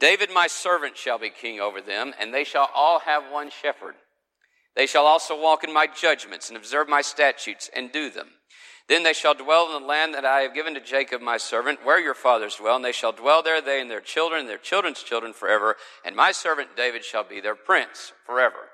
David, 0.00 0.30
my 0.32 0.46
servant, 0.46 0.96
shall 0.96 1.18
be 1.18 1.30
king 1.30 1.60
over 1.60 1.80
them, 1.80 2.14
and 2.18 2.32
they 2.32 2.42
shall 2.42 2.70
all 2.74 3.00
have 3.00 3.30
one 3.30 3.50
shepherd. 3.50 3.94
They 4.74 4.86
shall 4.86 5.04
also 5.04 5.40
walk 5.40 5.62
in 5.62 5.72
my 5.72 5.86
judgments 5.86 6.48
and 6.48 6.56
observe 6.56 6.88
my 6.88 7.02
statutes 7.02 7.70
and 7.76 7.92
do 7.92 8.08
them. 8.10 8.28
Then 8.88 9.02
they 9.02 9.12
shall 9.12 9.34
dwell 9.34 9.66
in 9.66 9.82
the 9.82 9.86
land 9.86 10.14
that 10.14 10.24
I 10.24 10.40
have 10.40 10.54
given 10.54 10.74
to 10.74 10.80
Jacob 10.80 11.20
my 11.20 11.36
servant, 11.36 11.84
where 11.84 12.00
your 12.00 12.14
fathers 12.14 12.56
dwell, 12.56 12.76
and 12.76 12.84
they 12.84 12.92
shall 12.92 13.12
dwell 13.12 13.42
there, 13.42 13.60
they 13.60 13.80
and 13.80 13.90
their 13.90 14.00
children, 14.00 14.40
and 14.40 14.48
their 14.48 14.58
children's 14.58 15.02
children 15.02 15.32
forever, 15.32 15.76
and 16.04 16.16
my 16.16 16.32
servant 16.32 16.76
David 16.76 17.04
shall 17.04 17.22
be 17.22 17.40
their 17.40 17.54
prince 17.54 18.12
forever. 18.26 18.70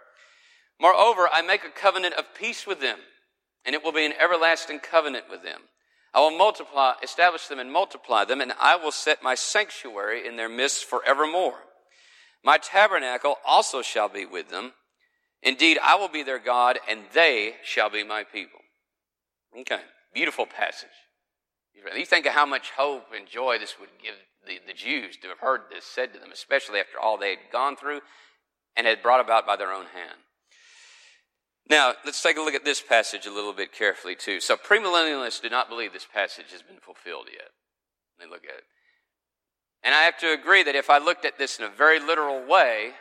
Moreover, 0.81 1.29
I 1.31 1.43
make 1.43 1.65
a 1.65 1.71
covenant 1.71 2.15
of 2.15 2.35
peace 2.39 2.67
with 2.67 2.81
them, 2.81 2.99
and 3.65 3.75
it 3.75 3.83
will 3.83 3.93
be 3.93 4.07
an 4.07 4.15
everlasting 4.19 4.79
covenant 4.79 5.25
with 5.29 5.43
them. 5.43 5.63
I 6.17 6.21
will 6.21 6.31
multiply, 6.31 6.95
establish 7.03 7.47
them 7.47 7.59
and 7.59 7.71
multiply 7.71 8.25
them, 8.25 8.41
and 8.41 8.55
I 8.59 8.77
will 8.77 8.91
set 8.91 9.23
my 9.23 9.35
sanctuary 9.35 10.27
in 10.27 10.37
their 10.37 10.49
midst 10.49 10.87
forevermore. 10.87 11.59
My 12.43 12.57
tabernacle 12.57 13.37
also 13.45 13.83
shall 13.83 14.09
be 14.09 14.25
with 14.25 14.49
them. 14.49 14.73
Indeed, 15.43 15.79
I 15.85 15.97
will 15.97 16.09
be 16.09 16.23
their 16.23 16.39
God, 16.39 16.79
and 16.89 17.03
they 17.13 17.57
shall 17.63 17.91
be 17.91 18.03
my 18.03 18.25
people. 18.25 18.61
Okay, 19.61 19.81
beautiful 20.15 20.47
passage. 20.47 20.89
You 21.75 22.07
think 22.07 22.25
of 22.25 22.33
how 22.33 22.47
much 22.47 22.71
hope 22.71 23.09
and 23.15 23.29
joy 23.29 23.59
this 23.59 23.79
would 23.79 23.91
give 24.03 24.15
the, 24.47 24.59
the 24.67 24.73
Jews 24.73 25.19
to 25.19 25.29
have 25.29 25.41
heard 25.41 25.63
this 25.71 25.85
said 25.85 26.15
to 26.15 26.19
them, 26.19 26.33
especially 26.33 26.81
after 26.81 26.99
all 26.99 27.19
they 27.19 27.31
had 27.31 27.53
gone 27.53 27.77
through 27.77 28.01
and 28.75 28.87
had 28.87 29.03
brought 29.03 29.21
about 29.21 29.47
by 29.47 29.57
their 29.57 29.73
own 29.73 29.85
hand. 29.95 30.19
Now, 31.69 31.95
let's 32.05 32.23
take 32.23 32.37
a 32.37 32.41
look 32.41 32.55
at 32.55 32.65
this 32.65 32.81
passage 32.81 33.27
a 33.27 33.33
little 33.33 33.53
bit 33.53 33.73
carefully, 33.73 34.15
too. 34.15 34.41
So, 34.41 34.57
premillennialists 34.57 35.43
do 35.43 35.49
not 35.49 35.69
believe 35.69 35.93
this 35.93 36.07
passage 36.07 36.53
has 36.53 36.63
been 36.63 36.79
fulfilled 36.79 37.27
yet. 37.33 37.51
They 38.21 38.27
look 38.27 38.45
at 38.45 38.57
it. 38.57 38.65
And 39.83 39.95
I 39.95 40.03
have 40.03 40.19
to 40.19 40.33
agree 40.33 40.63
that 40.63 40.75
if 40.75 40.91
I 40.91 40.99
looked 40.99 41.25
at 41.25 41.39
this 41.39 41.59
in 41.59 41.65
a 41.65 41.69
very 41.69 41.99
literal 41.99 42.47
way, 42.47 42.93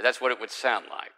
that's 0.00 0.20
what 0.20 0.30
it 0.30 0.40
would 0.40 0.50
sound 0.50 0.86
like. 0.90 1.10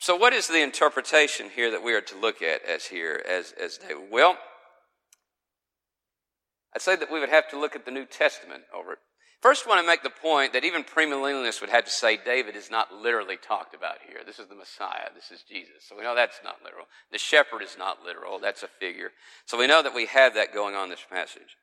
So, 0.00 0.16
what 0.16 0.32
is 0.32 0.48
the 0.48 0.62
interpretation 0.62 1.50
here 1.54 1.70
that 1.70 1.84
we 1.84 1.94
are 1.94 2.00
to 2.00 2.18
look 2.18 2.42
at 2.42 2.64
as 2.64 2.86
here 2.86 3.24
as, 3.28 3.54
as 3.60 3.78
David? 3.78 4.10
Well, 4.10 4.36
I'd 6.74 6.82
say 6.82 6.96
that 6.96 7.12
we 7.12 7.20
would 7.20 7.28
have 7.28 7.48
to 7.50 7.60
look 7.60 7.76
at 7.76 7.84
the 7.84 7.92
New 7.92 8.06
Testament 8.06 8.64
over 8.74 8.94
it. 8.94 8.98
First, 9.42 9.66
I 9.66 9.70
want 9.70 9.80
to 9.80 9.86
make 9.86 10.04
the 10.04 10.10
point 10.10 10.52
that 10.52 10.64
even 10.64 10.84
premillennialists 10.84 11.60
would 11.60 11.70
have 11.70 11.84
to 11.84 11.90
say 11.90 12.16
David 12.16 12.54
is 12.54 12.70
not 12.70 12.94
literally 12.94 13.36
talked 13.36 13.74
about 13.74 13.96
here. 14.06 14.20
This 14.24 14.38
is 14.38 14.46
the 14.46 14.54
Messiah. 14.54 15.08
This 15.16 15.32
is 15.32 15.42
Jesus. 15.42 15.82
So 15.88 15.96
we 15.96 16.04
know 16.04 16.14
that's 16.14 16.38
not 16.44 16.62
literal. 16.62 16.86
The 17.10 17.18
shepherd 17.18 17.60
is 17.60 17.76
not 17.76 18.04
literal. 18.04 18.38
That's 18.38 18.62
a 18.62 18.68
figure. 18.68 19.10
So 19.46 19.58
we 19.58 19.66
know 19.66 19.82
that 19.82 19.96
we 19.96 20.06
have 20.06 20.34
that 20.34 20.54
going 20.54 20.76
on 20.76 20.84
in 20.84 20.90
this 20.90 21.04
passage. 21.10 21.56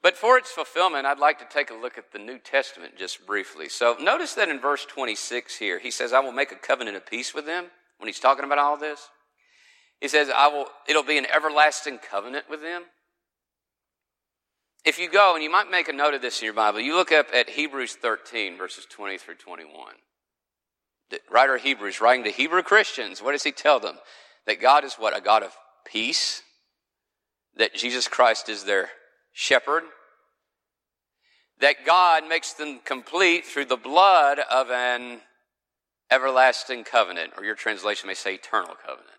But 0.00 0.16
for 0.16 0.38
its 0.38 0.52
fulfillment, 0.52 1.06
I'd 1.06 1.18
like 1.18 1.40
to 1.40 1.44
take 1.52 1.70
a 1.70 1.74
look 1.74 1.98
at 1.98 2.12
the 2.12 2.20
New 2.20 2.38
Testament 2.38 2.96
just 2.96 3.26
briefly. 3.26 3.68
So 3.68 3.96
notice 4.00 4.34
that 4.34 4.48
in 4.48 4.60
verse 4.60 4.86
26 4.86 5.56
here, 5.56 5.80
he 5.80 5.90
says, 5.90 6.12
I 6.12 6.20
will 6.20 6.30
make 6.30 6.52
a 6.52 6.56
covenant 6.56 6.96
of 6.96 7.04
peace 7.04 7.34
with 7.34 7.46
them 7.46 7.64
when 7.98 8.06
he's 8.06 8.20
talking 8.20 8.44
about 8.44 8.58
all 8.58 8.76
this. 8.76 9.08
He 10.00 10.06
says, 10.06 10.30
I 10.32 10.46
will, 10.46 10.66
it'll 10.88 11.02
be 11.02 11.18
an 11.18 11.26
everlasting 11.34 11.98
covenant 11.98 12.48
with 12.48 12.62
them. 12.62 12.84
If 14.86 15.00
you 15.00 15.10
go, 15.10 15.34
and 15.34 15.42
you 15.42 15.50
might 15.50 15.68
make 15.68 15.88
a 15.88 15.92
note 15.92 16.14
of 16.14 16.22
this 16.22 16.40
in 16.40 16.44
your 16.44 16.54
Bible, 16.54 16.78
you 16.78 16.94
look 16.94 17.10
up 17.10 17.26
at 17.34 17.50
Hebrews 17.50 17.96
13, 17.96 18.56
verses 18.56 18.86
20 18.88 19.18
through 19.18 19.34
21. 19.34 19.94
The 21.10 21.18
writer 21.28 21.56
of 21.56 21.62
Hebrews, 21.62 22.00
writing 22.00 22.22
to 22.22 22.30
Hebrew 22.30 22.62
Christians, 22.62 23.20
what 23.20 23.32
does 23.32 23.42
he 23.42 23.50
tell 23.50 23.80
them? 23.80 23.96
That 24.46 24.60
God 24.60 24.84
is 24.84 24.94
what? 24.94 25.16
A 25.16 25.20
God 25.20 25.42
of 25.42 25.56
peace? 25.84 26.42
That 27.56 27.74
Jesus 27.74 28.06
Christ 28.06 28.48
is 28.48 28.62
their 28.62 28.90
shepherd? 29.32 29.82
That 31.58 31.84
God 31.84 32.28
makes 32.28 32.52
them 32.52 32.78
complete 32.84 33.44
through 33.44 33.64
the 33.64 33.76
blood 33.76 34.38
of 34.38 34.70
an 34.70 35.18
everlasting 36.12 36.84
covenant, 36.84 37.32
or 37.36 37.44
your 37.44 37.56
translation 37.56 38.06
may 38.06 38.14
say 38.14 38.34
eternal 38.34 38.76
covenant 38.86 39.18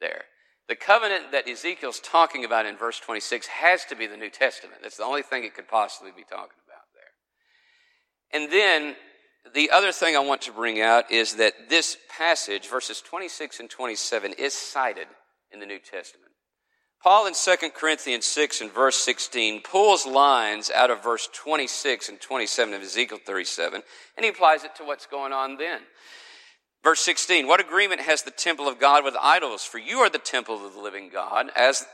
there. 0.00 0.24
The 0.68 0.76
covenant 0.76 1.32
that 1.32 1.48
Ezekiel's 1.48 2.00
talking 2.00 2.44
about 2.44 2.66
in 2.66 2.76
verse 2.76 3.00
26 3.00 3.46
has 3.46 3.84
to 3.86 3.96
be 3.96 4.06
the 4.06 4.18
New 4.18 4.28
Testament. 4.28 4.82
That's 4.82 4.98
the 4.98 5.04
only 5.04 5.22
thing 5.22 5.44
it 5.44 5.54
could 5.54 5.68
possibly 5.68 6.10
be 6.10 6.24
talking 6.24 6.58
about 6.66 6.84
there. 6.94 8.40
And 8.42 8.52
then 8.52 8.94
the 9.54 9.70
other 9.70 9.92
thing 9.92 10.14
I 10.14 10.20
want 10.20 10.42
to 10.42 10.52
bring 10.52 10.80
out 10.80 11.10
is 11.10 11.36
that 11.36 11.70
this 11.70 11.96
passage, 12.10 12.68
verses 12.68 13.00
26 13.00 13.60
and 13.60 13.70
27, 13.70 14.34
is 14.34 14.52
cited 14.52 15.06
in 15.50 15.60
the 15.60 15.66
New 15.66 15.78
Testament. 15.78 16.32
Paul 17.02 17.28
in 17.28 17.34
2 17.34 17.70
Corinthians 17.70 18.26
6 18.26 18.60
and 18.60 18.72
verse 18.72 18.96
16 18.96 19.62
pulls 19.62 20.04
lines 20.04 20.70
out 20.70 20.90
of 20.90 21.02
verse 21.02 21.28
26 21.32 22.08
and 22.08 22.20
27 22.20 22.74
of 22.74 22.82
Ezekiel 22.82 23.18
37, 23.24 23.82
and 24.16 24.24
he 24.24 24.30
applies 24.30 24.64
it 24.64 24.74
to 24.76 24.84
what's 24.84 25.06
going 25.06 25.32
on 25.32 25.56
then. 25.56 25.80
Verse 26.84 27.00
16, 27.00 27.46
what 27.46 27.60
agreement 27.60 28.00
has 28.00 28.22
the 28.22 28.30
temple 28.30 28.68
of 28.68 28.78
God 28.78 29.04
with 29.04 29.16
idols? 29.20 29.64
For 29.64 29.78
you 29.78 29.98
are 29.98 30.10
the 30.10 30.18
temple 30.18 30.64
of 30.64 30.74
the 30.74 30.80
living 30.80 31.08
God. 31.12 31.50
As 31.56 31.84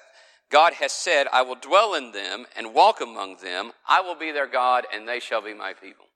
God 0.51 0.75
has 0.75 0.93
said, 0.93 1.27
I 1.33 1.43
will 1.43 1.57
dwell 1.57 1.95
in 1.95 2.13
them 2.13 2.47
and 2.57 2.75
walk 2.75 3.01
among 3.01 3.39
them. 3.43 3.73
I 3.89 4.03
will 4.03 4.15
be 4.15 4.31
their 4.31 4.47
God, 4.47 4.85
and 4.93 5.09
they 5.09 5.21
shall 5.21 5.43
be 5.43 5.55
my 5.55 5.73
people. 5.73 6.07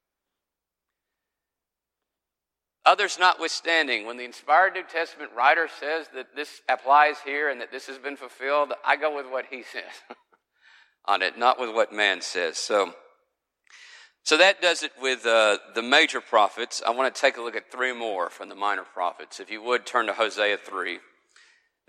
Others 2.84 3.18
notwithstanding, 3.18 4.06
when 4.06 4.16
the 4.16 4.24
inspired 4.24 4.74
New 4.74 4.82
Testament 4.82 5.30
writer 5.36 5.68
says 5.80 6.06
that 6.14 6.34
this 6.36 6.62
applies 6.68 7.16
here 7.24 7.50
and 7.50 7.60
that 7.60 7.70
this 7.70 7.86
has 7.86 7.98
been 7.98 8.16
fulfilled, 8.16 8.72
I 8.84 8.96
go 8.96 9.14
with 9.14 9.30
what 9.30 9.46
he 9.50 9.62
says 9.62 9.92
on 11.04 11.20
it, 11.20 11.38
not 11.38 11.60
with 11.60 11.74
what 11.74 11.92
man 11.92 12.20
says. 12.22 12.56
So, 12.56 12.94
so 14.28 14.36
that 14.36 14.60
does 14.60 14.82
it 14.82 14.92
with 15.00 15.24
uh, 15.24 15.56
the 15.74 15.80
major 15.80 16.20
prophets. 16.20 16.82
I 16.86 16.90
want 16.90 17.14
to 17.14 17.18
take 17.18 17.38
a 17.38 17.40
look 17.40 17.56
at 17.56 17.72
three 17.72 17.94
more 17.94 18.28
from 18.28 18.50
the 18.50 18.54
minor 18.54 18.82
prophets. 18.82 19.40
If 19.40 19.50
you 19.50 19.62
would 19.62 19.86
turn 19.86 20.04
to 20.04 20.12
Hosea 20.12 20.58
3. 20.62 20.98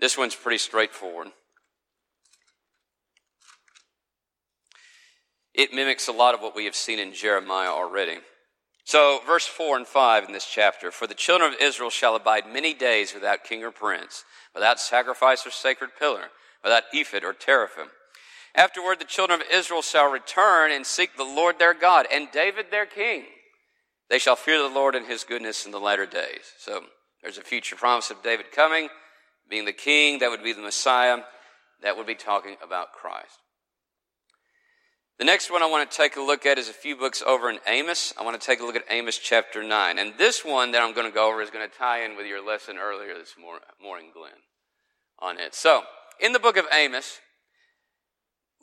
This 0.00 0.16
one's 0.16 0.34
pretty 0.34 0.56
straightforward. 0.56 1.32
It 5.52 5.74
mimics 5.74 6.08
a 6.08 6.12
lot 6.12 6.34
of 6.34 6.40
what 6.40 6.56
we 6.56 6.64
have 6.64 6.74
seen 6.74 6.98
in 6.98 7.12
Jeremiah 7.12 7.68
already. 7.68 8.20
So, 8.84 9.20
verse 9.26 9.44
4 9.44 9.76
and 9.76 9.86
5 9.86 10.24
in 10.24 10.32
this 10.32 10.50
chapter 10.50 10.90
For 10.90 11.06
the 11.06 11.12
children 11.12 11.52
of 11.52 11.60
Israel 11.60 11.90
shall 11.90 12.16
abide 12.16 12.50
many 12.50 12.72
days 12.72 13.12
without 13.12 13.44
king 13.44 13.62
or 13.62 13.70
prince, 13.70 14.24
without 14.54 14.80
sacrifice 14.80 15.46
or 15.46 15.50
sacred 15.50 15.90
pillar, 15.98 16.28
without 16.64 16.84
ephod 16.94 17.22
or 17.22 17.34
teraphim. 17.34 17.88
Afterward, 18.54 18.98
the 18.98 19.04
children 19.04 19.40
of 19.40 19.46
Israel 19.52 19.82
shall 19.82 20.10
return 20.10 20.72
and 20.72 20.84
seek 20.84 21.16
the 21.16 21.24
Lord 21.24 21.58
their 21.58 21.74
God 21.74 22.06
and 22.12 22.28
David 22.32 22.66
their 22.70 22.86
king. 22.86 23.24
They 24.08 24.18
shall 24.18 24.36
fear 24.36 24.58
the 24.58 24.74
Lord 24.74 24.94
and 24.94 25.06
his 25.06 25.22
goodness 25.22 25.64
in 25.64 25.72
the 25.72 25.78
latter 25.78 26.06
days. 26.06 26.52
So 26.58 26.82
there's 27.22 27.38
a 27.38 27.42
future 27.42 27.76
promise 27.76 28.10
of 28.10 28.22
David 28.22 28.50
coming, 28.50 28.88
being 29.48 29.66
the 29.66 29.72
king. 29.72 30.18
That 30.18 30.30
would 30.30 30.42
be 30.42 30.52
the 30.52 30.62
Messiah. 30.62 31.18
That 31.82 31.96
would 31.96 32.06
be 32.06 32.16
talking 32.16 32.56
about 32.62 32.92
Christ. 32.92 33.38
The 35.18 35.26
next 35.26 35.50
one 35.50 35.62
I 35.62 35.66
want 35.66 35.88
to 35.88 35.96
take 35.96 36.16
a 36.16 36.20
look 36.20 36.46
at 36.46 36.58
is 36.58 36.70
a 36.70 36.72
few 36.72 36.96
books 36.96 37.22
over 37.22 37.50
in 37.50 37.58
Amos. 37.66 38.14
I 38.18 38.24
want 38.24 38.40
to 38.40 38.44
take 38.44 38.60
a 38.60 38.64
look 38.64 38.74
at 38.74 38.84
Amos 38.88 39.18
chapter 39.18 39.62
9. 39.62 39.98
And 39.98 40.14
this 40.16 40.44
one 40.46 40.72
that 40.72 40.82
I'm 40.82 40.94
going 40.94 41.06
to 41.06 41.14
go 41.14 41.30
over 41.30 41.42
is 41.42 41.50
going 41.50 41.68
to 41.68 41.76
tie 41.76 42.04
in 42.04 42.16
with 42.16 42.26
your 42.26 42.44
lesson 42.44 42.78
earlier 42.78 43.14
this 43.14 43.34
morning, 43.38 44.10
Glenn, 44.14 44.32
on 45.18 45.38
it. 45.38 45.54
So, 45.54 45.82
in 46.20 46.32
the 46.32 46.38
book 46.38 46.56
of 46.56 46.64
Amos, 46.72 47.20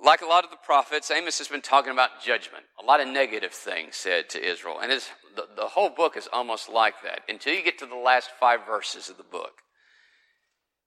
like 0.03 0.21
a 0.21 0.25
lot 0.25 0.43
of 0.43 0.51
the 0.51 0.57
prophets, 0.57 1.09
Amos 1.11 1.37
has 1.39 1.47
been 1.47 1.61
talking 1.61 1.91
about 1.91 2.21
judgment, 2.23 2.65
a 2.81 2.85
lot 2.85 2.99
of 2.99 3.07
negative 3.07 3.51
things 3.51 3.95
said 3.95 4.29
to 4.29 4.43
Israel. 4.43 4.79
And 4.81 4.91
the, 5.35 5.47
the 5.55 5.67
whole 5.67 5.89
book 5.89 6.15
is 6.17 6.27
almost 6.31 6.69
like 6.69 7.01
that 7.03 7.21
until 7.27 7.53
you 7.53 7.63
get 7.63 7.79
to 7.79 7.85
the 7.85 7.95
last 7.95 8.29
five 8.39 8.65
verses 8.65 9.09
of 9.09 9.17
the 9.17 9.23
book. 9.23 9.61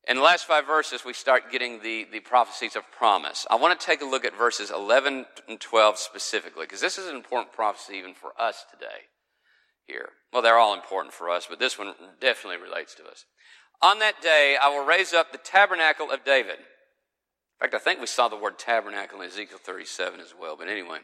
In 0.09 0.17
the 0.17 0.23
last 0.23 0.47
five 0.47 0.67
verses, 0.67 1.05
we 1.05 1.13
start 1.13 1.53
getting 1.53 1.83
the, 1.83 2.07
the 2.11 2.21
prophecies 2.21 2.75
of 2.75 2.91
promise. 2.91 3.47
I 3.51 3.57
want 3.57 3.79
to 3.79 3.87
take 3.87 4.01
a 4.01 4.07
look 4.07 4.25
at 4.25 4.37
verses 4.37 4.71
11 4.71 5.27
and 5.49 5.61
12 5.61 5.99
specifically, 5.99 6.65
because 6.65 6.81
this 6.81 6.97
is 6.97 7.07
an 7.07 7.17
important 7.17 7.53
prophecy 7.53 7.95
even 7.97 8.15
for 8.15 8.33
us 8.41 8.65
today 8.71 9.09
here. 9.87 10.11
Well, 10.33 10.43
they're 10.43 10.59
all 10.59 10.75
important 10.75 11.13
for 11.13 11.29
us, 11.29 11.47
but 11.49 11.59
this 11.59 11.79
one 11.79 11.93
definitely 12.21 12.63
relates 12.63 12.95
to 12.95 13.05
us. 13.05 13.27
On 13.83 13.99
that 13.99 14.23
day, 14.23 14.57
I 14.61 14.69
will 14.69 14.87
raise 14.87 15.13
up 15.13 15.33
the 15.33 15.39
tabernacle 15.39 16.11
of 16.11 16.25
David 16.25 16.57
fact, 17.61 17.75
I 17.75 17.79
think 17.79 18.01
we 18.01 18.07
saw 18.07 18.29
the 18.29 18.37
word 18.37 18.59
tabernacle 18.59 19.21
in 19.21 19.29
Ezekiel 19.29 19.59
37 19.63 20.21
as 20.21 20.35
well, 20.39 20.57
but 20.57 20.69
anyway, 20.69 20.99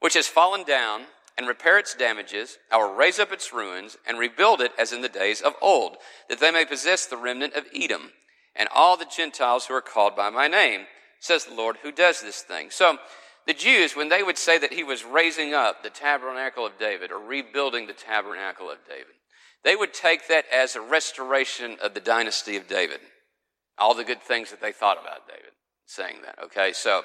which 0.00 0.14
has 0.14 0.26
fallen 0.26 0.64
down 0.64 1.02
and 1.36 1.46
repair 1.46 1.78
its 1.78 1.94
damages. 1.94 2.58
I 2.70 2.78
will 2.78 2.94
raise 2.94 3.18
up 3.18 3.32
its 3.32 3.52
ruins 3.52 3.96
and 4.06 4.18
rebuild 4.18 4.60
it 4.60 4.72
as 4.78 4.92
in 4.92 5.02
the 5.02 5.08
days 5.08 5.40
of 5.40 5.54
old, 5.62 5.96
that 6.28 6.40
they 6.40 6.50
may 6.50 6.64
possess 6.64 7.06
the 7.06 7.16
remnant 7.16 7.54
of 7.54 7.66
Edom 7.74 8.10
and 8.56 8.68
all 8.74 8.96
the 8.96 9.06
Gentiles 9.06 9.66
who 9.66 9.74
are 9.74 9.80
called 9.80 10.16
by 10.16 10.30
my 10.30 10.48
name, 10.48 10.82
says 11.20 11.44
the 11.44 11.54
Lord 11.54 11.76
who 11.82 11.92
does 11.92 12.20
this 12.20 12.42
thing. 12.42 12.70
So, 12.70 12.98
the 13.46 13.54
Jews, 13.54 13.96
when 13.96 14.10
they 14.10 14.22
would 14.22 14.36
say 14.36 14.58
that 14.58 14.74
he 14.74 14.84
was 14.84 15.04
raising 15.04 15.54
up 15.54 15.82
the 15.82 15.88
tabernacle 15.88 16.66
of 16.66 16.78
David 16.78 17.10
or 17.10 17.18
rebuilding 17.18 17.86
the 17.86 17.94
tabernacle 17.94 18.68
of 18.68 18.78
David, 18.86 19.14
they 19.64 19.74
would 19.74 19.94
take 19.94 20.28
that 20.28 20.44
as 20.52 20.76
a 20.76 20.82
restoration 20.82 21.78
of 21.80 21.94
the 21.94 22.00
dynasty 22.00 22.56
of 22.56 22.68
David. 22.68 23.00
All 23.78 23.94
the 23.94 24.04
good 24.04 24.22
things 24.22 24.50
that 24.50 24.60
they 24.60 24.72
thought 24.72 25.00
about 25.00 25.28
David 25.28 25.52
saying 25.86 26.16
that. 26.24 26.38
Okay, 26.44 26.72
so 26.72 27.02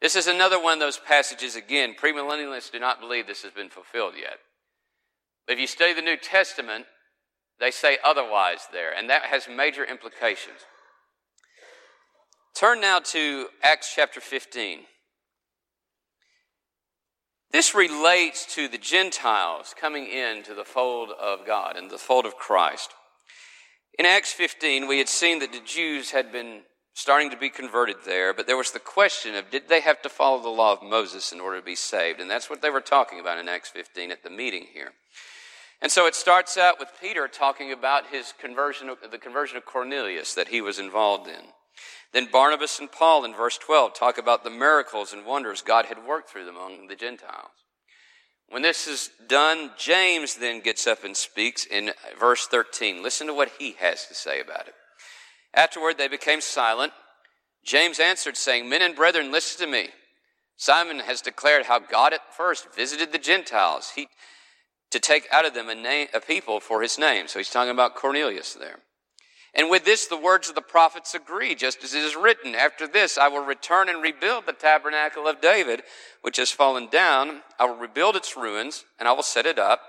this 0.00 0.14
is 0.14 0.26
another 0.26 0.62
one 0.62 0.74
of 0.74 0.80
those 0.80 0.98
passages 0.98 1.56
again. 1.56 1.94
Premillennialists 2.00 2.70
do 2.70 2.78
not 2.78 3.00
believe 3.00 3.26
this 3.26 3.42
has 3.42 3.52
been 3.52 3.70
fulfilled 3.70 4.14
yet. 4.18 4.38
But 5.46 5.54
if 5.54 5.60
you 5.60 5.66
study 5.66 5.92
the 5.92 6.02
New 6.02 6.16
Testament, 6.16 6.86
they 7.58 7.70
say 7.70 7.98
otherwise 8.04 8.66
there, 8.72 8.92
and 8.96 9.08
that 9.08 9.22
has 9.22 9.48
major 9.48 9.84
implications. 9.84 10.60
Turn 12.54 12.80
now 12.80 13.00
to 13.00 13.48
Acts 13.62 13.92
chapter 13.94 14.20
15. 14.20 14.80
This 17.52 17.74
relates 17.74 18.54
to 18.54 18.68
the 18.68 18.78
Gentiles 18.78 19.74
coming 19.78 20.06
into 20.06 20.54
the 20.54 20.64
fold 20.64 21.10
of 21.10 21.46
God 21.46 21.76
and 21.76 21.90
the 21.90 21.98
fold 21.98 22.26
of 22.26 22.36
Christ. 22.36 22.90
In 23.98 24.04
Acts 24.04 24.32
15, 24.32 24.86
we 24.86 24.98
had 24.98 25.08
seen 25.08 25.38
that 25.38 25.52
the 25.52 25.60
Jews 25.60 26.10
had 26.10 26.30
been 26.30 26.62
starting 26.92 27.30
to 27.30 27.36
be 27.36 27.48
converted 27.48 27.96
there, 28.04 28.34
but 28.34 28.46
there 28.46 28.56
was 28.56 28.72
the 28.72 28.78
question 28.78 29.34
of 29.34 29.50
did 29.50 29.68
they 29.68 29.80
have 29.80 30.02
to 30.02 30.08
follow 30.10 30.42
the 30.42 30.48
law 30.50 30.72
of 30.72 30.82
Moses 30.82 31.32
in 31.32 31.40
order 31.40 31.58
to 31.58 31.64
be 31.64 31.74
saved? 31.74 32.20
And 32.20 32.30
that's 32.30 32.50
what 32.50 32.60
they 32.60 32.70
were 32.70 32.82
talking 32.82 33.20
about 33.20 33.38
in 33.38 33.48
Acts 33.48 33.70
15 33.70 34.10
at 34.10 34.22
the 34.22 34.30
meeting 34.30 34.66
here. 34.72 34.92
And 35.80 35.90
so 35.90 36.06
it 36.06 36.14
starts 36.14 36.58
out 36.58 36.78
with 36.78 36.88
Peter 37.00 37.28
talking 37.28 37.72
about 37.72 38.08
his 38.08 38.34
conversion, 38.38 38.90
the 39.10 39.18
conversion 39.18 39.56
of 39.56 39.64
Cornelius 39.64 40.34
that 40.34 40.48
he 40.48 40.60
was 40.60 40.78
involved 40.78 41.28
in. 41.28 41.52
Then 42.12 42.28
Barnabas 42.30 42.78
and 42.78 42.90
Paul 42.90 43.24
in 43.24 43.34
verse 43.34 43.58
12 43.58 43.94
talk 43.94 44.18
about 44.18 44.44
the 44.44 44.50
miracles 44.50 45.12
and 45.12 45.26
wonders 45.26 45.62
God 45.62 45.86
had 45.86 46.06
worked 46.06 46.30
through 46.30 46.46
them 46.46 46.56
among 46.56 46.88
the 46.88 46.96
Gentiles. 46.96 47.65
When 48.48 48.62
this 48.62 48.86
is 48.86 49.10
done, 49.28 49.72
James 49.76 50.36
then 50.36 50.60
gets 50.60 50.86
up 50.86 51.04
and 51.04 51.16
speaks 51.16 51.64
in 51.64 51.90
verse 52.18 52.46
13. 52.46 53.02
Listen 53.02 53.26
to 53.26 53.34
what 53.34 53.52
he 53.58 53.72
has 53.80 54.06
to 54.06 54.14
say 54.14 54.40
about 54.40 54.68
it. 54.68 54.74
Afterward, 55.52 55.98
they 55.98 56.08
became 56.08 56.40
silent. 56.40 56.92
James 57.64 57.98
answered, 57.98 58.36
saying, 58.36 58.68
Men 58.68 58.82
and 58.82 58.94
brethren, 58.94 59.32
listen 59.32 59.66
to 59.66 59.72
me. 59.72 59.88
Simon 60.56 61.00
has 61.00 61.20
declared 61.20 61.66
how 61.66 61.78
God 61.78 62.12
at 62.12 62.34
first 62.34 62.74
visited 62.74 63.12
the 63.12 63.18
Gentiles 63.18 63.92
he, 63.96 64.08
to 64.90 65.00
take 65.00 65.26
out 65.32 65.44
of 65.44 65.52
them 65.52 65.68
a, 65.68 65.74
name, 65.74 66.08
a 66.14 66.20
people 66.20 66.60
for 66.60 66.80
his 66.82 66.98
name. 66.98 67.26
So 67.26 67.38
he's 67.38 67.50
talking 67.50 67.72
about 67.72 67.96
Cornelius 67.96 68.54
there. 68.54 68.78
And 69.56 69.70
with 69.70 69.86
this, 69.86 70.06
the 70.06 70.18
words 70.18 70.50
of 70.50 70.54
the 70.54 70.60
prophets 70.60 71.14
agree, 71.14 71.54
just 71.54 71.82
as 71.82 71.94
it 71.94 72.02
is 72.02 72.14
written, 72.14 72.54
After 72.54 72.86
this, 72.86 73.16
I 73.16 73.28
will 73.28 73.44
return 73.44 73.88
and 73.88 74.02
rebuild 74.02 74.44
the 74.44 74.52
tabernacle 74.52 75.26
of 75.26 75.40
David, 75.40 75.82
which 76.20 76.36
has 76.36 76.50
fallen 76.50 76.88
down. 76.88 77.40
I 77.58 77.64
will 77.64 77.76
rebuild 77.76 78.16
its 78.16 78.36
ruins, 78.36 78.84
and 78.98 79.08
I 79.08 79.12
will 79.12 79.22
set 79.22 79.46
it 79.46 79.58
up, 79.58 79.80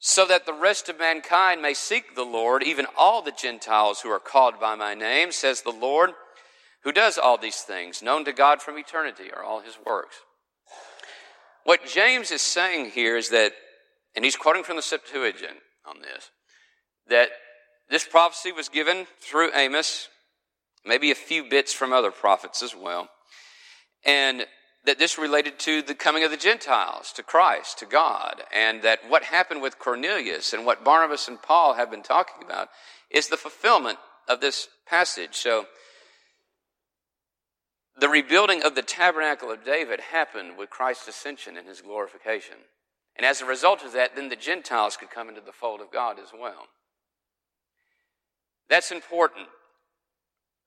so 0.00 0.26
that 0.26 0.46
the 0.46 0.52
rest 0.52 0.88
of 0.88 0.98
mankind 0.98 1.62
may 1.62 1.74
seek 1.74 2.16
the 2.16 2.24
Lord, 2.24 2.64
even 2.64 2.86
all 2.98 3.22
the 3.22 3.30
Gentiles 3.30 4.00
who 4.00 4.10
are 4.10 4.18
called 4.18 4.58
by 4.58 4.74
my 4.74 4.94
name, 4.94 5.30
says 5.30 5.62
the 5.62 5.70
Lord, 5.70 6.10
who 6.82 6.90
does 6.90 7.18
all 7.18 7.38
these 7.38 7.60
things, 7.60 8.02
known 8.02 8.24
to 8.24 8.32
God 8.32 8.60
from 8.60 8.76
eternity, 8.76 9.30
are 9.32 9.44
all 9.44 9.60
his 9.60 9.78
works. 9.86 10.16
What 11.62 11.86
James 11.86 12.32
is 12.32 12.42
saying 12.42 12.90
here 12.90 13.16
is 13.16 13.28
that, 13.28 13.52
and 14.16 14.24
he's 14.24 14.34
quoting 14.34 14.64
from 14.64 14.74
the 14.74 14.82
Septuagint 14.82 15.58
on 15.86 16.00
this, 16.00 16.32
that 17.06 17.28
this 17.92 18.06
prophecy 18.06 18.52
was 18.52 18.70
given 18.70 19.06
through 19.20 19.54
Amos, 19.54 20.08
maybe 20.82 21.10
a 21.10 21.14
few 21.14 21.44
bits 21.44 21.74
from 21.74 21.92
other 21.92 22.10
prophets 22.10 22.62
as 22.62 22.74
well. 22.74 23.10
And 24.02 24.46
that 24.86 24.98
this 24.98 25.18
related 25.18 25.58
to 25.60 25.82
the 25.82 25.94
coming 25.94 26.24
of 26.24 26.30
the 26.30 26.38
Gentiles 26.38 27.12
to 27.12 27.22
Christ, 27.22 27.78
to 27.80 27.86
God, 27.86 28.44
and 28.50 28.80
that 28.82 29.00
what 29.06 29.24
happened 29.24 29.60
with 29.60 29.78
Cornelius 29.78 30.54
and 30.54 30.64
what 30.64 30.82
Barnabas 30.82 31.28
and 31.28 31.40
Paul 31.40 31.74
have 31.74 31.90
been 31.90 32.02
talking 32.02 32.42
about 32.42 32.70
is 33.10 33.28
the 33.28 33.36
fulfillment 33.36 33.98
of 34.26 34.40
this 34.40 34.68
passage. 34.86 35.34
So, 35.34 35.66
the 38.00 38.08
rebuilding 38.08 38.62
of 38.62 38.74
the 38.74 38.80
tabernacle 38.80 39.50
of 39.50 39.66
David 39.66 40.00
happened 40.00 40.56
with 40.56 40.70
Christ's 40.70 41.08
ascension 41.08 41.58
and 41.58 41.68
his 41.68 41.82
glorification. 41.82 42.56
And 43.14 43.26
as 43.26 43.42
a 43.42 43.46
result 43.46 43.84
of 43.84 43.92
that, 43.92 44.16
then 44.16 44.30
the 44.30 44.36
Gentiles 44.36 44.96
could 44.96 45.10
come 45.10 45.28
into 45.28 45.42
the 45.42 45.52
fold 45.52 45.82
of 45.82 45.92
God 45.92 46.18
as 46.18 46.30
well. 46.32 46.68
That's 48.68 48.90
important. 48.90 49.48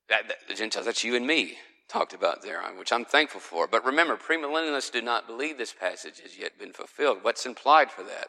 That, 0.10 0.28
that, 0.28 0.38
the 0.48 0.54
Gentiles, 0.54 0.86
that's 0.86 1.04
you 1.04 1.16
and 1.16 1.26
me 1.26 1.58
talked 1.88 2.14
about 2.14 2.42
there, 2.42 2.62
uh, 2.62 2.70
which 2.78 2.92
I'm 2.92 3.06
thankful 3.06 3.42
for. 3.42 3.68
But 3.68 3.86
remember, 3.86 4.18
premillennialists 4.18 4.92
do 4.92 5.02
not 5.02 5.28
believe 5.28 5.58
this 5.58 5.74
passage 5.74 6.20
has 6.22 6.38
yet 6.38 6.58
been 6.60 6.74
fulfilled. 6.74 7.20
What's 7.22 7.46
implied 7.46 7.92
for 7.92 8.04
that? 8.04 8.28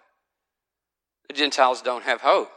The 1.29 1.35
Gentiles 1.35 1.83
don't 1.83 2.05
have 2.05 2.21
hope. 2.21 2.53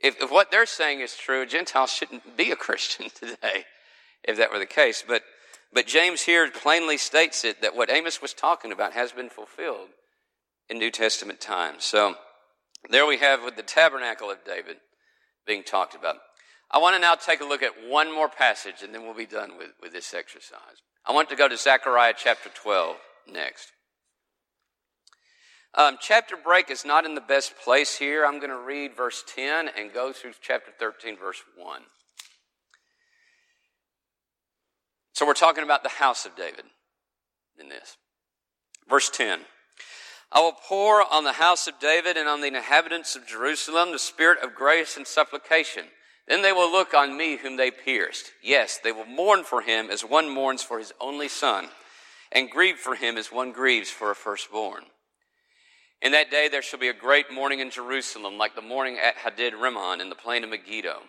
If, 0.00 0.20
if 0.22 0.30
what 0.30 0.50
they're 0.50 0.66
saying 0.66 1.00
is 1.00 1.16
true, 1.16 1.44
Gentiles 1.44 1.92
shouldn't 1.92 2.36
be 2.36 2.50
a 2.50 2.56
Christian 2.56 3.10
today, 3.10 3.64
if 4.24 4.36
that 4.38 4.50
were 4.50 4.58
the 4.58 4.66
case. 4.66 5.04
But, 5.06 5.22
but 5.72 5.86
James 5.86 6.22
here 6.22 6.50
plainly 6.50 6.96
states 6.96 7.44
it 7.44 7.62
that 7.62 7.76
what 7.76 7.90
Amos 7.90 8.22
was 8.22 8.32
talking 8.32 8.72
about 8.72 8.94
has 8.94 9.12
been 9.12 9.28
fulfilled 9.28 9.88
in 10.68 10.78
New 10.78 10.90
Testament 10.90 11.40
times. 11.40 11.84
So 11.84 12.14
there 12.88 13.06
we 13.06 13.18
have 13.18 13.44
with 13.44 13.56
the 13.56 13.62
tabernacle 13.62 14.30
of 14.30 14.44
David 14.44 14.76
being 15.46 15.62
talked 15.62 15.94
about. 15.94 16.16
I 16.70 16.78
want 16.78 16.94
to 16.94 17.00
now 17.00 17.14
take 17.14 17.40
a 17.40 17.44
look 17.44 17.62
at 17.62 17.72
one 17.88 18.14
more 18.14 18.28
passage 18.28 18.82
and 18.82 18.94
then 18.94 19.02
we'll 19.02 19.14
be 19.14 19.26
done 19.26 19.58
with, 19.58 19.70
with 19.82 19.92
this 19.92 20.14
exercise. 20.14 20.82
I 21.04 21.12
want 21.12 21.28
to 21.30 21.36
go 21.36 21.48
to 21.48 21.56
Zechariah 21.56 22.14
chapter 22.16 22.50
12 22.50 22.96
next. 23.32 23.72
Um, 25.74 25.98
chapter 26.00 26.36
break 26.36 26.70
is 26.70 26.84
not 26.84 27.04
in 27.04 27.14
the 27.14 27.20
best 27.20 27.54
place 27.64 27.96
here. 27.96 28.24
I'm 28.24 28.38
going 28.38 28.50
to 28.50 28.58
read 28.58 28.96
verse 28.96 29.22
10 29.34 29.70
and 29.78 29.92
go 29.92 30.12
through 30.12 30.32
chapter 30.40 30.72
13, 30.78 31.16
verse 31.16 31.42
1. 31.56 31.82
So 35.14 35.26
we're 35.26 35.34
talking 35.34 35.64
about 35.64 35.82
the 35.82 35.90
house 35.90 36.26
of 36.26 36.34
David 36.34 36.64
in 37.58 37.68
this. 37.68 37.96
Verse 38.88 39.10
10. 39.10 39.40
I 40.32 40.40
will 40.40 40.52
pour 40.52 41.02
on 41.12 41.24
the 41.24 41.32
house 41.32 41.66
of 41.66 41.80
David 41.80 42.16
and 42.16 42.28
on 42.28 42.40
the 42.40 42.46
inhabitants 42.46 43.16
of 43.16 43.26
Jerusalem 43.26 43.90
the 43.90 43.98
spirit 43.98 44.38
of 44.42 44.54
grace 44.54 44.96
and 44.96 45.06
supplication. 45.06 45.86
Then 46.28 46.42
they 46.42 46.52
will 46.52 46.70
look 46.70 46.94
on 46.94 47.16
me 47.16 47.36
whom 47.36 47.56
they 47.56 47.72
pierced. 47.72 48.30
Yes, 48.40 48.78
they 48.82 48.92
will 48.92 49.06
mourn 49.06 49.42
for 49.42 49.62
him 49.62 49.90
as 49.90 50.02
one 50.02 50.28
mourns 50.28 50.62
for 50.62 50.78
his 50.78 50.92
only 51.00 51.26
son, 51.26 51.68
and 52.30 52.48
grieve 52.48 52.76
for 52.76 52.94
him 52.94 53.18
as 53.18 53.32
one 53.32 53.50
grieves 53.50 53.90
for 53.90 54.12
a 54.12 54.14
firstborn. 54.14 54.84
In 56.00 56.12
that 56.12 56.30
day 56.30 56.48
there 56.48 56.62
shall 56.62 56.78
be 56.78 56.88
a 56.88 56.94
great 56.94 57.32
mourning 57.32 57.58
in 57.58 57.70
Jerusalem, 57.70 58.38
like 58.38 58.54
the 58.54 58.62
mourning 58.62 58.98
at 58.98 59.16
Hadad 59.16 59.54
Rimmon 59.54 60.00
in 60.00 60.08
the 60.08 60.14
plain 60.14 60.44
of 60.44 60.50
Megiddo. 60.50 61.00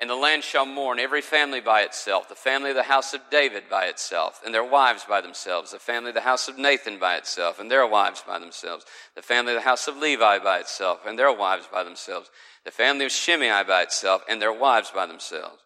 And 0.00 0.08
the 0.08 0.14
land 0.14 0.42
shall 0.44 0.64
mourn, 0.64 0.98
every 0.98 1.20
family 1.20 1.60
by 1.60 1.82
itself, 1.82 2.26
the 2.26 2.34
family 2.34 2.70
of 2.70 2.76
the 2.76 2.84
house 2.84 3.12
of 3.12 3.20
David 3.30 3.64
by 3.68 3.84
itself, 3.84 4.40
and 4.42 4.54
their 4.54 4.64
wives 4.64 5.04
by 5.04 5.20
themselves, 5.20 5.72
the 5.72 5.78
family 5.78 6.08
of 6.08 6.14
the 6.14 6.22
house 6.22 6.48
of 6.48 6.56
Nathan 6.56 6.98
by 6.98 7.16
itself, 7.16 7.58
and 7.60 7.70
their 7.70 7.86
wives 7.86 8.24
by 8.26 8.38
themselves, 8.38 8.86
the 9.14 9.20
family 9.20 9.52
of 9.52 9.58
the 9.58 9.68
house 9.68 9.88
of 9.88 9.98
Levi 9.98 10.38
by 10.38 10.58
itself, 10.58 11.00
and 11.06 11.18
their 11.18 11.30
wives 11.30 11.66
by 11.70 11.84
themselves, 11.84 12.30
the 12.64 12.70
family 12.70 13.04
of 13.04 13.12
Shimei 13.12 13.62
by 13.64 13.82
itself, 13.82 14.24
and 14.26 14.40
their 14.40 14.54
wives 14.54 14.90
by 14.90 15.04
themselves, 15.04 15.62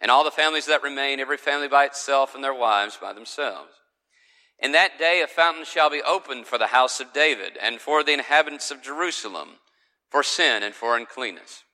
and 0.00 0.08
all 0.08 0.22
the 0.22 0.30
families 0.30 0.66
that 0.66 0.84
remain, 0.84 1.18
every 1.18 1.36
family 1.36 1.66
by 1.66 1.84
itself, 1.84 2.36
and 2.36 2.44
their 2.44 2.54
wives 2.54 2.96
by 2.96 3.12
themselves. 3.12 3.72
In 4.60 4.70
that 4.70 5.00
day 5.00 5.20
a 5.20 5.26
fountain 5.26 5.64
shall 5.64 5.90
be 5.90 6.00
opened 6.00 6.46
for 6.46 6.58
the 6.58 6.68
house 6.68 7.00
of 7.00 7.12
David, 7.12 7.58
and 7.60 7.80
for 7.80 8.04
the 8.04 8.12
inhabitants 8.12 8.70
of 8.70 8.82
Jerusalem, 8.82 9.58
for 10.10 10.22
sin 10.22 10.62
and 10.62 10.76
for 10.76 10.96
uncleanness. 10.96 11.64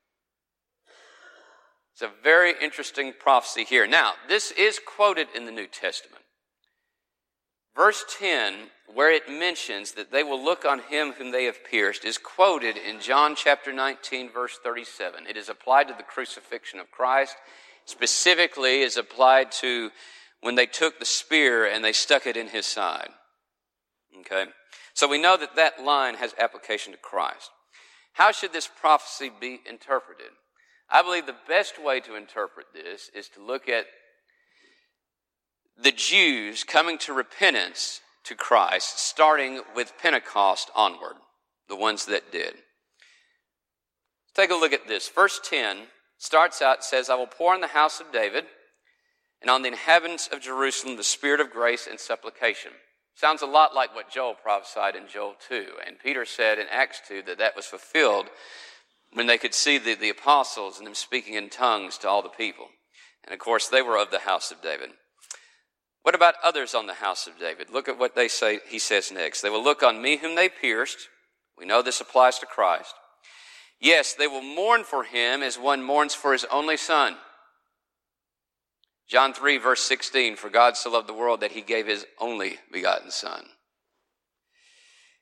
It's 2.00 2.10
a 2.10 2.22
very 2.24 2.54
interesting 2.62 3.12
prophecy 3.12 3.62
here. 3.62 3.86
Now, 3.86 4.14
this 4.26 4.52
is 4.52 4.80
quoted 4.82 5.28
in 5.36 5.44
the 5.44 5.52
New 5.52 5.66
Testament. 5.66 6.22
Verse 7.76 8.02
10, 8.18 8.54
where 8.94 9.12
it 9.12 9.28
mentions 9.28 9.92
that 9.92 10.10
they 10.10 10.22
will 10.22 10.42
look 10.42 10.64
on 10.64 10.80
him 10.80 11.12
whom 11.12 11.30
they 11.30 11.44
have 11.44 11.62
pierced, 11.62 12.06
is 12.06 12.16
quoted 12.16 12.78
in 12.78 13.00
John 13.00 13.34
chapter 13.36 13.70
19, 13.70 14.32
verse 14.32 14.58
37. 14.64 15.26
It 15.26 15.36
is 15.36 15.50
applied 15.50 15.88
to 15.88 15.94
the 15.94 16.02
crucifixion 16.02 16.80
of 16.80 16.90
Christ. 16.90 17.36
Specifically, 17.84 18.80
is 18.80 18.96
applied 18.96 19.52
to 19.60 19.90
when 20.40 20.54
they 20.54 20.64
took 20.64 20.98
the 20.98 21.04
spear 21.04 21.66
and 21.66 21.84
they 21.84 21.92
stuck 21.92 22.26
it 22.26 22.38
in 22.38 22.48
his 22.48 22.64
side. 22.64 23.10
Okay? 24.20 24.46
So 24.94 25.06
we 25.06 25.20
know 25.20 25.36
that 25.36 25.56
that 25.56 25.84
line 25.84 26.14
has 26.14 26.34
application 26.38 26.94
to 26.94 26.98
Christ. 26.98 27.50
How 28.14 28.32
should 28.32 28.54
this 28.54 28.70
prophecy 28.80 29.30
be 29.38 29.60
interpreted? 29.68 30.30
I 30.90 31.02
believe 31.02 31.26
the 31.26 31.36
best 31.46 31.82
way 31.82 32.00
to 32.00 32.16
interpret 32.16 32.66
this 32.74 33.10
is 33.14 33.28
to 33.30 33.44
look 33.44 33.68
at 33.68 33.86
the 35.80 35.92
Jews 35.92 36.64
coming 36.64 36.98
to 36.98 37.12
repentance 37.12 38.00
to 38.24 38.34
Christ, 38.34 38.98
starting 38.98 39.62
with 39.74 39.92
Pentecost 40.00 40.70
onward, 40.74 41.14
the 41.68 41.76
ones 41.76 42.06
that 42.06 42.32
did. 42.32 42.54
Take 44.34 44.50
a 44.50 44.54
look 44.54 44.72
at 44.72 44.88
this. 44.88 45.08
Verse 45.08 45.40
10 45.42 45.78
starts 46.18 46.60
out, 46.60 46.84
says, 46.84 47.08
I 47.08 47.14
will 47.14 47.26
pour 47.26 47.54
on 47.54 47.60
the 47.60 47.68
house 47.68 48.00
of 48.00 48.12
David 48.12 48.44
and 49.40 49.50
on 49.50 49.62
the 49.62 49.68
inhabitants 49.68 50.28
of 50.30 50.40
Jerusalem 50.40 50.96
the 50.96 51.04
spirit 51.04 51.40
of 51.40 51.50
grace 51.50 51.86
and 51.88 51.98
supplication. 51.98 52.72
Sounds 53.14 53.42
a 53.42 53.46
lot 53.46 53.74
like 53.74 53.94
what 53.94 54.10
Joel 54.10 54.34
prophesied 54.34 54.96
in 54.96 55.08
Joel 55.08 55.34
2. 55.48 55.66
And 55.86 55.98
Peter 55.98 56.24
said 56.24 56.58
in 56.58 56.66
Acts 56.70 57.00
2 57.08 57.22
that 57.26 57.38
that 57.38 57.56
was 57.56 57.66
fulfilled 57.66 58.26
when 59.12 59.26
they 59.26 59.38
could 59.38 59.54
see 59.54 59.78
the, 59.78 59.94
the 59.94 60.10
apostles 60.10 60.78
and 60.78 60.86
them 60.86 60.94
speaking 60.94 61.34
in 61.34 61.50
tongues 61.50 61.98
to 61.98 62.08
all 62.08 62.22
the 62.22 62.28
people. 62.28 62.68
And 63.24 63.34
of 63.34 63.40
course, 63.40 63.68
they 63.68 63.82
were 63.82 63.98
of 63.98 64.10
the 64.10 64.20
house 64.20 64.50
of 64.50 64.62
David. 64.62 64.90
What 66.02 66.14
about 66.14 66.34
others 66.42 66.74
on 66.74 66.86
the 66.86 66.94
house 66.94 67.26
of 67.26 67.38
David? 67.38 67.70
Look 67.70 67.88
at 67.88 67.98
what 67.98 68.14
they 68.14 68.28
say, 68.28 68.60
he 68.68 68.78
says 68.78 69.12
next. 69.12 69.42
They 69.42 69.50
will 69.50 69.62
look 69.62 69.82
on 69.82 70.00
me 70.00 70.16
whom 70.16 70.34
they 70.34 70.48
pierced. 70.48 71.08
We 71.58 71.66
know 71.66 71.82
this 71.82 72.00
applies 72.00 72.38
to 72.38 72.46
Christ. 72.46 72.94
Yes, 73.80 74.14
they 74.14 74.26
will 74.26 74.42
mourn 74.42 74.84
for 74.84 75.04
him 75.04 75.42
as 75.42 75.58
one 75.58 75.82
mourns 75.82 76.14
for 76.14 76.32
his 76.32 76.46
only 76.46 76.76
son. 76.76 77.16
John 79.08 79.34
3, 79.34 79.58
verse 79.58 79.80
16 79.82 80.36
For 80.36 80.48
God 80.48 80.76
so 80.76 80.90
loved 80.90 81.08
the 81.08 81.14
world 81.14 81.40
that 81.40 81.52
he 81.52 81.62
gave 81.62 81.86
his 81.86 82.06
only 82.18 82.58
begotten 82.72 83.10
son. 83.10 83.44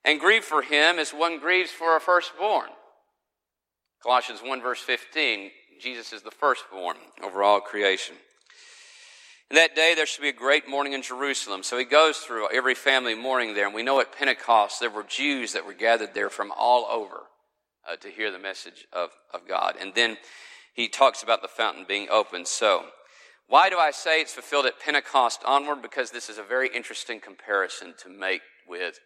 And 0.05 0.20
grieve 0.20 0.44
for 0.44 0.62
him 0.62 0.98
as 0.98 1.11
one 1.11 1.38
grieves 1.38 1.70
for 1.70 1.96
a 1.96 2.01
firstborn. 2.01 2.68
Colossians 4.03 4.41
1, 4.43 4.63
verse 4.63 4.81
15 4.81 5.51
Jesus 5.81 6.13
is 6.13 6.23
the 6.23 6.31
firstborn 6.33 6.97
over 7.23 7.43
all 7.43 7.61
creation. 7.61 8.17
In 9.51 9.55
that 9.55 9.77
day, 9.77 9.95
there 9.95 10.07
should 10.07 10.23
be 10.23 10.29
a 10.29 10.33
great 10.33 10.69
mourning 10.69 10.93
in 10.93 11.03
Jerusalem. 11.03 11.63
So 11.63 11.79
he 11.79 11.85
goes 11.85 12.19
through 12.19 12.51
every 12.53 12.75
family 12.75 13.15
mourning 13.15 13.55
there. 13.55 13.67
And 13.67 13.75
we 13.75 13.85
know 13.85 14.01
at 14.01 14.13
Pentecost, 14.13 14.81
there 14.81 14.91
were 14.91 15.05
Jews 15.05 15.53
that 15.53 15.65
were 15.65 15.73
gathered 15.73 16.15
there 16.15 16.31
from 16.31 16.53
all 16.57 16.85
over 16.87 17.23
uh, 17.89 17.97
to 17.97 18.09
hear 18.09 18.33
the 18.33 18.39
message 18.39 18.87
of, 18.93 19.11
of 19.33 19.47
God. 19.49 19.77
And 19.81 19.95
then 19.95 20.19
he 20.75 20.89
talks 20.89 21.23
about 21.23 21.43
the 21.43 21.49
fountain 21.49 21.85
being 21.89 22.09
opened. 22.11 22.49
So 22.49 22.85
Why 23.49 23.71
do 23.71 23.79
I 23.79 23.93
say 23.93 24.21
it's 24.21 24.35
fulfilled 24.35 24.67
at 24.67 24.79
Pentecost 24.79 25.41
onward? 25.47 25.81
Because 25.81 26.11
this 26.11 26.29
is 26.29 26.37
a 26.37 26.43
very 26.43 26.69
interesting 26.69 27.19
comparison 27.19 27.95
to 28.03 28.11
make 28.11 28.43
with 28.69 29.01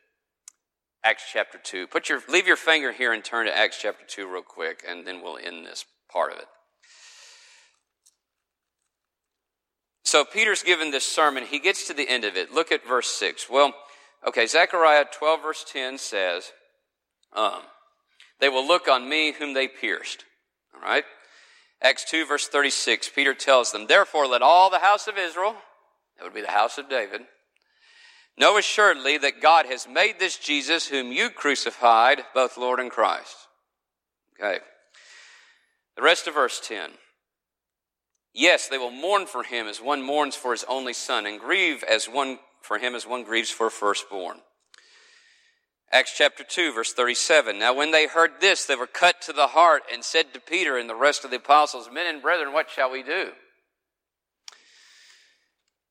Acts 1.04 1.24
chapter 1.32 1.58
2. 1.58 1.88
Put 1.88 2.08
your, 2.08 2.20
leave 2.28 2.46
your 2.46 2.56
finger 2.56 2.92
here 2.92 3.12
and 3.12 3.24
turn 3.24 3.46
to 3.46 3.56
Acts 3.56 3.78
chapter 3.80 4.04
2 4.06 4.26
real 4.26 4.42
quick, 4.42 4.84
and 4.88 5.06
then 5.06 5.20
we'll 5.22 5.38
end 5.38 5.66
this 5.66 5.84
part 6.10 6.32
of 6.32 6.38
it. 6.38 6.46
So 10.04 10.24
Peter's 10.24 10.62
given 10.62 10.90
this 10.90 11.04
sermon. 11.04 11.44
He 11.44 11.58
gets 11.58 11.86
to 11.88 11.94
the 11.94 12.08
end 12.08 12.24
of 12.24 12.36
it. 12.36 12.52
Look 12.52 12.70
at 12.70 12.86
verse 12.86 13.08
6. 13.08 13.48
Well, 13.50 13.74
okay, 14.26 14.46
Zechariah 14.46 15.06
12, 15.10 15.42
verse 15.42 15.64
10 15.72 15.98
says, 15.98 16.52
um, 17.32 17.62
They 18.38 18.48
will 18.48 18.66
look 18.66 18.88
on 18.88 19.08
me 19.08 19.32
whom 19.32 19.54
they 19.54 19.66
pierced. 19.66 20.24
All 20.74 20.82
right? 20.82 21.04
Acts 21.80 22.04
2, 22.10 22.26
verse 22.26 22.46
36, 22.46 23.08
Peter 23.08 23.34
tells 23.34 23.72
them, 23.72 23.86
Therefore, 23.86 24.26
let 24.28 24.42
all 24.42 24.70
the 24.70 24.78
house 24.78 25.08
of 25.08 25.18
Israel, 25.18 25.56
that 26.16 26.24
would 26.24 26.34
be 26.34 26.42
the 26.42 26.48
house 26.48 26.78
of 26.78 26.88
David, 26.88 27.22
know 28.38 28.58
assuredly 28.58 29.18
that 29.18 29.40
God 29.40 29.66
has 29.66 29.86
made 29.88 30.18
this 30.18 30.38
Jesus, 30.38 30.88
whom 30.88 31.12
you 31.12 31.30
crucified, 31.30 32.22
both 32.34 32.56
Lord 32.56 32.80
and 32.80 32.90
Christ. 32.90 33.36
Okay. 34.38 34.58
The 35.96 36.02
rest 36.02 36.26
of 36.26 36.34
verse 36.34 36.60
10. 36.64 36.90
Yes, 38.34 38.68
they 38.68 38.78
will 38.78 38.90
mourn 38.90 39.26
for 39.26 39.42
him 39.42 39.66
as 39.66 39.80
one 39.80 40.02
mourns 40.02 40.34
for 40.34 40.52
his 40.52 40.64
only 40.64 40.94
son, 40.94 41.26
and 41.26 41.38
grieve 41.38 41.84
as 41.84 42.06
one 42.06 42.38
for 42.62 42.78
him 42.78 42.94
as 42.94 43.06
one 43.06 43.24
grieves 43.24 43.50
for 43.50 43.66
a 43.66 43.70
firstborn. 43.70 44.38
Acts 45.90 46.14
chapter 46.16 46.42
2, 46.42 46.72
verse 46.72 46.94
37. 46.94 47.58
Now, 47.58 47.74
when 47.74 47.90
they 47.90 48.06
heard 48.06 48.40
this, 48.40 48.64
they 48.64 48.76
were 48.76 48.86
cut 48.86 49.20
to 49.22 49.32
the 49.34 49.48
heart 49.48 49.82
and 49.92 50.02
said 50.02 50.32
to 50.32 50.40
Peter 50.40 50.78
and 50.78 50.88
the 50.88 50.94
rest 50.94 51.22
of 51.22 51.30
the 51.30 51.36
apostles, 51.36 51.90
Men 51.92 52.06
and 52.06 52.22
brethren, 52.22 52.54
what 52.54 52.70
shall 52.70 52.90
we 52.90 53.02
do? 53.02 53.32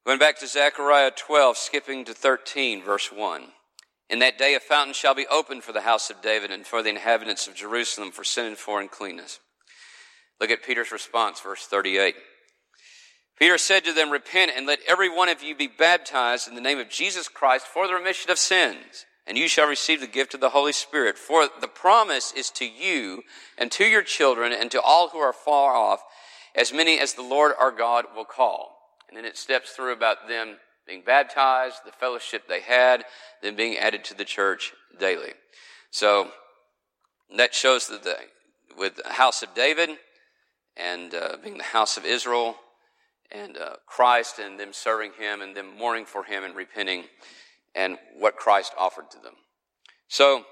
Going 0.03 0.17
back 0.17 0.39
to 0.39 0.47
Zechariah 0.47 1.11
12, 1.15 1.57
skipping 1.57 2.05
to 2.05 2.13
13, 2.15 2.81
verse 2.81 3.11
1. 3.11 3.43
In 4.09 4.17
that 4.17 4.39
day, 4.39 4.55
a 4.55 4.59
fountain 4.59 4.95
shall 4.95 5.13
be 5.13 5.27
opened 5.27 5.63
for 5.63 5.73
the 5.73 5.81
house 5.81 6.09
of 6.09 6.23
David 6.23 6.49
and 6.49 6.65
for 6.65 6.81
the 6.81 6.89
inhabitants 6.89 7.47
of 7.47 7.53
Jerusalem 7.53 8.09
for 8.09 8.23
sin 8.23 8.47
and 8.47 8.57
foreign 8.57 8.87
cleanness. 8.87 9.39
Look 10.39 10.49
at 10.49 10.63
Peter's 10.63 10.91
response, 10.91 11.39
verse 11.39 11.67
38. 11.67 12.15
Peter 13.37 13.59
said 13.59 13.85
to 13.85 13.93
them, 13.93 14.09
Repent 14.09 14.51
and 14.55 14.65
let 14.65 14.79
every 14.87 15.07
one 15.07 15.29
of 15.29 15.43
you 15.43 15.55
be 15.55 15.67
baptized 15.67 16.47
in 16.47 16.55
the 16.55 16.61
name 16.61 16.79
of 16.79 16.89
Jesus 16.89 17.27
Christ 17.27 17.67
for 17.67 17.85
the 17.85 17.93
remission 17.93 18.31
of 18.31 18.39
sins, 18.39 19.05
and 19.27 19.37
you 19.37 19.47
shall 19.47 19.67
receive 19.67 20.01
the 20.01 20.07
gift 20.07 20.33
of 20.33 20.41
the 20.41 20.49
Holy 20.49 20.73
Spirit. 20.73 21.19
For 21.19 21.47
the 21.61 21.67
promise 21.67 22.33
is 22.35 22.49
to 22.51 22.65
you 22.65 23.21
and 23.55 23.71
to 23.73 23.85
your 23.85 24.01
children 24.01 24.51
and 24.51 24.71
to 24.71 24.81
all 24.81 25.09
who 25.09 25.19
are 25.19 25.31
far 25.31 25.75
off, 25.75 26.01
as 26.55 26.73
many 26.73 26.99
as 26.99 27.13
the 27.13 27.21
Lord 27.21 27.51
our 27.59 27.71
God 27.71 28.05
will 28.15 28.25
call. 28.25 28.80
And 29.11 29.17
then 29.17 29.25
it 29.25 29.37
steps 29.37 29.71
through 29.71 29.93
about 29.93 30.27
them 30.27 30.55
being 30.87 31.03
baptized, 31.05 31.81
the 31.85 31.91
fellowship 31.91 32.47
they 32.47 32.61
had, 32.61 33.03
then 33.43 33.55
being 33.55 33.77
added 33.77 34.03
to 34.05 34.13
the 34.15 34.25
church 34.25 34.73
daily. 34.99 35.33
So 35.91 36.31
that 37.35 37.53
shows 37.53 37.87
that 37.89 38.03
the, 38.03 38.15
with 38.77 38.95
the 38.95 39.13
house 39.13 39.43
of 39.43 39.53
David, 39.53 39.91
and 40.77 41.13
uh, 41.13 41.37
being 41.43 41.57
the 41.57 41.63
house 41.63 41.97
of 41.97 42.05
Israel 42.05 42.55
and 43.31 43.57
uh, 43.57 43.75
Christ 43.85 44.39
and 44.39 44.59
them 44.59 44.73
serving 44.73 45.11
him 45.17 45.41
and 45.41 45.55
them 45.55 45.77
mourning 45.77 46.05
for 46.05 46.23
him 46.23 46.43
and 46.43 46.55
repenting 46.55 47.05
and 47.75 47.97
what 48.17 48.35
Christ 48.35 48.73
offered 48.77 49.09
to 49.11 49.19
them. 49.19 49.33
So 50.07 50.43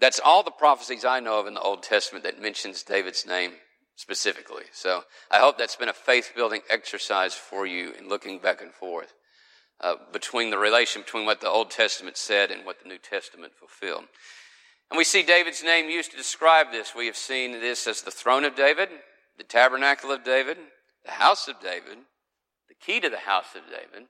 that's 0.00 0.20
all 0.22 0.42
the 0.42 0.50
prophecies 0.50 1.04
I 1.04 1.20
know 1.20 1.40
of 1.40 1.46
in 1.46 1.54
the 1.54 1.60
Old 1.60 1.82
Testament 1.82 2.24
that 2.24 2.40
mentions 2.40 2.82
David's 2.82 3.26
name 3.26 3.52
specifically. 3.96 4.64
So 4.72 5.04
I 5.30 5.38
hope 5.38 5.58
that's 5.58 5.76
been 5.76 5.88
a 5.88 5.94
faith 5.94 6.32
building 6.34 6.62
exercise 6.68 7.34
for 7.34 7.66
you 7.66 7.92
in 7.98 8.08
looking 8.08 8.38
back 8.38 8.60
and 8.60 8.72
forth 8.72 9.14
uh, 9.80 9.94
between 10.12 10.50
the 10.50 10.58
relation 10.58 11.02
between 11.02 11.26
what 11.26 11.40
the 11.40 11.48
Old 11.48 11.70
Testament 11.70 12.16
said 12.16 12.50
and 12.50 12.64
what 12.64 12.82
the 12.82 12.88
New 12.88 12.98
Testament 12.98 13.52
fulfilled. 13.58 14.04
And 14.90 14.98
we 14.98 15.04
see 15.04 15.22
David's 15.22 15.62
name 15.62 15.88
used 15.88 16.10
to 16.10 16.16
describe 16.16 16.70
this. 16.70 16.94
We 16.94 17.06
have 17.06 17.16
seen 17.16 17.52
this 17.52 17.86
as 17.86 18.02
the 18.02 18.10
throne 18.10 18.44
of 18.44 18.54
David, 18.54 18.88
the 19.38 19.44
tabernacle 19.44 20.12
of 20.12 20.24
David, 20.24 20.58
the 21.04 21.12
house 21.12 21.48
of 21.48 21.60
David, 21.60 21.98
the 22.68 22.74
key 22.80 23.00
to 23.00 23.08
the 23.08 23.18
house 23.18 23.54
of 23.56 23.62
David, 23.62 24.08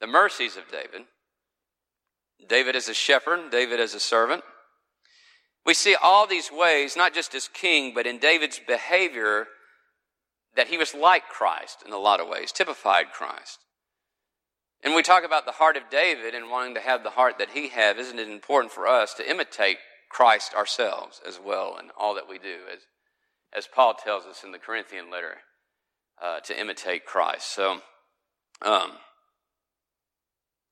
the 0.00 0.06
mercies 0.06 0.56
of 0.56 0.64
David, 0.70 1.06
David 2.48 2.76
as 2.76 2.88
a 2.88 2.94
shepherd, 2.94 3.50
David 3.50 3.80
as 3.80 3.94
a 3.94 4.00
servant. 4.00 4.42
We 5.66 5.74
see 5.74 5.96
all 6.00 6.26
these 6.26 6.50
ways, 6.52 6.96
not 6.96 7.12
just 7.12 7.34
as 7.34 7.48
king, 7.48 7.92
but 7.92 8.06
in 8.06 8.18
David's 8.18 8.60
behavior, 8.60 9.48
that 10.54 10.68
he 10.68 10.78
was 10.78 10.94
like 10.94 11.28
Christ 11.28 11.82
in 11.84 11.92
a 11.92 11.98
lot 11.98 12.20
of 12.20 12.28
ways, 12.28 12.52
typified 12.52 13.06
Christ. 13.12 13.58
And 14.82 14.94
we 14.94 15.02
talk 15.02 15.24
about 15.24 15.44
the 15.44 15.52
heart 15.52 15.76
of 15.76 15.90
David 15.90 16.34
and 16.34 16.50
wanting 16.50 16.74
to 16.74 16.80
have 16.80 17.02
the 17.02 17.10
heart 17.10 17.38
that 17.38 17.50
he 17.50 17.68
had. 17.68 17.98
Isn't 17.98 18.18
it 18.18 18.28
important 18.28 18.72
for 18.72 18.86
us 18.86 19.14
to 19.14 19.28
imitate 19.28 19.78
Christ 20.08 20.54
ourselves 20.54 21.20
as 21.26 21.40
well 21.44 21.76
in 21.78 21.90
all 21.98 22.14
that 22.14 22.28
we 22.28 22.38
do, 22.38 22.58
as, 22.72 22.80
as 23.52 23.66
Paul 23.66 23.94
tells 23.94 24.24
us 24.24 24.44
in 24.44 24.52
the 24.52 24.58
Corinthian 24.58 25.10
letter, 25.10 25.38
uh, 26.22 26.40
to 26.40 26.58
imitate 26.58 27.04
Christ. 27.04 27.52
So, 27.52 27.80
um, 28.62 28.92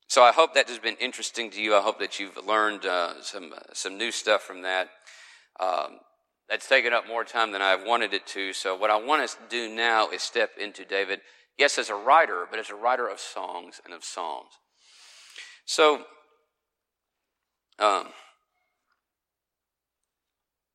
so 0.08 0.22
I 0.22 0.32
hope 0.32 0.54
that 0.54 0.68
has 0.68 0.78
been 0.78 0.96
interesting 0.96 1.50
to 1.52 1.62
you. 1.62 1.74
I 1.74 1.80
hope 1.80 1.98
that 1.98 2.18
you've 2.18 2.38
learned 2.46 2.86
uh, 2.86 3.22
some 3.22 3.52
some 3.72 3.98
new 3.98 4.10
stuff 4.10 4.42
from 4.42 4.62
that. 4.62 4.88
Um, 5.60 5.98
that's 6.48 6.68
taken 6.68 6.92
up 6.92 7.06
more 7.08 7.24
time 7.24 7.52
than 7.52 7.62
I've 7.62 7.84
wanted 7.84 8.12
it 8.12 8.26
to. 8.28 8.52
So 8.52 8.76
what 8.76 8.90
I 8.90 8.96
want 8.96 9.28
to 9.28 9.36
do 9.48 9.74
now 9.74 10.10
is 10.10 10.20
step 10.20 10.50
into 10.60 10.84
David 10.84 11.20
Yes, 11.56 11.78
as 11.78 11.88
a 11.88 11.94
writer, 11.94 12.46
but 12.50 12.58
as 12.58 12.70
a 12.70 12.74
writer 12.74 13.08
of 13.08 13.20
songs 13.20 13.80
and 13.84 13.94
of 13.94 14.02
psalms. 14.02 14.50
So, 15.66 16.04
um, 17.78 18.08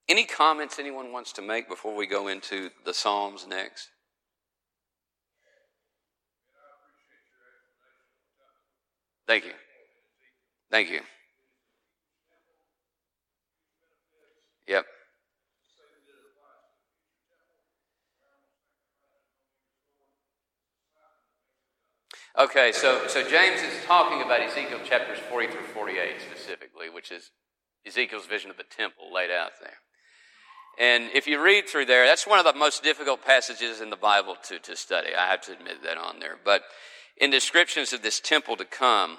any 0.08 0.26
comments 0.26 0.80
anyone 0.80 1.12
wants 1.12 1.34
to 1.34 1.42
make 1.42 1.68
before 1.68 1.96
we 1.96 2.08
go 2.08 2.28
into 2.28 2.70
the 2.86 2.94
Psalms 2.94 3.46
next? 3.48 3.89
Thank 9.30 9.46
you. 9.46 9.52
Thank 10.72 10.89
you. 10.89 11.02
Yep. 14.68 14.86
Okay, 22.39 22.72
so, 22.72 23.06
so 23.06 23.22
James 23.22 23.62
is 23.62 23.86
talking 23.86 24.24
about 24.24 24.42
Ezekiel 24.42 24.80
chapters 24.84 25.20
40 25.30 25.48
through 25.50 25.62
48 25.76 26.15
specifically, 26.22 26.89
which 26.89 27.12
is 27.12 27.30
Ezekiel's 27.86 28.26
vision 28.26 28.50
of 28.50 28.58
the 28.58 28.63
temple 28.63 29.13
laid 29.13 29.30
out 29.30 29.52
there. 29.62 29.78
And 30.80 31.12
if 31.13 31.28
you 31.28 31.39
read 31.39 31.70
through 31.70 31.86
there, 31.86 32.08
that's 32.08 32.26
one 32.26 32.39
of 32.39 32.46
the 32.46 32.58
most 32.58 32.82
difficult 32.82 33.24
passages 33.24 33.80
in 33.80 33.92
the 33.92 33.96
Bible 33.96 34.38
to, 34.46 34.58
to 34.58 34.76
study. 34.76 35.10
I 35.15 35.28
have 35.28 35.42
to 35.42 35.52
admit 35.52 35.84
that 35.84 36.00
on 36.00 36.20
there. 36.20 36.38
But 36.44 36.63
in 37.20 37.30
descriptions 37.30 37.94
of 37.94 38.02
this 38.02 38.20
temple 38.20 38.56
to 38.58 38.66
come, 38.66 39.18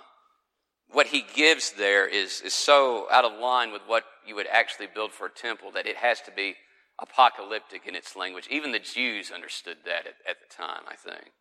what 0.91 1.09
he 1.09 1.25
gives 1.35 1.73
there 1.73 2.07
is, 2.07 2.41
is 2.41 2.55
so 2.55 3.07
out 3.11 3.25
of 3.25 3.39
line 3.39 3.73
with 3.73 3.83
what 3.87 4.05
you 4.27 4.35
would 4.35 4.49
actually 4.51 4.89
build 4.93 5.13
for 5.13 5.27
a 5.27 5.31
temple 5.31 5.71
that 5.73 5.87
it 5.87 5.97
has 5.97 6.21
to 6.23 6.33
be 6.33 6.57
apocalyptic 6.99 7.87
in 7.87 7.95
its 7.95 8.17
language. 8.17 8.49
Even 8.51 8.73
the 8.73 8.79
Jews 8.79 9.31
understood 9.31 9.79
that 9.85 10.07
at, 10.07 10.15
at 10.29 10.37
the 10.41 10.55
time, 10.55 10.83
I 10.89 10.97
think. 10.97 11.33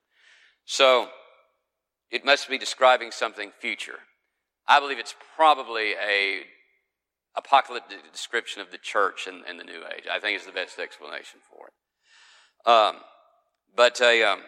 So, 0.65 1.09
it 2.11 2.25
must 2.25 2.49
be 2.49 2.57
describing 2.57 3.11
something 3.11 3.51
future. 3.59 3.99
I 4.67 4.79
believe 4.79 4.99
it's 4.99 5.15
probably 5.35 5.93
a 5.93 6.41
apocalyptic 7.35 8.11
description 8.11 8.61
of 8.61 8.71
the 8.71 8.77
church 8.77 9.27
in, 9.27 9.43
in 9.49 9.57
the 9.57 9.63
New 9.63 9.81
Age. 9.95 10.05
I 10.11 10.19
think 10.19 10.35
it's 10.35 10.45
the 10.45 10.51
best 10.51 10.79
explanation 10.79 11.39
for 11.49 11.67
it. 11.67 12.69
Um, 12.69 13.01
but 13.75 14.01
a, 14.01 14.23
um, 14.23 14.41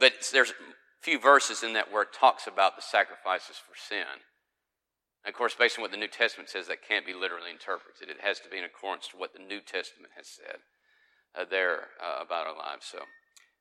but 0.00 0.12
there's 0.32 0.52
few 1.00 1.20
verses 1.20 1.62
in 1.62 1.74
that 1.74 1.92
where 1.92 2.02
it 2.02 2.12
talks 2.12 2.46
about 2.46 2.76
the 2.76 2.82
sacrifices 2.82 3.56
for 3.56 3.76
sin. 3.76 4.18
And 5.24 5.32
of 5.32 5.38
course, 5.38 5.54
based 5.54 5.78
on 5.78 5.82
what 5.82 5.92
the 5.92 5.96
New 5.96 6.08
Testament 6.08 6.50
says, 6.50 6.66
that 6.66 6.86
can't 6.86 7.06
be 7.06 7.14
literally 7.14 7.50
interpreted. 7.50 8.08
It 8.08 8.20
has 8.22 8.40
to 8.40 8.48
be 8.48 8.58
in 8.58 8.64
accordance 8.64 9.08
to 9.08 9.16
what 9.16 9.32
the 9.32 9.38
New 9.38 9.60
Testament 9.60 10.12
has 10.16 10.26
said 10.26 10.58
uh, 11.38 11.44
there 11.48 11.88
uh, 12.02 12.22
about 12.24 12.46
our 12.46 12.56
lives. 12.56 12.86
So. 12.90 12.98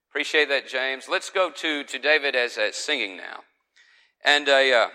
Appreciate 0.10 0.50
that, 0.50 0.68
James. 0.68 1.08
Let's 1.08 1.30
go 1.30 1.52
to, 1.52 1.84
to 1.84 2.00
David 2.00 2.36
as 2.36 2.58
a 2.58 2.74
singing 2.74 3.16
now. 3.16 3.42
And 4.26 4.50
uh, 4.50 4.88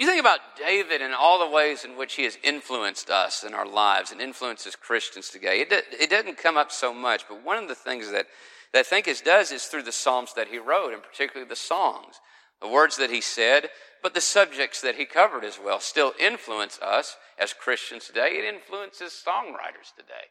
you 0.00 0.06
think 0.06 0.18
about 0.18 0.40
David 0.58 1.00
and 1.00 1.14
all 1.14 1.38
the 1.38 1.54
ways 1.54 1.84
in 1.84 1.96
which 1.96 2.14
he 2.14 2.24
has 2.24 2.36
influenced 2.42 3.08
us 3.08 3.44
in 3.44 3.54
our 3.54 3.66
lives 3.66 4.10
and 4.10 4.20
influences 4.20 4.74
Christians 4.74 5.28
today. 5.28 5.60
It, 5.60 5.72
it 5.92 6.10
doesn't 6.10 6.38
come 6.38 6.56
up 6.56 6.72
so 6.72 6.92
much, 6.92 7.24
but 7.28 7.44
one 7.44 7.56
of 7.56 7.68
the 7.68 7.76
things 7.76 8.10
that, 8.10 8.26
that 8.72 8.80
I 8.80 8.82
think 8.82 9.08
it 9.08 9.22
does 9.24 9.52
is 9.52 9.64
through 9.64 9.82
the 9.82 9.92
Psalms 9.92 10.34
that 10.34 10.48
he 10.48 10.58
wrote, 10.58 10.92
and 10.92 11.02
particularly 11.02 11.48
the 11.48 11.56
songs. 11.56 12.16
The 12.60 12.68
words 12.68 12.96
that 12.96 13.10
he 13.10 13.20
said, 13.20 13.68
but 14.02 14.14
the 14.14 14.20
subjects 14.20 14.80
that 14.80 14.96
he 14.96 15.04
covered 15.04 15.44
as 15.44 15.58
well, 15.62 15.80
still 15.80 16.12
influence 16.18 16.78
us 16.80 17.16
as 17.38 17.52
Christians 17.52 18.06
today. 18.06 18.30
It 18.32 18.54
influences 18.54 19.22
songwriters 19.26 19.94
today. 19.96 20.30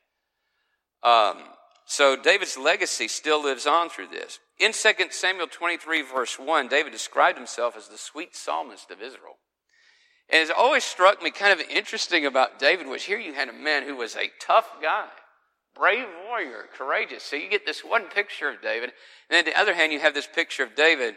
Um, 1.04 1.44
so 1.86 2.16
David's 2.16 2.58
legacy 2.58 3.08
still 3.08 3.44
lives 3.44 3.68
on 3.68 3.90
through 3.90 4.08
this. 4.08 4.40
In 4.60 4.72
2 4.72 5.12
Samuel 5.12 5.48
23, 5.48 6.04
verse 6.04 6.40
1, 6.40 6.68
David 6.68 6.92
described 6.92 7.38
himself 7.38 7.76
as 7.76 7.88
the 7.88 7.98
sweet 7.98 8.36
psalmist 8.36 8.92
of 8.92 9.02
Israel. 9.02 9.38
And 10.30 10.42
it's 10.42 10.52
always 10.56 10.84
struck 10.84 11.22
me 11.22 11.32
kind 11.32 11.60
of 11.60 11.68
interesting 11.70 12.26
about 12.26 12.60
David 12.60 12.88
was 12.88 13.04
here 13.04 13.20
you 13.20 13.34
had 13.34 13.50
a 13.50 13.54
man 13.54 13.84
who 13.84 13.98
was 13.98 14.16
a 14.16 14.32
tough 14.40 14.70
guy, 14.82 15.10
brave 15.76 16.08
warrior, 16.28 16.66
courageous. 16.78 17.24
So 17.24 17.36
you 17.36 17.50
get 17.50 17.66
this 17.66 17.84
one 17.84 18.06
picture 18.06 18.50
of 18.50 18.62
David, 18.62 18.92
and 19.30 19.36
then 19.36 19.46
the 19.46 19.60
other 19.60 19.74
hand, 19.74 19.92
you 19.94 20.00
have 20.00 20.14
this 20.14 20.28
picture 20.28 20.64
of 20.64 20.76
David 20.76 21.16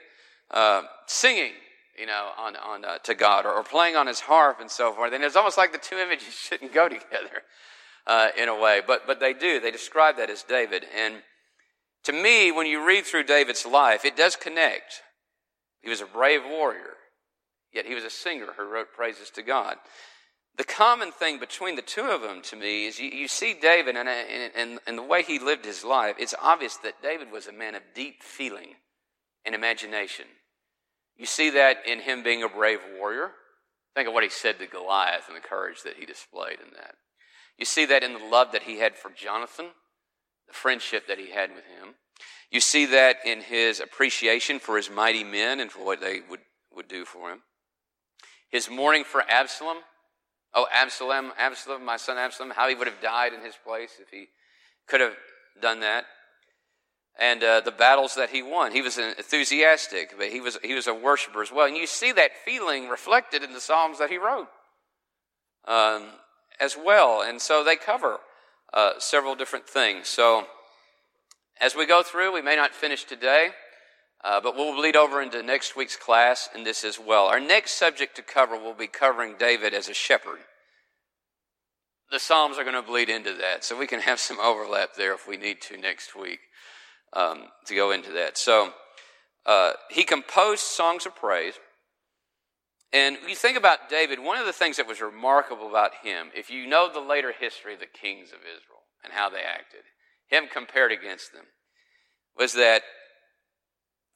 uh, 0.50 0.82
singing, 1.06 1.52
you 1.98 2.06
know, 2.06 2.30
on, 2.38 2.56
on 2.56 2.84
uh, 2.84 2.98
to 2.98 3.14
God 3.14 3.46
or, 3.46 3.52
or, 3.52 3.62
playing 3.62 3.96
on 3.96 4.06
his 4.06 4.20
harp 4.20 4.60
and 4.60 4.70
so 4.70 4.92
forth. 4.92 5.12
And 5.12 5.24
it's 5.24 5.36
almost 5.36 5.56
like 5.56 5.72
the 5.72 5.78
two 5.78 5.96
images 5.96 6.32
shouldn't 6.34 6.72
go 6.72 6.88
together 6.88 7.42
uh, 8.06 8.28
in 8.36 8.48
a 8.48 8.58
way, 8.58 8.80
but 8.86 9.06
but 9.06 9.20
they 9.20 9.32
do. 9.32 9.60
They 9.60 9.70
describe 9.70 10.16
that 10.16 10.30
as 10.30 10.42
David. 10.42 10.84
And 10.96 11.22
to 12.04 12.12
me, 12.12 12.52
when 12.52 12.66
you 12.66 12.86
read 12.86 13.04
through 13.04 13.24
David's 13.24 13.64
life, 13.64 14.04
it 14.04 14.16
does 14.16 14.36
connect. 14.36 15.02
He 15.80 15.90
was 15.90 16.00
a 16.00 16.06
brave 16.06 16.42
warrior, 16.44 16.94
yet 17.72 17.86
he 17.86 17.94
was 17.94 18.04
a 18.04 18.10
singer 18.10 18.48
who 18.56 18.64
wrote 18.64 18.92
praises 18.94 19.30
to 19.30 19.42
God. 19.42 19.76
The 20.56 20.64
common 20.64 21.10
thing 21.10 21.40
between 21.40 21.74
the 21.74 21.82
two 21.82 22.04
of 22.04 22.22
them 22.22 22.40
to 22.42 22.56
me 22.56 22.86
is 22.86 23.00
you, 23.00 23.10
you 23.10 23.26
see 23.26 23.54
David 23.60 23.96
and, 23.96 24.08
and, 24.08 24.78
and 24.86 24.98
the 24.98 25.02
way 25.02 25.22
he 25.22 25.38
lived 25.40 25.64
his 25.64 25.82
life, 25.82 26.14
it's 26.18 26.34
obvious 26.40 26.76
that 26.78 27.02
David 27.02 27.32
was 27.32 27.48
a 27.48 27.52
man 27.52 27.74
of 27.74 27.82
deep 27.94 28.22
feeling 28.22 28.76
and 29.44 29.54
imagination. 29.54 30.26
You 31.16 31.26
see 31.26 31.50
that 31.50 31.78
in 31.86 32.00
him 32.00 32.22
being 32.22 32.42
a 32.42 32.48
brave 32.48 32.80
warrior. 32.98 33.32
Think 33.94 34.08
of 34.08 34.14
what 34.14 34.24
he 34.24 34.30
said 34.30 34.58
to 34.58 34.66
Goliath 34.66 35.28
and 35.28 35.36
the 35.36 35.40
courage 35.40 35.82
that 35.82 35.96
he 35.96 36.06
displayed 36.06 36.58
in 36.60 36.72
that. 36.74 36.94
You 37.58 37.64
see 37.64 37.84
that 37.86 38.02
in 38.02 38.12
the 38.12 38.24
love 38.24 38.52
that 38.52 38.64
he 38.64 38.78
had 38.78 38.96
for 38.96 39.10
Jonathan, 39.10 39.66
the 40.48 40.54
friendship 40.54 41.06
that 41.06 41.18
he 41.18 41.30
had 41.30 41.50
with 41.50 41.64
him. 41.64 41.94
You 42.50 42.60
see 42.60 42.86
that 42.86 43.16
in 43.24 43.40
his 43.40 43.80
appreciation 43.80 44.58
for 44.58 44.76
his 44.76 44.90
mighty 44.90 45.24
men 45.24 45.60
and 45.60 45.70
for 45.70 45.84
what 45.84 46.00
they 46.00 46.20
would, 46.28 46.40
would 46.74 46.88
do 46.88 47.04
for 47.04 47.30
him. 47.30 47.42
His 48.48 48.70
mourning 48.70 49.04
for 49.04 49.22
Absalom. 49.28 49.78
Oh, 50.54 50.66
Absalom, 50.72 51.32
Absalom, 51.38 51.84
my 51.84 51.96
son 51.96 52.16
Absalom, 52.16 52.50
how 52.50 52.68
he 52.68 52.74
would 52.74 52.86
have 52.86 53.00
died 53.00 53.32
in 53.32 53.40
his 53.40 53.54
place 53.66 53.90
if 54.00 54.08
he 54.10 54.28
could 54.86 55.00
have 55.00 55.14
done 55.60 55.80
that. 55.80 56.04
And 57.18 57.42
uh, 57.42 57.60
the 57.60 57.70
battles 57.70 58.14
that 58.16 58.30
he 58.30 58.42
won. 58.42 58.72
He 58.72 58.82
was 58.82 58.98
enthusiastic, 58.98 60.14
but 60.16 60.28
he 60.28 60.40
was, 60.40 60.58
he 60.62 60.74
was 60.74 60.86
a 60.86 60.94
worshiper 60.94 61.42
as 61.42 61.52
well. 61.52 61.66
And 61.66 61.76
you 61.76 61.86
see 61.86 62.12
that 62.12 62.32
feeling 62.44 62.88
reflected 62.88 63.42
in 63.42 63.52
the 63.52 63.60
Psalms 63.60 63.98
that 63.98 64.10
he 64.10 64.16
wrote. 64.16 64.48
Um, 65.66 66.08
as 66.60 66.76
well. 66.76 67.22
And 67.22 67.40
so 67.40 67.64
they 67.64 67.76
cover 67.76 68.18
uh, 68.72 68.92
several 68.98 69.34
different 69.34 69.68
things. 69.68 70.08
So 70.08 70.46
as 71.60 71.74
we 71.74 71.86
go 71.86 72.02
through, 72.02 72.34
we 72.34 72.42
may 72.42 72.56
not 72.56 72.72
finish 72.72 73.04
today, 73.04 73.48
uh, 74.24 74.40
but 74.40 74.56
we'll 74.56 74.74
bleed 74.74 74.96
over 74.96 75.20
into 75.20 75.42
next 75.42 75.76
week's 75.76 75.96
class 75.96 76.48
in 76.54 76.64
this 76.64 76.82
as 76.82 76.98
well. 76.98 77.26
Our 77.26 77.40
next 77.40 77.72
subject 77.72 78.16
to 78.16 78.22
cover 78.22 78.56
will 78.56 78.74
be 78.74 78.86
covering 78.86 79.34
David 79.38 79.74
as 79.74 79.88
a 79.88 79.94
shepherd. 79.94 80.38
The 82.10 82.18
Psalms 82.18 82.56
are 82.56 82.64
going 82.64 82.74
to 82.74 82.82
bleed 82.82 83.10
into 83.10 83.34
that, 83.34 83.64
so 83.64 83.78
we 83.78 83.86
can 83.86 84.00
have 84.00 84.18
some 84.18 84.40
overlap 84.40 84.94
there 84.96 85.12
if 85.12 85.28
we 85.28 85.36
need 85.36 85.60
to 85.62 85.76
next 85.76 86.16
week 86.16 86.38
um, 87.12 87.44
to 87.66 87.74
go 87.74 87.90
into 87.90 88.12
that. 88.12 88.38
So 88.38 88.72
uh, 89.44 89.72
he 89.90 90.04
composed 90.04 90.62
songs 90.62 91.04
of 91.04 91.14
praise. 91.14 91.54
And 92.92 93.18
you 93.28 93.34
think 93.34 93.58
about 93.58 93.90
David, 93.90 94.20
one 94.20 94.38
of 94.38 94.46
the 94.46 94.52
things 94.52 94.76
that 94.76 94.86
was 94.86 95.00
remarkable 95.00 95.68
about 95.68 95.90
him, 96.02 96.28
if 96.34 96.48
you 96.48 96.66
know 96.66 96.88
the 96.90 97.00
later 97.00 97.32
history 97.38 97.74
of 97.74 97.80
the 97.80 97.86
kings 97.86 98.28
of 98.30 98.38
Israel 98.38 98.84
and 99.02 99.12
how 99.12 99.28
they 99.28 99.42
acted, 99.42 99.80
him 100.28 100.44
compared 100.50 100.92
against 100.92 101.32
them, 101.32 101.46
was 102.38 102.52
that 102.54 102.82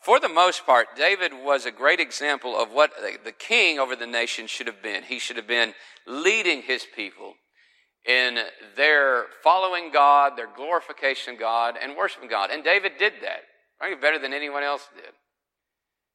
for 0.00 0.20
the 0.20 0.28
most 0.28 0.64
part, 0.64 0.88
David 0.96 1.32
was 1.32 1.66
a 1.66 1.70
great 1.70 2.00
example 2.00 2.56
of 2.56 2.72
what 2.72 2.92
the 3.24 3.32
king 3.32 3.78
over 3.78 3.96
the 3.96 4.06
nation 4.06 4.46
should 4.46 4.66
have 4.66 4.82
been. 4.82 5.02
He 5.02 5.18
should 5.18 5.36
have 5.36 5.48
been 5.48 5.74
leading 6.06 6.62
his 6.62 6.86
people 6.94 7.34
in 8.06 8.38
their 8.76 9.26
following 9.42 9.90
God, 9.92 10.36
their 10.36 10.48
glorification 10.54 11.34
of 11.34 11.40
God, 11.40 11.74
and 11.80 11.96
worshiping 11.96 12.28
God. 12.28 12.50
And 12.50 12.64
David 12.64 12.92
did 12.98 13.14
that, 13.22 13.40
probably 13.78 13.96
better 13.96 14.18
than 14.18 14.32
anyone 14.32 14.62
else 14.62 14.88
did. 14.94 15.12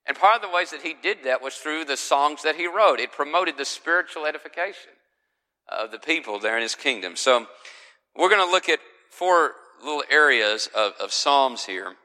And 0.05 0.17
part 0.17 0.35
of 0.35 0.41
the 0.41 0.53
ways 0.53 0.71
that 0.71 0.81
he 0.81 0.95
did 1.01 1.23
that 1.25 1.41
was 1.41 1.55
through 1.55 1.85
the 1.85 1.97
songs 1.97 2.41
that 2.43 2.55
he 2.55 2.67
wrote. 2.67 2.99
It 2.99 3.11
promoted 3.11 3.57
the 3.57 3.65
spiritual 3.65 4.25
edification 4.25 4.91
of 5.69 5.91
the 5.91 5.99
people 5.99 6.39
there 6.39 6.57
in 6.57 6.63
his 6.63 6.75
kingdom. 6.75 7.15
So 7.15 7.47
we're 8.15 8.29
going 8.29 8.45
to 8.45 8.51
look 8.51 8.69
at 8.69 8.79
four 9.11 9.51
little 9.81 10.03
areas 10.09 10.69
of, 10.75 10.93
of 10.99 11.13
Psalms 11.13 11.65
here. 11.65 11.95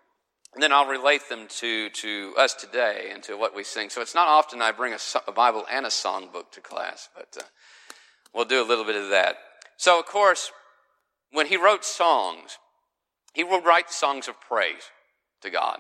And 0.59 0.62
then 0.64 0.72
I'll 0.72 0.88
relate 0.88 1.28
them 1.28 1.46
to, 1.61 1.88
to 1.88 2.34
us 2.36 2.52
today 2.52 3.11
and 3.12 3.22
to 3.22 3.36
what 3.36 3.54
we 3.54 3.62
sing. 3.62 3.90
So 3.90 4.00
it's 4.00 4.16
not 4.16 4.26
often 4.26 4.61
I 4.61 4.72
bring 4.72 4.92
a, 4.92 4.98
a 5.28 5.30
Bible 5.30 5.64
and 5.70 5.86
a 5.86 5.90
song 5.90 6.30
book 6.32 6.50
to 6.50 6.61
class, 6.61 7.09
but 7.14 7.28
uh, 7.38 7.44
we'll 8.34 8.44
do 8.44 8.61
a 8.61 8.66
little 8.66 8.84
bit 8.84 8.96
of 8.96 9.11
that. 9.11 9.36
So, 9.76 10.00
of 10.00 10.06
course, 10.06 10.50
when 11.30 11.46
he 11.46 11.56
wrote 11.56 11.84
songs, 11.84 12.59
he 13.34 13.44
would 13.44 13.64
write 13.64 13.88
songs 13.88 14.26
of 14.26 14.40
praise 14.40 14.82
to 15.42 15.50
God 15.50 15.78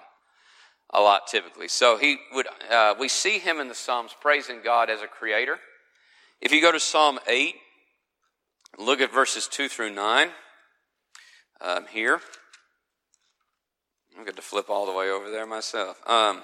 a 0.94 1.00
lot 1.00 1.26
typically. 1.26 1.66
So 1.66 1.96
he 1.98 2.18
would, 2.32 2.46
uh, 2.70 2.94
we 3.00 3.08
see 3.08 3.40
him 3.40 3.58
in 3.58 3.66
the 3.66 3.74
Psalms 3.74 4.14
praising 4.20 4.60
God 4.62 4.90
as 4.90 5.02
a 5.02 5.08
creator. 5.08 5.56
If 6.40 6.52
you 6.52 6.62
go 6.62 6.70
to 6.70 6.78
Psalm 6.78 7.18
8, 7.26 7.56
look 8.78 9.00
at 9.00 9.12
verses 9.12 9.48
2 9.48 9.68
through 9.68 9.92
9 9.92 10.28
um, 11.62 11.86
here. 11.90 12.20
I'm 14.18 14.24
going 14.24 14.34
to 14.34 14.42
flip 14.42 14.68
all 14.68 14.84
the 14.84 14.92
way 14.92 15.10
over 15.10 15.30
there 15.30 15.46
myself. 15.46 16.02
Um, 16.04 16.42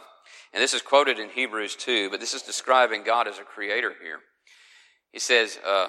and 0.53 0.63
this 0.63 0.75
is 0.75 0.81
quoted 0.81 1.19
in 1.19 1.29
Hebrews 1.29 1.75
2, 1.75 2.09
but 2.09 2.21
this 2.21 2.33
is 2.33 2.43
describing 2.43 3.03
God 3.03 3.27
as 3.27 3.41
a 3.41 3.43
creator 3.43 3.93
here. 4.01 4.21
He 5.11 5.19
says, 5.19 5.59
uh, 5.67 5.89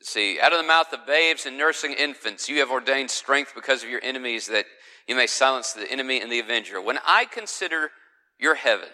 see, 0.00 0.40
out 0.40 0.52
of 0.52 0.58
the 0.58 0.66
mouth 0.66 0.90
of 0.94 1.06
babes 1.06 1.44
and 1.44 1.58
nursing 1.58 1.92
infants, 1.92 2.48
you 2.48 2.60
have 2.60 2.70
ordained 2.70 3.10
strength 3.10 3.52
because 3.54 3.84
of 3.84 3.90
your 3.90 4.00
enemies 4.02 4.46
that 4.46 4.64
you 5.06 5.14
may 5.14 5.26
silence 5.26 5.74
the 5.74 5.90
enemy 5.92 6.22
and 6.22 6.32
the 6.32 6.40
avenger. 6.40 6.80
When 6.80 6.98
I 7.06 7.26
consider 7.26 7.90
your 8.38 8.54
heavens, 8.54 8.90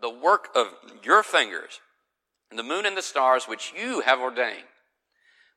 the 0.00 0.10
work 0.10 0.48
of 0.56 0.66
your 1.04 1.22
fingers, 1.22 1.80
and 2.50 2.58
the 2.58 2.64
moon 2.64 2.84
and 2.84 2.96
the 2.96 3.02
stars 3.02 3.44
which 3.44 3.72
you 3.80 4.00
have 4.00 4.18
ordained, 4.18 4.66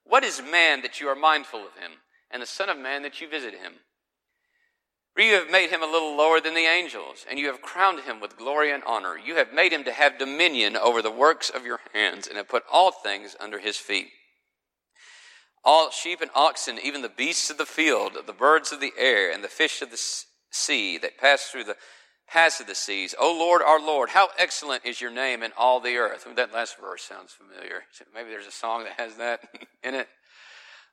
what 0.04 0.24
is 0.24 0.44
man 0.44 0.84
that 0.84 1.02
you 1.02 1.08
are 1.08 1.16
mindful 1.16 1.62
of 1.62 1.74
him, 1.82 1.94
and 2.30 2.40
the 2.40 2.48
Son 2.48 2.70
of 2.70 2.78
Man 2.78 3.02
that 3.02 3.20
you 3.20 3.28
visit 3.28 3.56
him? 3.56 3.74
For 5.20 5.24
you 5.24 5.34
have 5.34 5.52
made 5.52 5.70
him 5.70 5.84
a 5.84 5.86
little 5.86 6.16
lower 6.16 6.40
than 6.40 6.54
the 6.54 6.62
angels, 6.62 7.26
and 7.30 7.38
you 7.38 7.48
have 7.48 7.62
crowned 7.62 8.06
him 8.06 8.22
with 8.22 8.38
glory 8.38 8.72
and 8.72 8.82
honor. 8.86 9.18
You 9.18 9.36
have 9.36 9.52
made 9.52 9.74
him 9.74 9.84
to 9.84 9.92
have 9.92 10.18
dominion 10.18 10.78
over 10.78 11.02
the 11.02 11.12
works 11.12 11.50
of 11.50 11.66
your 11.66 11.82
hands, 11.94 12.26
and 12.26 12.38
have 12.38 12.48
put 12.48 12.64
all 12.72 12.94
things 12.94 13.36
under 13.38 13.60
his 13.60 13.76
feet 13.76 14.08
all 15.66 15.92
sheep 15.92 16.22
and 16.22 16.32
oxen, 16.34 16.80
even 16.82 17.02
the 17.02 17.10
beasts 17.10 17.50
of 17.50 17.58
the 17.58 17.66
field, 17.66 18.14
the 18.26 18.32
birds 18.32 18.72
of 18.72 18.80
the 18.80 18.94
air, 18.98 19.30
and 19.30 19.44
the 19.44 19.50
fish 19.50 19.82
of 19.82 19.92
the 19.92 20.00
sea 20.52 20.98
that 20.98 21.18
pass 21.18 21.48
through 21.48 21.66
the 21.66 21.76
pass 22.26 22.62
of 22.62 22.68
the 22.68 22.74
seas. 22.74 23.14
O 23.20 23.30
Lord, 23.38 23.62
our 23.62 23.82
Lord, 23.82 24.12
how 24.12 24.30
excellent 24.38 24.86
is 24.86 25.02
your 25.02 25.12
name 25.12 25.44
in 25.44 25.52
all 25.58 25.82
the 25.82 25.98
earth. 25.98 26.26
That 26.34 26.54
last 26.54 26.80
verse 26.80 27.02
sounds 27.02 27.34
familiar. 27.34 27.84
Maybe 28.16 28.30
there's 28.30 28.48
a 28.48 28.52
song 28.52 28.86
that 28.86 28.94
has 28.94 29.18
that 29.18 29.42
in 29.84 29.96
it. 29.96 30.08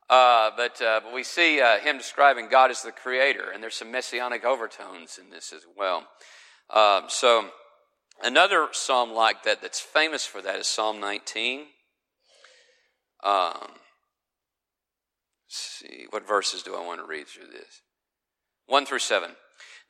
Uh, 0.08 0.50
but, 0.56 0.80
uh, 0.80 1.00
but 1.02 1.12
we 1.12 1.24
see 1.24 1.60
uh, 1.60 1.78
him 1.78 1.98
describing 1.98 2.48
God 2.48 2.70
as 2.70 2.82
the 2.82 2.92
creator, 2.92 3.50
and 3.52 3.62
there's 3.62 3.74
some 3.74 3.90
messianic 3.90 4.44
overtones 4.44 5.18
in 5.18 5.30
this 5.30 5.52
as 5.52 5.62
well. 5.76 6.06
Um, 6.70 7.04
so, 7.08 7.50
another 8.22 8.68
psalm 8.70 9.12
like 9.12 9.42
that 9.44 9.60
that's 9.60 9.80
famous 9.80 10.24
for 10.24 10.40
that 10.42 10.60
is 10.60 10.66
Psalm 10.68 11.00
19. 11.00 11.66
Um, 13.24 13.68
see, 15.48 16.06
what 16.10 16.26
verses 16.26 16.62
do 16.62 16.76
I 16.76 16.86
want 16.86 17.00
to 17.00 17.06
read 17.06 17.26
through 17.26 17.48
this? 17.48 17.82
1 18.66 18.86
through 18.86 19.00
7. 19.00 19.30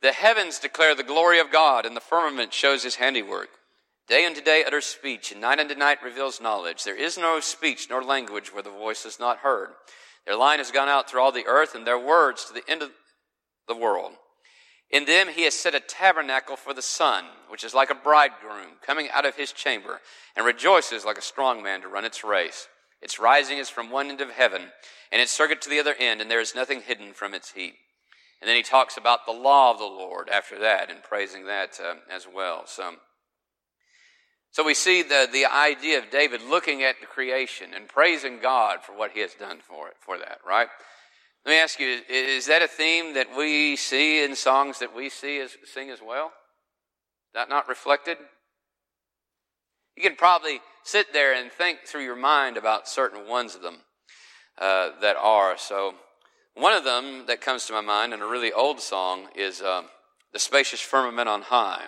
The 0.01 0.11
heavens 0.11 0.59
declare 0.59 0.95
the 0.95 1.03
glory 1.03 1.39
of 1.39 1.51
God, 1.51 1.85
and 1.85 1.95
the 1.95 2.01
firmament 2.01 2.53
shows 2.53 2.83
his 2.83 2.95
handiwork. 2.95 3.49
Day 4.07 4.25
unto 4.25 4.41
day 4.41 4.63
utters 4.63 4.85
speech, 4.85 5.31
and 5.31 5.41
night 5.41 5.59
unto 5.59 5.75
night 5.75 6.01
reveals 6.03 6.39
knowledge. 6.39 6.83
There 6.83 6.95
is 6.95 7.17
no 7.17 7.39
speech 7.39 7.87
nor 7.89 8.03
language 8.03 8.53
where 8.53 8.63
the 8.63 8.69
voice 8.69 9.05
is 9.05 9.19
not 9.19 9.39
heard. 9.39 9.69
Their 10.27 10.35
line 10.35 10.59
has 10.59 10.71
gone 10.71 10.89
out 10.89 11.09
through 11.09 11.21
all 11.21 11.31
the 11.31 11.47
earth, 11.47 11.73
and 11.73 11.87
their 11.87 11.97
words 11.97 12.43
to 12.45 12.53
the 12.53 12.69
end 12.69 12.81
of 12.81 12.91
the 13.67 13.75
world. 13.75 14.11
In 14.89 15.05
them 15.05 15.29
he 15.29 15.43
has 15.43 15.53
set 15.53 15.73
a 15.73 15.79
tabernacle 15.79 16.57
for 16.57 16.73
the 16.73 16.81
sun, 16.81 17.23
which 17.47 17.63
is 17.63 17.73
like 17.73 17.89
a 17.89 17.95
bridegroom 17.95 18.77
coming 18.85 19.09
out 19.09 19.25
of 19.25 19.35
his 19.35 19.53
chamber, 19.53 20.01
and 20.35 20.45
rejoices 20.45 21.05
like 21.05 21.17
a 21.17 21.21
strong 21.21 21.63
man 21.63 21.81
to 21.81 21.87
run 21.87 22.05
its 22.05 22.25
race. 22.25 22.67
Its 23.01 23.19
rising 23.19 23.57
is 23.57 23.69
from 23.69 23.89
one 23.89 24.09
end 24.09 24.19
of 24.19 24.31
heaven, 24.31 24.63
and 25.13 25.21
its 25.21 25.31
circuit 25.31 25.61
to 25.61 25.69
the 25.69 25.79
other 25.79 25.95
end, 25.97 26.19
and 26.19 26.29
there 26.29 26.41
is 26.41 26.55
nothing 26.55 26.81
hidden 26.81 27.13
from 27.13 27.33
its 27.33 27.53
heat. 27.53 27.75
And 28.41 28.49
then 28.49 28.57
he 28.57 28.63
talks 28.63 28.97
about 28.97 29.25
the 29.25 29.31
law 29.31 29.71
of 29.71 29.79
the 29.79 29.85
Lord 29.85 30.29
after 30.29 30.59
that, 30.59 30.89
and 30.89 31.01
praising 31.03 31.45
that 31.45 31.79
uh, 31.81 31.95
as 32.11 32.27
well. 32.31 32.63
So, 32.65 32.95
so 34.57 34.63
we 34.63 34.73
see 34.73 35.03
the, 35.03 35.29
the 35.31 35.45
idea 35.45 35.99
of 35.99 36.09
David 36.09 36.41
looking 36.41 36.81
at 36.81 36.99
the 36.99 37.05
creation 37.05 37.75
and 37.75 37.87
praising 37.87 38.39
God 38.39 38.79
for 38.81 38.93
what 38.93 39.11
he 39.11 39.19
has 39.19 39.35
done 39.35 39.59
for 39.61 39.87
it, 39.87 39.93
for 39.99 40.17
that, 40.17 40.39
right? 40.43 40.67
Let 41.45 41.51
me 41.51 41.59
ask 41.59 41.79
you, 41.79 41.99
is 42.09 42.47
that 42.47 42.63
a 42.63 42.67
theme 42.67 43.13
that 43.13 43.27
we 43.37 43.75
see 43.75 44.23
in 44.23 44.35
songs 44.35 44.79
that 44.79 44.95
we 44.95 45.09
see 45.09 45.39
as, 45.41 45.51
sing 45.71 45.91
as 45.91 45.99
well? 46.03 46.31
That 47.35 47.49
not 47.49 47.69
reflected? 47.69 48.17
You 49.95 50.01
can 50.01 50.15
probably 50.15 50.59
sit 50.83 51.13
there 51.13 51.35
and 51.35 51.51
think 51.51 51.81
through 51.85 52.05
your 52.05 52.15
mind 52.15 52.57
about 52.57 52.87
certain 52.87 53.29
ones 53.29 53.53
of 53.53 53.61
them 53.61 53.75
uh, 54.57 54.89
that 55.01 55.17
are. 55.17 55.55
So, 55.59 55.93
one 56.55 56.73
of 56.73 56.83
them 56.83 57.27
that 57.27 57.41
comes 57.41 57.67
to 57.67 57.73
my 57.73 57.81
mind, 57.81 58.11
and 58.11 58.23
a 58.23 58.25
really 58.25 58.51
old 58.51 58.79
song, 58.79 59.27
is 59.35 59.61
uh, 59.61 59.83
"The 60.33 60.39
Spacious 60.39 60.81
Firmament 60.81 61.29
on 61.29 61.43
High." 61.43 61.85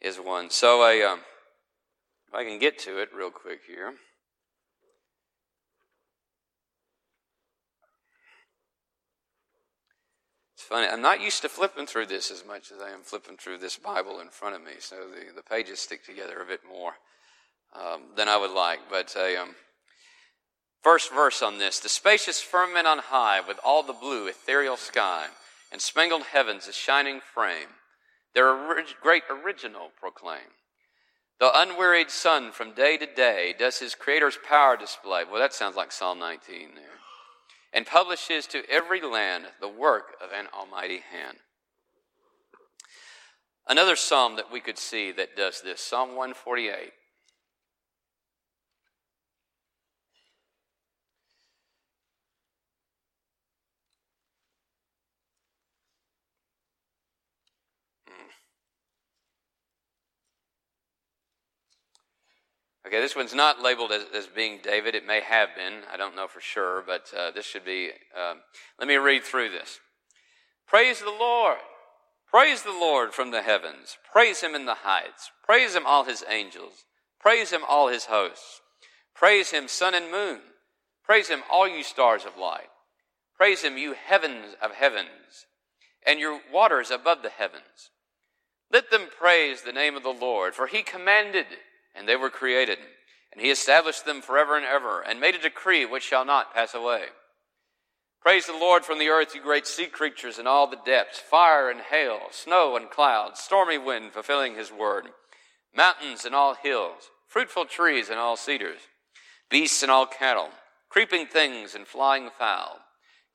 Is 0.00 0.18
one. 0.18 0.50
So, 0.50 0.82
I, 0.82 1.02
um, 1.02 1.18
if 2.28 2.34
I 2.34 2.44
can 2.44 2.58
get 2.58 2.78
to 2.80 2.98
it 2.98 3.08
real 3.14 3.30
quick 3.30 3.60
here. 3.66 3.94
It's 10.54 10.62
funny. 10.62 10.88
I'm 10.88 11.00
not 11.00 11.22
used 11.22 11.42
to 11.42 11.48
flipping 11.48 11.86
through 11.86 12.06
this 12.06 12.30
as 12.30 12.44
much 12.46 12.70
as 12.70 12.82
I 12.82 12.90
am 12.90 13.02
flipping 13.02 13.36
through 13.36 13.58
this 13.58 13.78
Bible 13.78 14.20
in 14.20 14.28
front 14.28 14.56
of 14.56 14.62
me, 14.62 14.72
so 14.80 14.96
the, 14.96 15.32
the 15.34 15.42
pages 15.42 15.78
stick 15.78 16.04
together 16.04 16.42
a 16.42 16.46
bit 16.46 16.60
more 16.68 16.94
um, 17.74 18.02
than 18.16 18.28
I 18.28 18.36
would 18.36 18.50
like. 18.50 18.80
But 18.90 19.14
a 19.16 19.36
um, 19.36 19.54
first 20.82 21.12
verse 21.12 21.42
on 21.42 21.58
this 21.58 21.80
the 21.80 21.88
spacious 21.88 22.40
firmament 22.40 22.86
on 22.86 22.98
high, 22.98 23.40
with 23.40 23.58
all 23.64 23.82
the 23.82 23.92
blue 23.92 24.26
ethereal 24.26 24.76
sky, 24.76 25.28
and 25.72 25.80
spangled 25.80 26.24
heavens 26.24 26.68
a 26.68 26.72
shining 26.72 27.20
frame, 27.20 27.68
their 28.34 28.48
orig- 28.48 28.96
great 29.00 29.22
original 29.30 29.90
proclaim. 29.98 30.58
The 31.40 31.56
unwearied 31.58 32.10
sun 32.10 32.52
from 32.52 32.74
day 32.74 32.96
to 32.96 33.06
day 33.06 33.54
does 33.56 33.78
his 33.78 33.94
Creator's 33.94 34.38
power 34.48 34.76
display. 34.76 35.24
Well, 35.24 35.40
that 35.40 35.54
sounds 35.54 35.76
like 35.76 35.92
Psalm 35.92 36.18
19 36.18 36.74
there 36.74 36.98
and 37.72 37.86
publishes 37.86 38.46
to 38.48 38.68
every 38.68 39.00
land 39.00 39.44
the 39.60 39.68
work 39.68 40.16
of 40.22 40.30
an 40.32 40.46
almighty 40.52 41.00
hand. 41.12 41.38
Another 43.68 43.96
psalm 43.96 44.36
that 44.36 44.50
we 44.50 44.60
could 44.60 44.78
see 44.78 45.12
that 45.12 45.36
does 45.36 45.60
this, 45.60 45.80
Psalm 45.80 46.10
148. 46.10 46.92
Okay, 62.88 63.02
this 63.02 63.14
one's 63.14 63.34
not 63.34 63.60
labeled 63.60 63.92
as, 63.92 64.06
as 64.14 64.26
being 64.28 64.60
David. 64.62 64.94
It 64.94 65.06
may 65.06 65.20
have 65.20 65.50
been. 65.54 65.82
I 65.92 65.98
don't 65.98 66.16
know 66.16 66.26
for 66.26 66.40
sure, 66.40 66.82
but 66.86 67.12
uh, 67.14 67.30
this 67.32 67.44
should 67.44 67.66
be. 67.66 67.90
Um, 68.16 68.38
let 68.78 68.88
me 68.88 68.96
read 68.96 69.24
through 69.24 69.50
this. 69.50 69.78
Praise 70.66 70.98
the 71.00 71.10
Lord. 71.10 71.58
Praise 72.30 72.62
the 72.62 72.70
Lord 72.70 73.12
from 73.12 73.30
the 73.30 73.42
heavens. 73.42 73.98
Praise 74.10 74.40
him 74.40 74.54
in 74.54 74.64
the 74.64 74.72
heights. 74.84 75.30
Praise 75.44 75.74
him, 75.74 75.82
all 75.84 76.04
his 76.04 76.24
angels. 76.30 76.84
Praise 77.20 77.50
him, 77.50 77.60
all 77.68 77.88
his 77.88 78.06
hosts. 78.06 78.62
Praise 79.14 79.50
him, 79.50 79.68
sun 79.68 79.94
and 79.94 80.10
moon. 80.10 80.40
Praise 81.04 81.28
him, 81.28 81.42
all 81.50 81.68
you 81.68 81.82
stars 81.82 82.24
of 82.24 82.38
light. 82.38 82.70
Praise 83.36 83.60
him, 83.60 83.76
you 83.76 83.92
heavens 83.92 84.56
of 84.62 84.72
heavens, 84.72 85.44
and 86.06 86.18
your 86.18 86.40
waters 86.50 86.90
above 86.90 87.22
the 87.22 87.28
heavens. 87.28 87.90
Let 88.72 88.90
them 88.90 89.08
praise 89.14 89.60
the 89.60 89.72
name 89.72 89.94
of 89.94 90.02
the 90.02 90.08
Lord, 90.08 90.54
for 90.54 90.66
he 90.66 90.82
commanded 90.82 91.46
and 91.98 92.08
they 92.08 92.16
were 92.16 92.30
created. 92.30 92.78
And 93.32 93.42
he 93.42 93.50
established 93.50 94.06
them 94.06 94.22
forever 94.22 94.56
and 94.56 94.64
ever, 94.64 95.00
and 95.00 95.20
made 95.20 95.34
a 95.34 95.40
decree 95.40 95.84
which 95.84 96.04
shall 96.04 96.24
not 96.24 96.54
pass 96.54 96.74
away. 96.74 97.06
Praise 98.20 98.46
the 98.46 98.52
Lord 98.52 98.84
from 98.84 98.98
the 98.98 99.08
earth, 99.08 99.34
you 99.34 99.40
great 99.40 99.66
sea 99.66 99.86
creatures 99.86 100.38
in 100.38 100.46
all 100.46 100.66
the 100.66 100.78
depths, 100.84 101.18
fire 101.18 101.70
and 101.70 101.80
hail, 101.80 102.20
snow 102.30 102.76
and 102.76 102.90
clouds, 102.90 103.40
stormy 103.40 103.78
wind 103.78 104.12
fulfilling 104.12 104.54
his 104.54 104.72
word, 104.72 105.08
mountains 105.74 106.24
and 106.24 106.34
all 106.34 106.54
hills, 106.54 107.10
fruitful 107.26 107.66
trees 107.66 108.08
and 108.08 108.18
all 108.18 108.36
cedars, 108.36 108.80
beasts 109.50 109.82
and 109.82 109.92
all 109.92 110.06
cattle, 110.06 110.48
creeping 110.88 111.26
things 111.26 111.74
and 111.74 111.86
flying 111.86 112.28
fowl, 112.38 112.78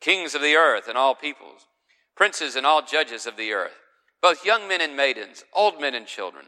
kings 0.02 0.36
of 0.36 0.42
the 0.42 0.56
earth 0.56 0.88
and 0.88 0.98
all 0.98 1.16
peoples, 1.16 1.68
princes 2.16 2.56
and 2.56 2.66
all 2.66 2.82
judges 2.82 3.26
of 3.26 3.38
the 3.38 3.52
earth, 3.54 3.80
both 4.22 4.46
young 4.46 4.68
men 4.68 4.82
and 4.82 4.98
maidens, 4.98 5.44
old 5.54 5.80
men 5.80 5.96
and 5.96 6.08
children. 6.08 6.46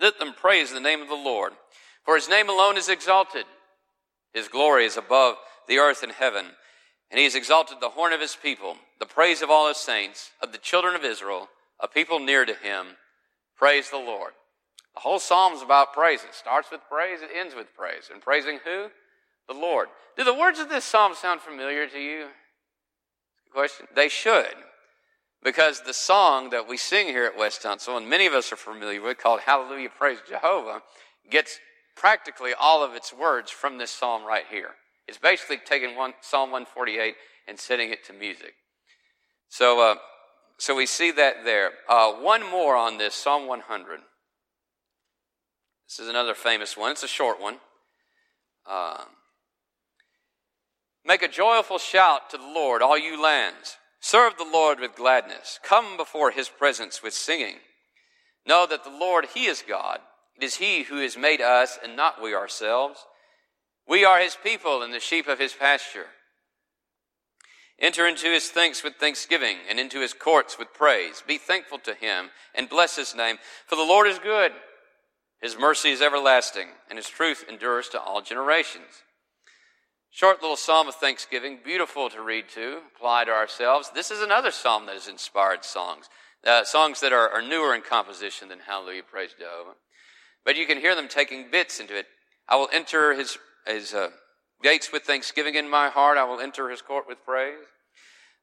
Let 0.00 0.18
them 0.18 0.32
praise 0.32 0.72
the 0.72 0.80
name 0.80 1.00
of 1.02 1.08
the 1.08 1.14
Lord, 1.14 1.52
for 2.04 2.14
his 2.14 2.28
name 2.28 2.48
alone 2.48 2.76
is 2.76 2.88
exalted. 2.88 3.44
His 4.32 4.48
glory 4.48 4.84
is 4.84 4.96
above 4.96 5.36
the 5.66 5.78
earth 5.78 6.02
and 6.02 6.12
heaven, 6.12 6.46
and 7.10 7.18
he 7.18 7.24
has 7.24 7.34
exalted 7.34 7.78
the 7.80 7.90
horn 7.90 8.12
of 8.12 8.20
his 8.20 8.36
people, 8.36 8.76
the 9.00 9.06
praise 9.06 9.42
of 9.42 9.50
all 9.50 9.68
his 9.68 9.78
saints, 9.78 10.30
of 10.40 10.52
the 10.52 10.58
children 10.58 10.94
of 10.94 11.04
Israel, 11.04 11.48
a 11.80 11.88
people 11.88 12.18
near 12.18 12.44
to 12.44 12.54
him. 12.54 12.86
Praise 13.56 13.90
the 13.90 13.96
Lord. 13.96 14.32
The 14.94 15.00
whole 15.00 15.18
psalm's 15.18 15.62
about 15.62 15.92
praise. 15.92 16.24
It 16.24 16.34
starts 16.34 16.70
with 16.70 16.80
praise, 16.90 17.20
it 17.22 17.30
ends 17.34 17.54
with 17.54 17.74
praise. 17.74 18.10
And 18.12 18.20
praising 18.20 18.58
who? 18.64 18.88
The 19.46 19.54
Lord. 19.54 19.88
Do 20.16 20.24
the 20.24 20.34
words 20.34 20.58
of 20.58 20.68
this 20.68 20.84
psalm 20.84 21.14
sound 21.14 21.40
familiar 21.40 21.86
to 21.86 21.98
you? 21.98 22.26
Question. 23.52 23.86
They 23.94 24.08
should. 24.08 24.54
Because 25.42 25.82
the 25.82 25.94
song 25.94 26.50
that 26.50 26.68
we 26.68 26.76
sing 26.76 27.06
here 27.06 27.24
at 27.24 27.38
West 27.38 27.62
Huntsville, 27.62 27.96
and 27.96 28.08
many 28.08 28.26
of 28.26 28.32
us 28.32 28.52
are 28.52 28.56
familiar 28.56 29.00
with, 29.00 29.18
called 29.18 29.40
Hallelujah, 29.40 29.90
Praise 29.96 30.18
Jehovah, 30.28 30.82
gets 31.30 31.58
practically 31.96 32.52
all 32.58 32.82
of 32.82 32.94
its 32.94 33.12
words 33.12 33.50
from 33.50 33.78
this 33.78 33.90
psalm 33.90 34.24
right 34.24 34.44
here. 34.50 34.70
It's 35.06 35.18
basically 35.18 35.58
taking 35.64 35.96
one, 35.96 36.14
Psalm 36.20 36.50
148 36.50 37.14
and 37.46 37.58
setting 37.58 37.90
it 37.90 38.04
to 38.06 38.12
music. 38.12 38.54
So, 39.48 39.80
uh, 39.80 39.94
so 40.58 40.74
we 40.74 40.86
see 40.86 41.12
that 41.12 41.44
there. 41.44 41.70
Uh, 41.88 42.12
one 42.12 42.48
more 42.48 42.76
on 42.76 42.98
this, 42.98 43.14
Psalm 43.14 43.46
100. 43.46 44.00
This 45.86 46.00
is 46.00 46.08
another 46.08 46.34
famous 46.34 46.76
one. 46.76 46.92
It's 46.92 47.04
a 47.04 47.08
short 47.08 47.40
one. 47.40 47.56
Uh, 48.66 49.04
Make 51.08 51.22
a 51.22 51.28
joyful 51.28 51.78
shout 51.78 52.28
to 52.30 52.36
the 52.36 52.44
Lord, 52.44 52.82
all 52.82 52.98
you 52.98 53.20
lands. 53.20 53.78
Serve 54.08 54.38
the 54.38 54.50
Lord 54.50 54.80
with 54.80 54.96
gladness. 54.96 55.60
Come 55.62 55.98
before 55.98 56.30
his 56.30 56.48
presence 56.48 57.02
with 57.02 57.12
singing. 57.12 57.56
Know 58.46 58.66
that 58.66 58.82
the 58.82 58.88
Lord, 58.88 59.26
he 59.34 59.44
is 59.44 59.62
God. 59.68 59.98
It 60.34 60.42
is 60.42 60.54
he 60.54 60.84
who 60.84 60.96
has 61.02 61.18
made 61.18 61.42
us 61.42 61.78
and 61.84 61.94
not 61.94 62.22
we 62.22 62.34
ourselves. 62.34 63.04
We 63.86 64.06
are 64.06 64.18
his 64.18 64.34
people 64.42 64.80
and 64.82 64.94
the 64.94 64.98
sheep 64.98 65.28
of 65.28 65.38
his 65.38 65.52
pasture. 65.52 66.06
Enter 67.78 68.06
into 68.06 68.28
his 68.32 68.48
thanks 68.48 68.82
with 68.82 68.94
thanksgiving 68.94 69.58
and 69.68 69.78
into 69.78 70.00
his 70.00 70.14
courts 70.14 70.58
with 70.58 70.72
praise. 70.72 71.22
Be 71.26 71.36
thankful 71.36 71.80
to 71.80 71.92
him 71.92 72.30
and 72.54 72.70
bless 72.70 72.96
his 72.96 73.14
name, 73.14 73.36
for 73.66 73.76
the 73.76 73.82
Lord 73.82 74.06
is 74.06 74.18
good. 74.18 74.52
His 75.42 75.58
mercy 75.58 75.90
is 75.90 76.00
everlasting 76.00 76.68
and 76.88 76.96
his 76.96 77.10
truth 77.10 77.44
endures 77.46 77.90
to 77.90 78.00
all 78.00 78.22
generations. 78.22 79.02
Short 80.10 80.40
little 80.40 80.56
psalm 80.56 80.88
of 80.88 80.94
thanksgiving, 80.94 81.58
beautiful 81.62 82.08
to 82.10 82.22
read 82.22 82.48
to, 82.50 82.80
apply 82.94 83.24
to 83.26 83.30
ourselves. 83.30 83.90
This 83.94 84.10
is 84.10 84.22
another 84.22 84.50
psalm 84.50 84.86
that 84.86 84.94
has 84.94 85.06
inspired 85.06 85.64
songs, 85.64 86.08
uh, 86.46 86.64
songs 86.64 87.00
that 87.00 87.12
are, 87.12 87.28
are, 87.28 87.42
newer 87.42 87.74
in 87.74 87.82
composition 87.82 88.48
than 88.48 88.60
Hallelujah, 88.60 89.02
Praise 89.02 89.34
Jehovah. 89.38 89.74
But 90.44 90.56
you 90.56 90.66
can 90.66 90.78
hear 90.78 90.94
them 90.94 91.08
taking 91.08 91.50
bits 91.50 91.78
into 91.78 91.96
it. 91.96 92.06
I 92.48 92.56
will 92.56 92.70
enter 92.72 93.14
his, 93.14 93.36
his 93.66 93.92
uh, 93.92 94.08
gates 94.62 94.90
with 94.90 95.02
thanksgiving 95.02 95.56
in 95.56 95.68
my 95.68 95.88
heart. 95.88 96.16
I 96.16 96.24
will 96.24 96.40
enter 96.40 96.70
his 96.70 96.80
court 96.80 97.04
with 97.06 97.24
praise. 97.24 97.58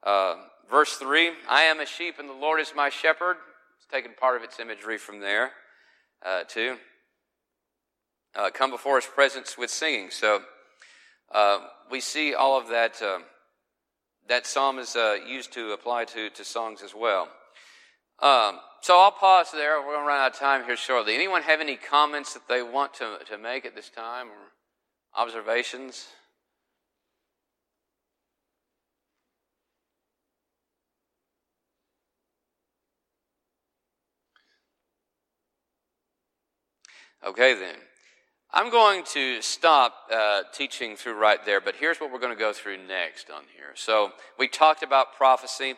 Uh, 0.03 0.35
verse 0.69 0.93
3 0.97 1.31
I 1.49 1.63
am 1.63 1.79
a 1.79 1.85
sheep 1.85 2.19
and 2.19 2.29
the 2.29 2.33
Lord 2.33 2.61
is 2.61 2.73
my 2.75 2.89
shepherd. 2.89 3.37
It's 3.77 3.87
taken 3.91 4.11
part 4.13 4.37
of 4.37 4.43
its 4.43 4.59
imagery 4.59 4.99
from 4.99 5.19
there, 5.19 5.51
uh, 6.23 6.43
too. 6.43 6.77
Uh, 8.35 8.51
come 8.51 8.69
before 8.69 8.97
his 8.97 9.05
presence 9.05 9.57
with 9.57 9.71
singing. 9.71 10.09
So, 10.11 10.41
uh, 11.35 11.59
we 11.91 11.99
see 11.99 12.33
all 12.33 12.57
of 12.57 12.69
that. 12.69 13.01
Uh, 13.01 13.19
that 14.27 14.47
psalm 14.47 14.79
is 14.79 14.95
uh, 14.95 15.17
used 15.27 15.53
to 15.53 15.73
apply 15.73 16.05
to, 16.05 16.29
to 16.31 16.43
songs 16.43 16.81
as 16.81 16.95
well. 16.95 17.27
Um, 18.19 18.59
so 18.81 18.99
I'll 18.99 19.11
pause 19.11 19.51
there. 19.51 19.79
We're 19.79 19.93
going 19.93 19.99
to 19.99 20.07
run 20.07 20.19
out 20.19 20.33
of 20.33 20.39
time 20.39 20.63
here 20.65 20.77
shortly. 20.77 21.13
Anyone 21.13 21.43
have 21.43 21.61
any 21.61 21.75
comments 21.75 22.33
that 22.33 22.47
they 22.47 22.63
want 22.63 22.95
to, 22.95 23.19
to 23.29 23.37
make 23.37 23.65
at 23.65 23.75
this 23.75 23.89
time 23.89 24.27
or 24.27 25.21
observations? 25.21 26.07
Okay, 37.23 37.53
then. 37.55 37.75
I'm 38.57 38.71
going 38.71 39.03
to 39.07 39.41
stop 39.41 39.93
uh, 40.09 40.43
teaching 40.53 40.95
through 40.95 41.15
right 41.15 41.45
there, 41.45 41.59
but 41.59 41.75
here's 41.75 41.97
what 41.97 42.09
we're 42.09 42.21
going 42.21 42.33
to 42.33 42.39
go 42.39 42.53
through 42.53 42.77
next 42.87 43.29
on 43.29 43.43
here. 43.53 43.73
So 43.75 44.13
we 44.39 44.47
talked 44.47 44.81
about 44.81 45.13
prophecy. 45.17 45.73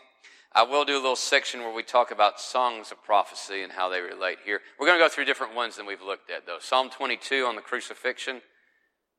I 0.53 0.61
will 0.61 0.85
do 0.85 0.93
a 0.93 1.01
little 1.01 1.15
section 1.15 1.61
where 1.61 1.73
we 1.73 1.81
talk 1.81 2.11
about 2.11 2.39
songs 2.39 2.91
of 2.91 3.03
prophecy 3.03 3.63
and 3.63 3.71
how 3.71 3.89
they 3.89 3.99
relate 3.99 4.37
here. 4.45 4.61
We're 4.79 4.85
going 4.85 4.99
to 4.99 5.03
go 5.03 5.09
through 5.09 5.25
different 5.25 5.55
ones 5.55 5.75
than 5.75 5.87
we've 5.87 6.03
looked 6.03 6.29
at, 6.29 6.45
though. 6.45 6.59
Psalm 6.61 6.91
22 6.91 7.45
on 7.45 7.55
the 7.55 7.63
crucifixion 7.63 8.43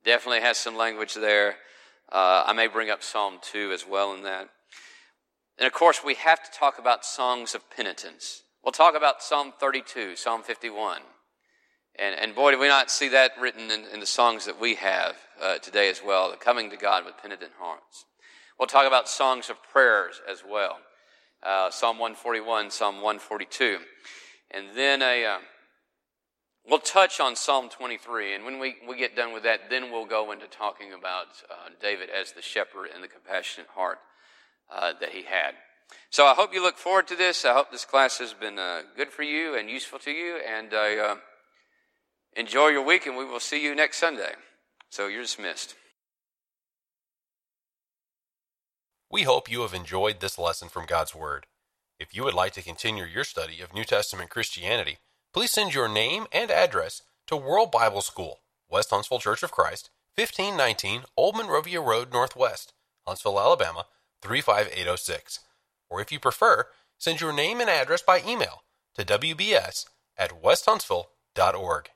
definitely 0.05 0.43
has 0.43 0.57
some 0.57 0.77
language 0.77 1.15
there. 1.15 1.57
Uh, 2.13 2.45
I 2.47 2.53
may 2.53 2.69
bring 2.69 2.91
up 2.91 3.03
Psalm 3.03 3.39
2 3.43 3.73
as 3.73 3.85
well 3.85 4.15
in 4.15 4.23
that. 4.23 4.51
And 5.59 5.67
of 5.67 5.73
course, 5.73 6.03
we 6.05 6.15
have 6.15 6.45
to 6.45 6.57
talk 6.57 6.79
about 6.79 7.05
songs 7.05 7.57
of 7.57 7.69
penitence. 7.71 8.45
We'll 8.63 8.71
talk 8.71 8.95
about 8.95 9.21
Psalm 9.21 9.53
32, 9.59 10.15
Psalm 10.15 10.45
51. 10.45 11.01
And, 11.99 12.14
and 12.14 12.34
boy, 12.34 12.53
do 12.53 12.59
we 12.59 12.68
not 12.68 12.90
see 12.90 13.09
that 13.09 13.32
written 13.40 13.70
in, 13.70 13.84
in 13.92 13.99
the 13.99 14.07
songs 14.07 14.46
that 14.46 14.61
we 14.61 14.76
have 14.76 15.16
uh, 15.42 15.59
today 15.59 15.90
as 15.90 16.01
well, 16.05 16.30
the 16.30 16.36
coming 16.36 16.70
to 16.70 16.76
God 16.76 17.05
with 17.05 17.18
penitent 17.20 17.53
hearts. 17.59 18.05
We'll 18.59 18.68
talk 18.68 18.86
about 18.86 19.09
songs 19.09 19.51
of 19.51 19.62
prayers 19.62 20.20
as 20.30 20.42
well. 20.49 20.78
Uh, 21.42 21.70
Psalm 21.70 21.99
141, 21.99 22.70
Psalm 22.70 22.96
142. 22.96 23.78
And 24.51 24.66
then 24.74 25.03
a, 25.03 25.24
uh, 25.24 25.38
we'll 26.68 26.78
touch 26.78 27.20
on 27.20 27.36
Psalm 27.36 27.68
23. 27.68 28.34
And 28.34 28.44
when 28.44 28.59
we, 28.59 28.76
we 28.88 28.96
get 28.96 29.16
done 29.16 29.32
with 29.32 29.42
that, 29.44 29.70
then 29.70 29.90
we'll 29.90 30.07
go 30.07 30.32
into 30.32 30.46
talking 30.46 30.92
about 30.92 31.26
uh, 31.51 31.70
David 31.80 32.11
as 32.11 32.32
the 32.32 32.42
shepherd 32.42 32.88
and 32.94 33.03
the 33.03 33.09
compassionate 33.09 33.70
heart 33.70 33.99
uh, 34.72 34.92
that 35.01 35.11
he 35.11 35.22
had. 35.22 35.55
So 36.11 36.26
I 36.26 36.34
hope 36.34 36.53
you 36.53 36.62
look 36.62 36.76
forward 36.76 37.09
to 37.09 37.16
this. 37.16 37.44
I 37.44 37.55
hope 37.55 37.70
this 37.70 37.84
class 37.84 38.18
has 38.18 38.34
been 38.34 38.59
uh, 38.59 38.82
good 38.96 39.11
for 39.11 39.22
you 39.22 39.57
and 39.57 39.70
useful 39.70 39.99
to 40.01 40.11
you. 40.11 40.36
And 40.36 40.74
uh, 40.74 41.16
enjoy 42.39 42.68
your 42.68 42.84
week, 42.84 43.05
and 43.05 43.16
we 43.16 43.24
will 43.24 43.41
see 43.41 43.62
you 43.62 43.74
next 43.74 43.99
Sunday. 43.99 44.32
So 44.91 45.09
you're 45.09 45.22
dismissed. 45.22 45.74
We 49.11 49.24
hope 49.24 49.51
you 49.51 49.62
have 49.62 49.74
enjoyed 49.74 50.20
this 50.20 50.39
lesson 50.39 50.68
from 50.68 50.86
God's 50.86 51.14
Word. 51.14 51.47
If 51.99 52.14
you 52.14 52.22
would 52.24 52.34
like 52.34 52.53
to 52.53 52.62
continue 52.62 53.05
your 53.05 53.24
study 53.24 53.61
of 53.61 53.74
New 53.74 53.84
Testament 53.84 54.30
Christianity, 54.30 54.99
please 55.34 55.51
send 55.51 55.74
your 55.74 55.89
name 55.89 56.26
and 56.30 56.51
address 56.51 57.03
to 57.26 57.36
World 57.36 57.72
Bible 57.72 58.03
School, 58.03 58.41
West 58.70 58.91
Huntsville 58.91 59.18
Church 59.18 59.43
of 59.43 59.51
Christ, 59.51 59.91
1519 60.14 61.03
Old 61.16 61.36
Monrovia 61.36 61.80
Road 61.80 62.12
Northwest, 62.12 62.72
Huntsville, 63.07 63.41
Alabama 63.41 63.86
35806. 64.22 65.41
Or 65.91 66.01
if 66.01 66.12
you 66.12 66.20
prefer, 66.20 66.66
send 66.99 67.20
your 67.20 67.32
name 67.32 67.61
and 67.61 67.70
address 67.70 68.03
by 68.03 68.22
email 68.26 68.62
to 68.95 69.05
wbs 69.05 69.86
at 70.16 70.43
westhuntsville.org. 70.43 71.89